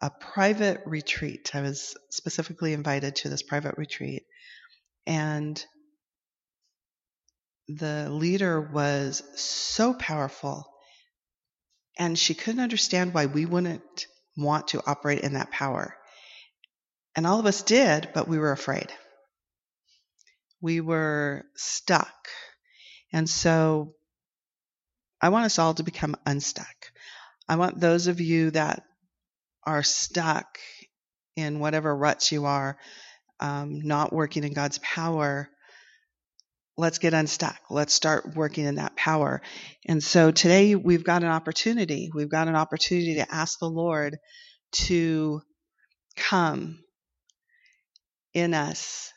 a 0.00 0.10
private 0.10 0.82
retreat. 0.86 1.50
I 1.56 1.62
was 1.62 1.96
specifically 2.10 2.72
invited 2.72 3.16
to 3.16 3.28
this 3.28 3.42
private 3.42 3.76
retreat, 3.78 4.22
and 5.08 5.60
the 7.66 8.08
leader 8.10 8.60
was 8.60 9.24
so 9.34 9.92
powerful 9.92 10.69
and 12.00 12.18
she 12.18 12.32
couldn't 12.32 12.62
understand 12.62 13.12
why 13.12 13.26
we 13.26 13.44
wouldn't 13.44 14.06
want 14.34 14.68
to 14.68 14.82
operate 14.86 15.20
in 15.20 15.34
that 15.34 15.50
power. 15.50 15.94
And 17.14 17.26
all 17.26 17.38
of 17.38 17.44
us 17.44 17.60
did, 17.62 18.08
but 18.14 18.26
we 18.26 18.38
were 18.38 18.52
afraid. 18.52 18.90
We 20.62 20.80
were 20.80 21.44
stuck. 21.56 22.14
And 23.12 23.28
so 23.28 23.92
I 25.20 25.28
want 25.28 25.44
us 25.44 25.58
all 25.58 25.74
to 25.74 25.82
become 25.82 26.16
unstuck. 26.24 26.90
I 27.46 27.56
want 27.56 27.78
those 27.78 28.06
of 28.06 28.18
you 28.18 28.50
that 28.52 28.82
are 29.64 29.82
stuck 29.82 30.58
in 31.36 31.60
whatever 31.60 31.94
ruts 31.94 32.32
you 32.32 32.46
are, 32.46 32.78
um, 33.40 33.82
not 33.82 34.10
working 34.10 34.44
in 34.44 34.54
God's 34.54 34.78
power, 34.78 35.50
let's 36.80 36.98
get 36.98 37.14
unstuck. 37.14 37.58
Let's 37.68 37.92
start 37.92 38.34
working 38.34 38.64
in 38.64 38.76
that 38.76 38.96
power. 38.96 39.42
And 39.86 40.02
so 40.02 40.30
today 40.30 40.74
we've 40.74 41.04
got 41.04 41.22
an 41.22 41.28
opportunity. 41.28 42.10
We've 42.12 42.30
got 42.30 42.48
an 42.48 42.56
opportunity 42.56 43.16
to 43.16 43.32
ask 43.32 43.58
the 43.58 43.68
Lord 43.68 44.16
to 44.72 45.42
come 46.16 46.80
in 48.32 48.54
us 48.54 49.12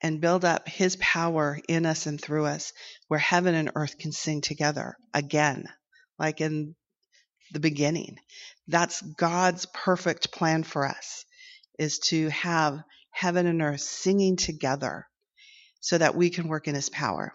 and 0.00 0.20
build 0.20 0.44
up 0.44 0.68
his 0.68 0.96
power 0.96 1.58
in 1.68 1.86
us 1.86 2.06
and 2.06 2.20
through 2.20 2.46
us 2.46 2.72
where 3.08 3.20
heaven 3.20 3.54
and 3.54 3.72
earth 3.74 3.98
can 3.98 4.12
sing 4.12 4.40
together 4.40 4.96
again, 5.12 5.64
like 6.18 6.40
in 6.40 6.74
the 7.52 7.60
beginning. 7.60 8.16
That's 8.68 9.00
God's 9.00 9.66
perfect 9.66 10.32
plan 10.32 10.62
for 10.62 10.86
us 10.86 11.24
is 11.78 11.98
to 11.98 12.28
have 12.30 12.78
heaven 13.10 13.46
and 13.46 13.60
earth 13.60 13.80
singing 13.80 14.36
together 14.36 15.06
so 15.82 15.98
that 15.98 16.16
we 16.16 16.30
can 16.30 16.48
work 16.48 16.68
in 16.68 16.76
his 16.76 16.90
power. 16.90 17.34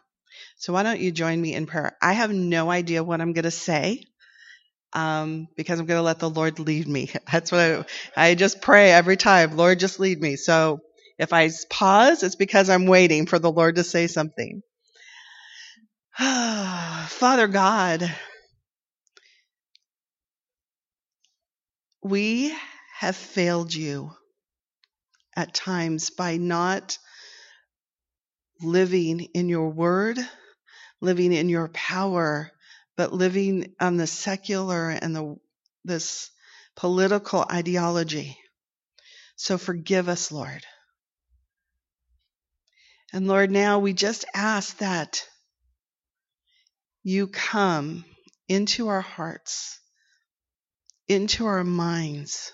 So 0.58 0.74
why 0.74 0.84
don't 0.84 1.02
you 1.02 1.12
join 1.12 1.41
me 1.41 1.56
in 1.56 1.68
prayer? 1.68 1.98
I 2.02 2.14
have 2.14 2.34
no 2.34 2.72
idea 2.72 3.04
what 3.06 3.22
I'm 3.22 3.34
going 3.34 3.45
to 3.45 3.52
say. 3.52 4.06
Um, 4.93 5.50
because 5.58 5.80
I'm 5.80 5.88
going 5.88 6.00
to 6.00 6.04
let 6.04 6.20
the 6.20 6.30
Lord 6.32 6.60
lead 6.60 6.88
me. 6.88 7.12
That's 7.32 7.52
what 7.52 7.62
I, 8.18 8.32
I 8.32 8.36
just 8.36 8.62
pray 8.62 8.91
every 8.91 9.18
time. 9.18 9.58
Lord, 9.58 9.80
just 9.80 10.00
lead 10.00 10.22
me. 10.22 10.38
So 10.38 10.82
if 11.20 11.34
I 11.34 11.52
pause, 11.70 12.24
it's 12.24 12.36
because 12.38 12.70
I'm 12.70 12.88
waiting 12.88 13.28
for 13.28 13.39
the 13.39 13.52
Lord 13.52 13.76
to 13.78 13.86
say 13.86 14.08
something. 14.08 14.64
Father 16.18 17.48
God, 17.48 18.12
we 22.04 22.56
have 23.00 23.16
failed 23.18 23.74
you 23.74 24.12
at 25.36 25.54
times 25.54 26.10
by 26.12 26.38
not 26.38 26.98
living 28.62 29.22
in 29.34 29.49
your 29.49 29.70
word, 29.70 30.18
living 31.01 31.34
in 31.34 31.49
your 31.49 31.70
power, 31.70 32.51
but 32.95 33.14
living 33.14 33.74
on 33.80 33.97
the 33.97 34.08
secular 34.08 34.89
and 34.89 35.16
the 35.16 35.36
this 35.86 36.30
political 36.76 37.41
ideology. 37.41 38.38
So 39.36 39.58
forgive 39.58 40.10
us, 40.10 40.32
Lord. 40.32 40.64
And 43.14 43.28
Lord, 43.28 43.51
now 43.51 43.80
we 43.80 43.93
just 43.93 44.26
ask 44.34 44.78
that 44.80 45.26
you 47.03 47.28
come 47.28 48.03
into 48.49 48.89
our 48.89 49.01
hearts, 49.01 49.80
into 51.08 51.45
our 51.45 51.64
minds, 51.64 52.51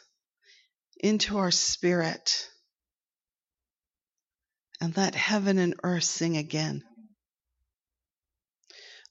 into 0.99 1.39
our 1.39 1.51
spirit, 1.51 2.49
and 4.83 4.97
let 4.97 5.15
heaven 5.15 5.59
and 5.59 5.75
earth 5.81 6.03
sing 6.03 6.35
again. 6.35 6.83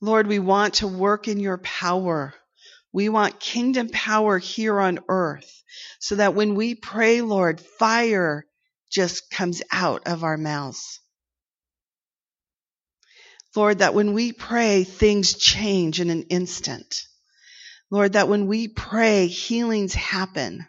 Lord, 0.02 0.26
we 0.26 0.38
want 0.38 0.74
to 0.74 0.86
work 0.86 1.28
in 1.28 1.40
your 1.40 1.56
power. 1.56 2.34
We 2.92 3.08
want 3.08 3.40
kingdom 3.40 3.88
power 3.88 4.38
here 4.38 4.78
on 4.78 4.98
earth 5.08 5.50
so 5.98 6.16
that 6.16 6.34
when 6.34 6.56
we 6.56 6.74
pray, 6.74 7.22
Lord, 7.22 7.58
fire 7.58 8.44
just 8.90 9.30
comes 9.30 9.62
out 9.72 10.02
of 10.04 10.24
our 10.24 10.36
mouths. 10.36 11.00
Lord, 13.56 13.78
that 13.78 13.94
when 13.94 14.12
we 14.12 14.32
pray, 14.32 14.84
things 14.84 15.32
change 15.32 16.02
in 16.02 16.10
an 16.10 16.24
instant. 16.24 17.00
Lord, 17.90 18.12
that 18.12 18.28
when 18.28 18.46
we 18.46 18.68
pray, 18.68 19.26
healings 19.26 19.94
happen. 19.94 20.66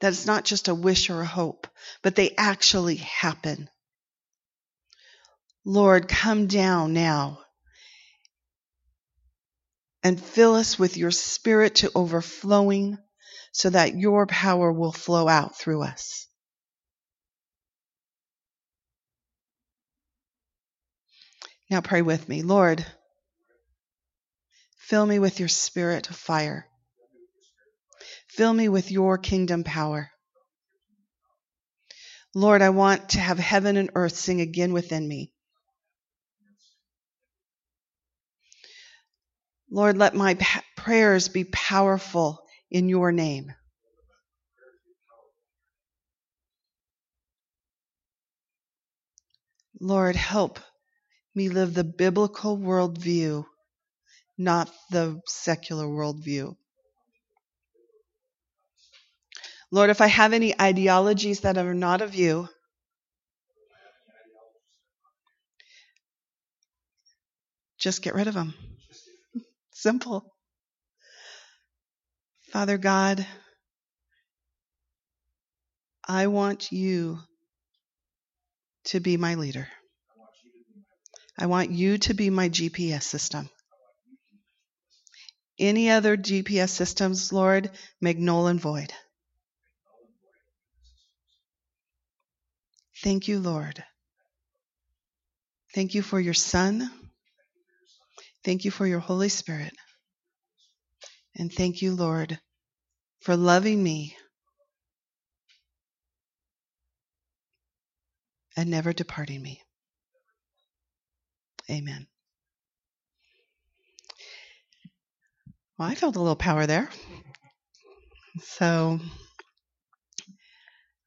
That 0.00 0.12
it's 0.12 0.26
not 0.26 0.44
just 0.44 0.68
a 0.68 0.74
wish 0.74 1.10
or 1.10 1.20
a 1.20 1.26
hope, 1.26 1.66
but 2.02 2.16
they 2.16 2.34
actually 2.36 2.96
happen. 2.96 3.68
Lord, 5.64 6.08
come 6.08 6.46
down 6.46 6.94
now 6.94 7.40
and 10.02 10.20
fill 10.20 10.54
us 10.54 10.78
with 10.78 10.96
your 10.96 11.10
spirit 11.10 11.76
to 11.76 11.92
overflowing 11.94 12.98
so 13.52 13.68
that 13.70 13.94
your 13.94 14.26
power 14.26 14.72
will 14.72 14.92
flow 14.92 15.28
out 15.28 15.58
through 15.58 15.82
us. 15.82 16.26
Now 21.70 21.80
pray 21.80 22.02
with 22.02 22.28
me. 22.28 22.42
Lord, 22.42 22.84
fill 24.78 25.04
me 25.06 25.18
with 25.18 25.38
your 25.38 25.48
spirit 25.48 26.08
of 26.10 26.16
fire. 26.16 26.69
Fill 28.40 28.54
me 28.54 28.70
with 28.70 28.90
your 28.90 29.18
kingdom 29.18 29.64
power. 29.64 30.10
Lord, 32.34 32.62
I 32.62 32.70
want 32.70 33.10
to 33.10 33.20
have 33.20 33.38
heaven 33.38 33.76
and 33.76 33.90
earth 33.94 34.16
sing 34.16 34.40
again 34.40 34.72
within 34.72 35.06
me. 35.06 35.34
Lord, 39.70 39.98
let 39.98 40.14
my 40.14 40.38
prayers 40.74 41.28
be 41.28 41.44
powerful 41.44 42.42
in 42.70 42.88
your 42.88 43.12
name. 43.12 43.52
Lord, 49.78 50.16
help 50.16 50.60
me 51.34 51.50
live 51.50 51.74
the 51.74 51.84
biblical 51.84 52.56
worldview, 52.56 53.44
not 54.38 54.72
the 54.90 55.20
secular 55.26 55.84
worldview. 55.84 56.56
Lord, 59.72 59.90
if 59.90 60.00
I 60.00 60.08
have 60.08 60.32
any 60.32 60.60
ideologies 60.60 61.40
that 61.40 61.56
are 61.56 61.74
not 61.74 62.02
of 62.02 62.14
you, 62.14 62.48
just 67.78 68.02
get 68.02 68.14
rid 68.14 68.26
of 68.26 68.34
them. 68.34 68.54
Simple. 69.72 70.24
Father 72.50 72.78
God, 72.78 73.24
I 76.06 76.26
want 76.26 76.72
you 76.72 77.20
to 78.86 78.98
be 78.98 79.16
my 79.16 79.36
leader. 79.36 79.68
I 81.38 81.46
want 81.46 81.70
you 81.70 81.98
to 81.98 82.14
be 82.14 82.28
my 82.28 82.48
GPS 82.48 83.04
system. 83.04 83.48
Any 85.60 85.90
other 85.90 86.16
GPS 86.16 86.70
systems, 86.70 87.32
Lord, 87.32 87.70
make 88.00 88.18
null 88.18 88.48
and 88.48 88.60
void. 88.60 88.92
Thank 93.02 93.28
you, 93.28 93.40
Lord. 93.40 93.82
Thank 95.74 95.94
you 95.94 96.02
for 96.02 96.20
your 96.20 96.34
Son. 96.34 96.90
Thank 98.44 98.64
you 98.64 98.70
for 98.70 98.86
your 98.86 98.98
Holy 98.98 99.28
Spirit. 99.28 99.72
And 101.36 101.52
thank 101.52 101.80
you, 101.80 101.94
Lord, 101.94 102.38
for 103.20 103.36
loving 103.36 103.82
me 103.82 104.16
and 108.56 108.70
never 108.70 108.92
departing 108.92 109.40
me. 109.40 109.62
Amen. 111.70 112.06
Well, 115.78 115.88
I 115.88 115.94
felt 115.94 116.16
a 116.16 116.20
little 116.20 116.36
power 116.36 116.66
there. 116.66 116.90
So, 118.42 118.98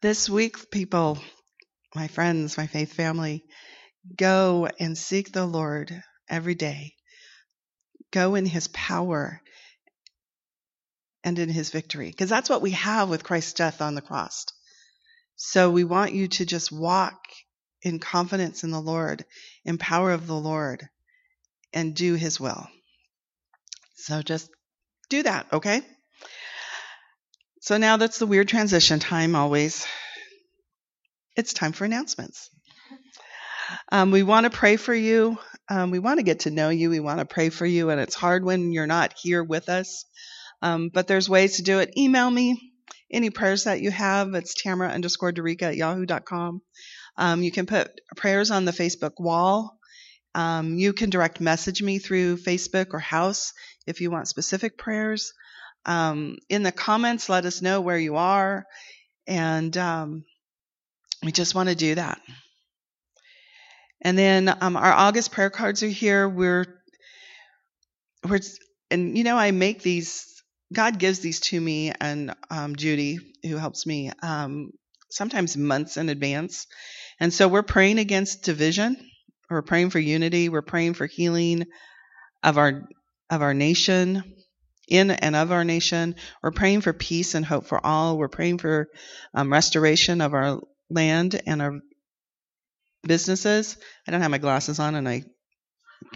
this 0.01 0.29
week, 0.29 0.71
people, 0.71 1.19
my 1.95 2.07
friends, 2.07 2.57
my 2.57 2.67
faith 2.67 2.93
family, 2.93 3.43
go 4.15 4.67
and 4.79 4.97
seek 4.97 5.31
the 5.31 5.45
Lord 5.45 6.03
every 6.29 6.55
day. 6.55 6.93
Go 8.11 8.35
in 8.35 8.45
his 8.45 8.67
power 8.67 9.41
and 11.23 11.39
in 11.39 11.49
his 11.49 11.69
victory, 11.69 12.09
because 12.09 12.29
that's 12.29 12.49
what 12.49 12.61
we 12.61 12.71
have 12.71 13.09
with 13.09 13.23
Christ's 13.23 13.53
death 13.53 13.81
on 13.81 13.95
the 13.95 14.01
cross. 14.01 14.45
So 15.35 15.71
we 15.71 15.83
want 15.83 16.13
you 16.13 16.27
to 16.27 16.45
just 16.45 16.71
walk 16.71 17.19
in 17.81 17.99
confidence 17.99 18.63
in 18.63 18.71
the 18.71 18.81
Lord, 18.81 19.25
in 19.65 19.77
power 19.77 20.11
of 20.11 20.27
the 20.27 20.35
Lord, 20.35 20.87
and 21.73 21.95
do 21.95 22.15
his 22.15 22.39
will. 22.39 22.67
So 23.95 24.21
just 24.21 24.49
do 25.09 25.23
that, 25.23 25.47
okay? 25.53 25.81
So 27.61 27.77
now 27.77 27.97
that's 27.97 28.19
the 28.19 28.27
weird 28.27 28.49
transition 28.49 28.99
time 28.99 29.35
always. 29.35 29.87
It's 31.35 31.53
time 31.53 31.71
for 31.71 31.85
announcements. 31.85 32.49
Um, 33.91 34.11
we 34.11 34.23
want 34.23 34.43
to 34.43 34.49
pray 34.49 34.75
for 34.75 34.93
you. 34.93 35.37
Um, 35.69 35.89
we 35.89 35.99
want 35.99 36.19
to 36.19 36.23
get 36.23 36.41
to 36.41 36.51
know 36.51 36.69
you. 36.69 36.89
We 36.89 36.99
want 36.99 37.19
to 37.19 37.25
pray 37.25 37.49
for 37.49 37.65
you, 37.65 37.89
and 37.89 37.99
it's 37.99 38.15
hard 38.15 38.45
when 38.45 38.71
you're 38.71 38.87
not 38.87 39.15
here 39.17 39.43
with 39.43 39.69
us. 39.69 40.05
Um, 40.61 40.89
but 40.89 41.07
there's 41.07 41.29
ways 41.29 41.57
to 41.57 41.63
do 41.63 41.79
it. 41.79 41.97
Email 41.97 42.29
me 42.29 42.73
any 43.11 43.29
prayers 43.29 43.63
that 43.63 43.81
you 43.81 43.89
have. 43.91 44.33
It's 44.35 44.53
Tamara 44.53 44.89
underscore 44.89 45.31
Derica 45.31 45.63
at 45.63 45.75
yahoo.com. 45.75 46.61
Um, 47.17 47.43
you 47.43 47.51
can 47.51 47.65
put 47.65 47.89
prayers 48.15 48.51
on 48.51 48.65
the 48.65 48.71
Facebook 48.71 49.19
wall. 49.19 49.77
Um, 50.35 50.75
you 50.77 50.93
can 50.93 51.09
direct 51.09 51.41
message 51.41 51.81
me 51.81 51.99
through 51.99 52.37
Facebook 52.37 52.87
or 52.93 52.99
House 52.99 53.53
if 53.85 54.01
you 54.01 54.09
want 54.11 54.27
specific 54.27 54.77
prayers. 54.77 55.33
Um, 55.85 56.37
in 56.49 56.63
the 56.63 56.71
comments, 56.71 57.29
let 57.29 57.45
us 57.45 57.61
know 57.61 57.81
where 57.81 57.97
you 57.97 58.15
are. 58.15 58.65
And 59.27 59.75
um, 59.77 60.25
we 61.23 61.31
just 61.31 61.55
want 61.55 61.69
to 61.69 61.75
do 61.75 61.95
that. 61.95 62.19
And 64.01 64.17
then 64.17 64.53
um, 64.61 64.75
our 64.75 64.91
August 64.91 65.31
prayer 65.31 65.49
cards 65.49 65.81
are 65.83 65.87
here. 65.87 66.27
We're, 66.27 66.65
we're, 68.27 68.41
and 68.91 69.17
you 69.17 69.23
know, 69.23 69.37
I 69.37 69.51
make 69.51 69.81
these, 69.81 70.25
God 70.73 70.99
gives 70.99 71.19
these 71.19 71.39
to 71.41 71.59
me 71.59 71.93
and 71.99 72.35
um, 72.49 72.75
Judy, 72.75 73.19
who 73.43 73.57
helps 73.57 73.85
me, 73.85 74.11
um, 74.21 74.71
sometimes 75.09 75.55
months 75.55 75.97
in 75.97 76.09
advance. 76.09 76.67
And 77.19 77.31
so 77.31 77.47
we're 77.47 77.63
praying 77.63 77.99
against 77.99 78.43
division. 78.43 78.97
We're 79.49 79.61
praying 79.61 79.91
for 79.91 79.99
unity. 79.99 80.49
We're 80.49 80.63
praying 80.63 80.95
for 80.95 81.05
healing 81.05 81.65
of 82.41 82.57
our 82.57 82.83
of 83.29 83.41
our 83.41 83.53
nation, 83.53 84.23
in 84.87 85.11
and 85.11 85.35
of 85.35 85.51
our 85.51 85.63
nation. 85.63 86.15
We're 86.41 86.51
praying 86.51 86.81
for 86.81 86.93
peace 86.93 87.35
and 87.35 87.45
hope 87.45 87.65
for 87.65 87.83
all. 87.83 88.17
We're 88.17 88.27
praying 88.27 88.57
for 88.57 88.87
um, 89.33 89.51
restoration 89.51 90.21
of 90.21 90.33
our 90.33 90.59
land 90.89 91.41
and 91.45 91.61
our 91.61 91.79
businesses. 93.03 93.77
I 94.07 94.11
don't 94.11 94.21
have 94.21 94.31
my 94.31 94.37
glasses 94.37 94.79
on 94.79 94.95
and 94.95 95.07
I 95.07 95.23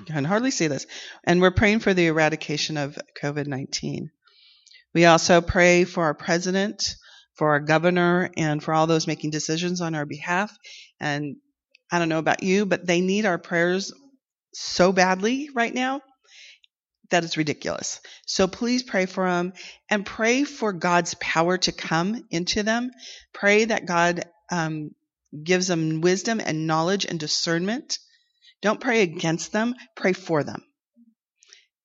can 0.06 0.24
hardly 0.24 0.52
see 0.52 0.68
this. 0.68 0.86
And 1.24 1.42
we're 1.42 1.52
praying 1.52 1.80
for 1.80 1.94
the 1.94 2.08
eradication 2.08 2.78
of 2.78 2.98
COVID 3.22 3.48
19. 3.48 4.10
We 4.94 5.06
also 5.06 5.42
pray 5.42 5.84
for 5.84 6.06
our 6.06 6.14
president, 6.14 6.96
for 7.36 7.52
our 7.52 7.60
governor, 7.60 8.30
and 8.36 8.64
for 8.64 8.74
all 8.74 8.88
those 8.88 9.08
making 9.08 9.32
decisions 9.32 9.82
on 9.82 9.96
our 9.96 10.06
behalf. 10.06 10.56
And 11.00 11.38
I 11.92 12.00
don't 12.00 12.10
know 12.10 12.20
about 12.20 12.44
you, 12.44 12.66
but 12.66 12.86
they 12.86 13.02
need 13.02 13.26
our 13.26 13.38
prayers 13.38 13.94
so 14.54 14.92
badly 14.92 15.50
right 15.54 15.74
now 15.74 16.02
that 17.10 17.24
it's 17.24 17.38
ridiculous. 17.38 18.02
So 18.26 18.48
please 18.48 18.84
pray 18.84 19.06
for 19.06 19.30
them 19.30 19.54
and 19.90 20.06
pray 20.06 20.44
for 20.44 20.74
God's 20.74 21.14
power 21.16 21.58
to 21.60 21.72
come 21.72 22.24
into 22.30 22.64
them. 22.64 22.92
Pray 23.34 23.66
that 23.66 23.86
God 23.86 24.26
um, 24.52 24.92
gives 25.44 25.68
them 25.68 26.02
wisdom 26.02 26.40
and 26.44 26.68
knowledge 26.68 27.06
and 27.06 27.20
discernment. 27.20 28.00
Don't 28.62 28.82
pray 28.82 29.02
against 29.02 29.52
them, 29.52 29.76
pray 29.96 30.14
for 30.14 30.44
them. 30.44 30.64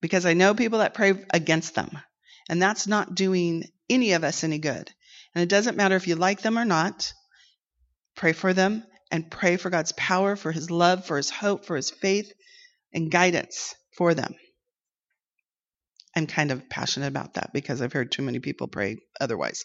Because 0.01 0.27
I 0.27 0.35
know 0.35 0.55
people 0.55 0.81
that 0.81 0.95
pray 0.95 1.15
against 1.31 1.75
them, 1.75 1.99
and 2.49 2.61
that's 2.61 2.87
not 2.87 3.15
doing 3.15 3.65
any 3.89 4.13
of 4.13 4.25
us 4.25 4.43
any 4.43 4.59
good. 4.59 4.91
And 5.35 5.43
it 5.43 5.49
doesn't 5.49 5.77
matter 5.77 5.97
if 5.97 6.09
you 6.09 6.17
like 6.17 6.43
them 6.43 6.59
or 6.59 6.65
not, 6.65 7.13
pray 8.17 8.33
for 8.33 8.53
them 8.53 8.85
and 9.11 9.31
pray 9.31 9.57
for 9.57 9.71
God's 9.71 9.93
power, 9.93 10.37
for 10.37 10.51
His 10.51 10.71
love, 10.71 11.07
for 11.07 11.17
His 11.17 11.31
hope, 11.31 11.67
for 11.67 11.77
His 11.77 11.91
faith, 11.91 12.33
and 12.93 13.11
guidance 13.11 13.75
for 13.97 14.15
them. 14.15 14.35
I'm 16.15 16.27
kind 16.27 16.51
of 16.51 16.69
passionate 16.69 17.07
about 17.07 17.35
that 17.35 17.53
because 17.53 17.81
I've 17.81 17.93
heard 17.93 18.13
too 18.13 18.23
many 18.23 18.39
people 18.39 18.69
pray 18.69 18.99
otherwise. 19.21 19.65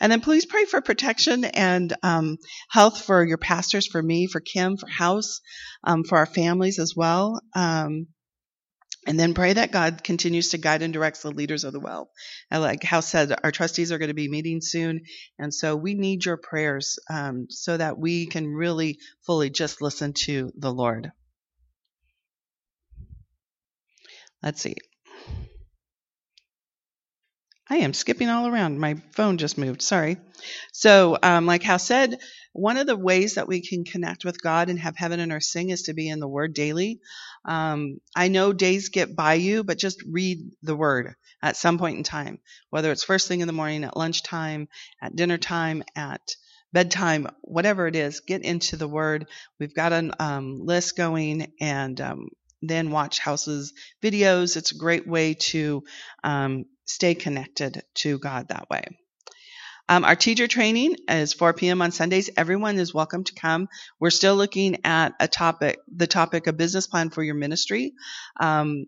And 0.00 0.10
then 0.10 0.20
please 0.20 0.44
pray 0.44 0.64
for 0.64 0.80
protection 0.80 1.44
and 1.44 1.92
um, 2.02 2.38
health 2.68 3.02
for 3.02 3.24
your 3.24 3.38
pastors, 3.38 3.86
for 3.86 4.02
me, 4.02 4.26
for 4.26 4.40
Kim, 4.40 4.76
for 4.76 4.88
House, 4.88 5.40
um, 5.84 6.02
for 6.02 6.18
our 6.18 6.26
families 6.26 6.78
as 6.78 6.94
well. 6.96 7.40
Um, 7.54 8.08
and 9.06 9.20
then 9.20 9.34
pray 9.34 9.52
that 9.52 9.70
God 9.70 10.02
continues 10.02 10.50
to 10.50 10.58
guide 10.58 10.82
and 10.82 10.92
direct 10.92 11.22
the 11.22 11.30
leaders 11.30 11.64
of 11.64 11.72
the 11.72 11.80
well. 11.80 12.10
And 12.50 12.62
like 12.62 12.82
House 12.82 13.08
said, 13.08 13.34
our 13.44 13.52
trustees 13.52 13.92
are 13.92 13.98
going 13.98 14.08
to 14.08 14.14
be 14.14 14.30
meeting 14.30 14.60
soon. 14.62 15.02
And 15.38 15.52
so 15.52 15.76
we 15.76 15.94
need 15.94 16.24
your 16.24 16.38
prayers 16.38 16.98
um, 17.10 17.46
so 17.50 17.76
that 17.76 17.98
we 17.98 18.26
can 18.26 18.48
really 18.48 18.98
fully 19.26 19.50
just 19.50 19.82
listen 19.82 20.14
to 20.24 20.50
the 20.56 20.72
Lord. 20.72 21.12
Let's 24.42 24.62
see. 24.62 24.76
I 27.68 27.76
am 27.78 27.94
skipping 27.94 28.28
all 28.28 28.46
around. 28.46 28.78
My 28.78 28.96
phone 29.12 29.38
just 29.38 29.56
moved. 29.56 29.80
Sorry. 29.80 30.18
So, 30.72 31.16
um, 31.22 31.46
like 31.46 31.62
Hal 31.62 31.78
said, 31.78 32.18
one 32.52 32.76
of 32.76 32.86
the 32.86 32.96
ways 32.96 33.34
that 33.34 33.48
we 33.48 33.62
can 33.62 33.84
connect 33.84 34.24
with 34.24 34.42
God 34.42 34.68
and 34.68 34.78
have 34.78 34.96
heaven 34.96 35.18
in 35.18 35.32
our 35.32 35.40
sing 35.40 35.70
is 35.70 35.82
to 35.84 35.94
be 35.94 36.08
in 36.08 36.20
the 36.20 36.28
Word 36.28 36.52
daily. 36.52 37.00
Um, 37.44 38.00
I 38.14 38.28
know 38.28 38.52
days 38.52 38.90
get 38.90 39.16
by 39.16 39.34
you, 39.34 39.64
but 39.64 39.78
just 39.78 40.02
read 40.02 40.38
the 40.62 40.76
Word 40.76 41.14
at 41.42 41.56
some 41.56 41.78
point 41.78 41.96
in 41.96 42.04
time, 42.04 42.38
whether 42.68 42.92
it's 42.92 43.02
first 43.02 43.28
thing 43.28 43.40
in 43.40 43.46
the 43.46 43.52
morning, 43.52 43.84
at 43.84 43.96
lunchtime, 43.96 44.68
at 45.00 45.16
dinner 45.16 45.38
time, 45.38 45.82
at 45.96 46.36
bedtime, 46.72 47.28
whatever 47.40 47.86
it 47.86 47.96
is, 47.96 48.20
get 48.20 48.42
into 48.42 48.76
the 48.76 48.88
Word. 48.88 49.26
We've 49.58 49.74
got 49.74 49.92
a 49.92 50.22
um, 50.22 50.58
list 50.60 50.96
going, 50.96 51.52
and 51.60 51.98
um, 52.00 52.28
then 52.60 52.90
watch 52.90 53.20
House's 53.20 53.72
videos. 54.02 54.56
It's 54.56 54.72
a 54.72 54.78
great 54.78 55.06
way 55.06 55.34
to 55.34 55.82
um, 56.22 56.66
stay 56.84 57.14
connected 57.14 57.82
to 57.94 58.18
God 58.18 58.48
that 58.48 58.68
way. 58.70 58.84
Um, 59.88 60.04
our 60.04 60.16
teacher 60.16 60.48
training 60.48 60.96
is 61.08 61.34
4 61.34 61.52
p.m. 61.52 61.82
on 61.82 61.92
Sundays. 61.92 62.30
Everyone 62.36 62.78
is 62.78 62.94
welcome 62.94 63.24
to 63.24 63.34
come. 63.34 63.68
We're 64.00 64.10
still 64.10 64.34
looking 64.34 64.78
at 64.84 65.12
a 65.20 65.28
topic, 65.28 65.78
the 65.94 66.06
topic 66.06 66.46
of 66.46 66.56
business 66.56 66.86
plan 66.86 67.10
for 67.10 67.22
your 67.22 67.34
ministry. 67.34 67.92
Um, 68.40 68.86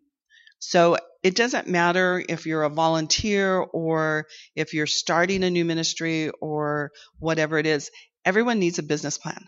so 0.58 0.96
it 1.22 1.36
doesn't 1.36 1.68
matter 1.68 2.24
if 2.26 2.46
you're 2.46 2.62
a 2.62 2.70
volunteer 2.70 3.58
or 3.58 4.26
if 4.54 4.72
you're 4.72 4.86
starting 4.86 5.44
a 5.44 5.50
new 5.50 5.66
ministry 5.66 6.30
or 6.40 6.92
whatever 7.18 7.58
it 7.58 7.66
is. 7.66 7.90
Everyone 8.24 8.58
needs 8.58 8.78
a 8.78 8.82
business 8.82 9.18
plan. 9.18 9.44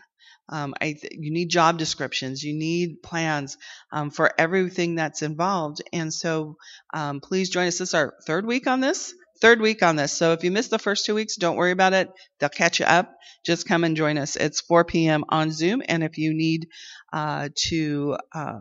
Um, 0.49 0.73
I, 0.81 0.95
you 1.11 1.31
need 1.31 1.49
job 1.49 1.77
descriptions. 1.77 2.43
You 2.43 2.53
need 2.53 3.01
plans 3.03 3.57
um, 3.91 4.09
for 4.09 4.31
everything 4.37 4.95
that's 4.95 5.21
involved. 5.21 5.81
And 5.93 6.13
so 6.13 6.57
um, 6.93 7.21
please 7.21 7.49
join 7.49 7.67
us. 7.67 7.77
This 7.77 7.89
is 7.89 7.93
our 7.93 8.13
third 8.25 8.45
week 8.45 8.67
on 8.67 8.79
this. 8.79 9.13
Third 9.41 9.61
week 9.61 9.83
on 9.83 9.95
this. 9.95 10.11
So 10.11 10.33
if 10.33 10.43
you 10.43 10.51
missed 10.51 10.71
the 10.71 10.79
first 10.79 11.05
two 11.05 11.15
weeks, 11.15 11.37
don't 11.37 11.55
worry 11.55 11.71
about 11.71 11.93
it. 11.93 12.09
They'll 12.39 12.49
catch 12.49 12.79
you 12.79 12.85
up. 12.85 13.13
Just 13.45 13.67
come 13.67 13.83
and 13.83 13.95
join 13.95 14.17
us. 14.17 14.35
It's 14.35 14.59
4 14.61 14.83
p.m. 14.83 15.23
on 15.29 15.51
Zoom. 15.51 15.81
And 15.87 16.03
if 16.03 16.17
you 16.17 16.33
need 16.33 16.67
uh, 17.13 17.49
to 17.67 18.17
uh, 18.33 18.59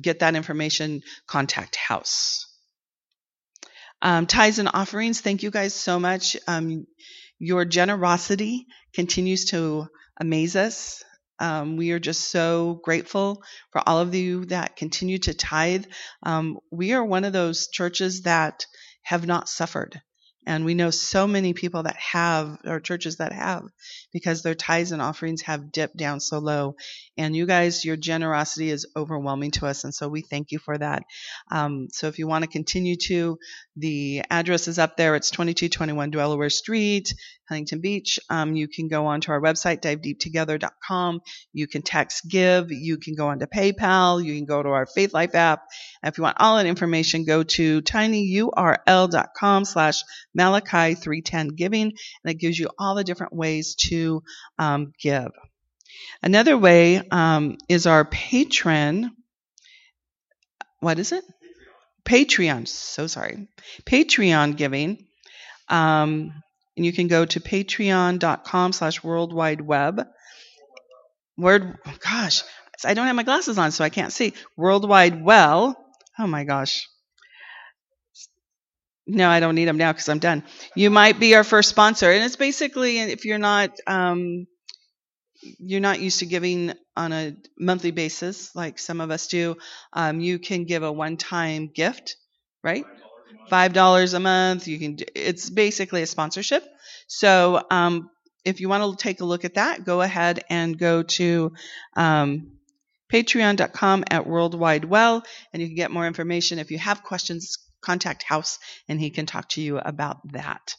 get 0.00 0.18
that 0.18 0.34
information, 0.34 1.00
contact 1.26 1.76
House. 1.76 2.46
Um, 4.02 4.26
tithes 4.26 4.58
and 4.58 4.68
offerings, 4.72 5.20
thank 5.20 5.42
you 5.42 5.50
guys 5.50 5.74
so 5.74 6.00
much. 6.00 6.36
Um, 6.46 6.86
your 7.38 7.64
generosity 7.64 8.66
continues 8.94 9.46
to 9.46 9.88
amaze 10.18 10.56
us. 10.56 11.02
Um, 11.40 11.76
we 11.76 11.92
are 11.92 11.98
just 11.98 12.30
so 12.30 12.80
grateful 12.84 13.42
for 13.70 13.82
all 13.86 13.98
of 13.98 14.14
you 14.14 14.44
that 14.46 14.76
continue 14.76 15.18
to 15.18 15.34
tithe. 15.34 15.86
Um, 16.22 16.58
we 16.70 16.92
are 16.92 17.04
one 17.04 17.24
of 17.24 17.32
those 17.32 17.68
churches 17.68 18.22
that 18.22 18.66
have 19.02 19.26
not 19.26 19.48
suffered. 19.48 20.00
And 20.46 20.64
we 20.64 20.74
know 20.74 20.90
so 20.90 21.26
many 21.26 21.52
people 21.52 21.82
that 21.82 21.96
have, 21.96 22.58
or 22.64 22.80
churches 22.80 23.16
that 23.16 23.32
have, 23.32 23.64
because 24.12 24.42
their 24.42 24.54
tithes 24.54 24.92
and 24.92 25.02
offerings 25.02 25.42
have 25.42 25.70
dipped 25.70 25.96
down 25.96 26.20
so 26.20 26.38
low. 26.38 26.76
And 27.18 27.36
you 27.36 27.46
guys, 27.46 27.84
your 27.84 27.96
generosity 27.96 28.70
is 28.70 28.86
overwhelming 28.96 29.50
to 29.52 29.66
us. 29.66 29.84
And 29.84 29.94
so 29.94 30.08
we 30.08 30.22
thank 30.22 30.50
you 30.50 30.58
for 30.58 30.76
that. 30.78 31.02
Um, 31.50 31.88
so 31.92 32.06
if 32.06 32.18
you 32.18 32.26
want 32.26 32.44
to 32.44 32.50
continue 32.50 32.96
to, 33.06 33.38
the 33.76 34.22
address 34.30 34.68
is 34.68 34.78
up 34.78 34.96
there. 34.96 35.14
It's 35.14 35.30
2221 35.30 36.10
Delaware 36.10 36.50
Street, 36.50 37.14
Huntington 37.48 37.80
Beach. 37.80 38.18
Um, 38.30 38.54
you 38.54 38.68
can 38.68 38.88
go 38.88 39.06
onto 39.06 39.32
our 39.32 39.40
website, 39.40 39.80
divedeeptogether.com. 39.80 41.20
You 41.52 41.66
can 41.66 41.82
text 41.82 42.28
give. 42.28 42.70
You 42.70 42.96
can 42.96 43.14
go 43.14 43.28
onto 43.28 43.46
PayPal. 43.46 44.24
You 44.24 44.34
can 44.34 44.46
go 44.46 44.62
to 44.62 44.68
our 44.70 44.86
Faith 44.86 45.12
Life 45.12 45.34
app. 45.34 45.62
And 46.02 46.12
if 46.12 46.18
you 46.18 46.22
want 46.22 46.38
all 46.40 46.56
that 46.56 46.66
information, 46.66 47.24
go 47.24 47.42
to 47.42 47.82
tinyurl.com 47.82 49.64
slash 49.64 50.02
Malachi 50.34 50.94
310 50.94 51.48
giving. 51.48 51.82
And 51.84 52.30
it 52.30 52.38
gives 52.38 52.58
you 52.58 52.68
all 52.78 52.94
the 52.94 53.04
different 53.04 53.32
ways 53.32 53.74
to 53.88 54.22
um, 54.58 54.92
give. 55.00 55.30
Another 56.22 56.56
way 56.56 57.02
um, 57.10 57.58
is 57.68 57.86
our 57.86 58.04
patron. 58.04 59.12
What 60.80 60.98
is 60.98 61.12
it? 61.12 61.24
Patreon. 62.04 62.68
So 62.68 63.06
sorry. 63.06 63.48
Patreon 63.84 64.56
giving. 64.56 65.06
Um, 65.68 66.32
and 66.76 66.86
you 66.86 66.92
can 66.92 67.08
go 67.08 67.24
to 67.24 67.40
patreon.com 67.40 68.72
slash 68.72 69.02
worldwide 69.02 69.60
web. 69.60 70.06
Word, 71.36 71.76
gosh, 72.00 72.42
I 72.84 72.94
don't 72.94 73.06
have 73.06 73.16
my 73.16 73.22
glasses 73.22 73.58
on, 73.58 73.70
so 73.70 73.84
I 73.84 73.90
can't 73.90 74.12
see. 74.12 74.34
Worldwide 74.56 75.22
well. 75.22 75.76
Oh 76.18 76.26
my 76.26 76.44
gosh. 76.44 76.88
No, 79.12 79.28
I 79.28 79.40
don't 79.40 79.56
need 79.56 79.64
them 79.64 79.76
now 79.76 79.92
because 79.92 80.08
I'm 80.08 80.20
done. 80.20 80.44
You 80.76 80.88
might 80.88 81.18
be 81.18 81.34
our 81.34 81.42
first 81.42 81.68
sponsor. 81.68 82.10
And 82.12 82.22
it's 82.22 82.36
basically, 82.36 83.00
if 83.00 83.24
you're 83.24 83.38
not, 83.38 83.76
um, 83.88 84.46
you're 85.58 85.80
not 85.80 86.00
used 86.00 86.20
to 86.20 86.26
giving 86.26 86.74
on 86.96 87.12
a 87.12 87.34
monthly 87.58 87.90
basis 87.90 88.54
like 88.54 88.78
some 88.78 89.00
of 89.00 89.10
us 89.10 89.26
do, 89.26 89.56
um, 89.92 90.20
you 90.20 90.38
can 90.38 90.64
give 90.64 90.84
a 90.84 90.92
one-time 90.92 91.70
gift, 91.74 92.16
right? 92.62 92.84
Five 93.48 93.72
dollars 93.72 94.14
a 94.14 94.20
month. 94.20 94.68
You 94.68 94.78
can. 94.78 94.98
It's 95.16 95.50
basically 95.50 96.02
a 96.02 96.06
sponsorship. 96.06 96.62
So 97.08 97.60
um, 97.68 98.10
if 98.44 98.60
you 98.60 98.68
want 98.68 98.96
to 98.96 99.02
take 99.02 99.22
a 99.22 99.24
look 99.24 99.44
at 99.44 99.54
that, 99.54 99.84
go 99.84 100.02
ahead 100.02 100.44
and 100.48 100.78
go 100.78 101.02
to 101.02 101.52
um, 101.96 102.52
patreon.com 103.12 104.04
at 104.08 104.26
worldwide 104.26 104.84
well, 104.84 105.24
and 105.52 105.60
you 105.60 105.68
can 105.68 105.76
get 105.76 105.90
more 105.90 106.06
information. 106.06 106.60
If 106.60 106.70
you 106.70 106.78
have 106.78 107.02
questions, 107.02 107.58
contact 107.80 108.22
House, 108.22 108.58
and 108.88 109.00
he 109.00 109.10
can 109.10 109.26
talk 109.26 109.48
to 109.50 109.60
you 109.60 109.78
about 109.78 110.18
that. 110.32 110.74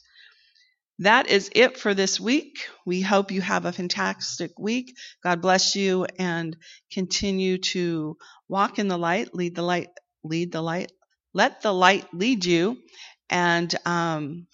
That 0.98 1.28
is 1.28 1.50
it 1.54 1.78
for 1.78 1.94
this 1.94 2.20
week. 2.20 2.68
We 2.86 3.00
hope 3.00 3.32
you 3.32 3.40
have 3.40 3.64
a 3.64 3.72
fantastic 3.72 4.52
week. 4.58 4.94
God 5.22 5.42
bless 5.42 5.74
you 5.74 6.06
and 6.18 6.56
continue 6.92 7.58
to 7.58 8.16
walk 8.48 8.78
in 8.78 8.88
the 8.88 8.98
light, 8.98 9.34
lead 9.34 9.54
the 9.56 9.62
light, 9.62 9.88
lead 10.22 10.52
the 10.52 10.62
light, 10.62 10.92
let 11.34 11.62
the 11.62 11.72
light 11.72 12.06
lead 12.12 12.44
you, 12.44 12.76
and 13.30 13.74
um, 13.84 14.46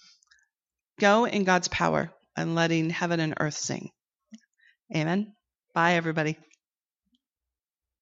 go 0.99 1.25
in 1.25 1.43
God's 1.43 1.67
power 1.67 2.11
and 2.35 2.55
letting 2.55 2.89
heaven 2.89 3.19
and 3.19 3.35
earth 3.39 3.57
sing. 3.57 3.91
Amen. 4.95 5.33
Bye, 5.75 5.93
everybody. 5.93 6.37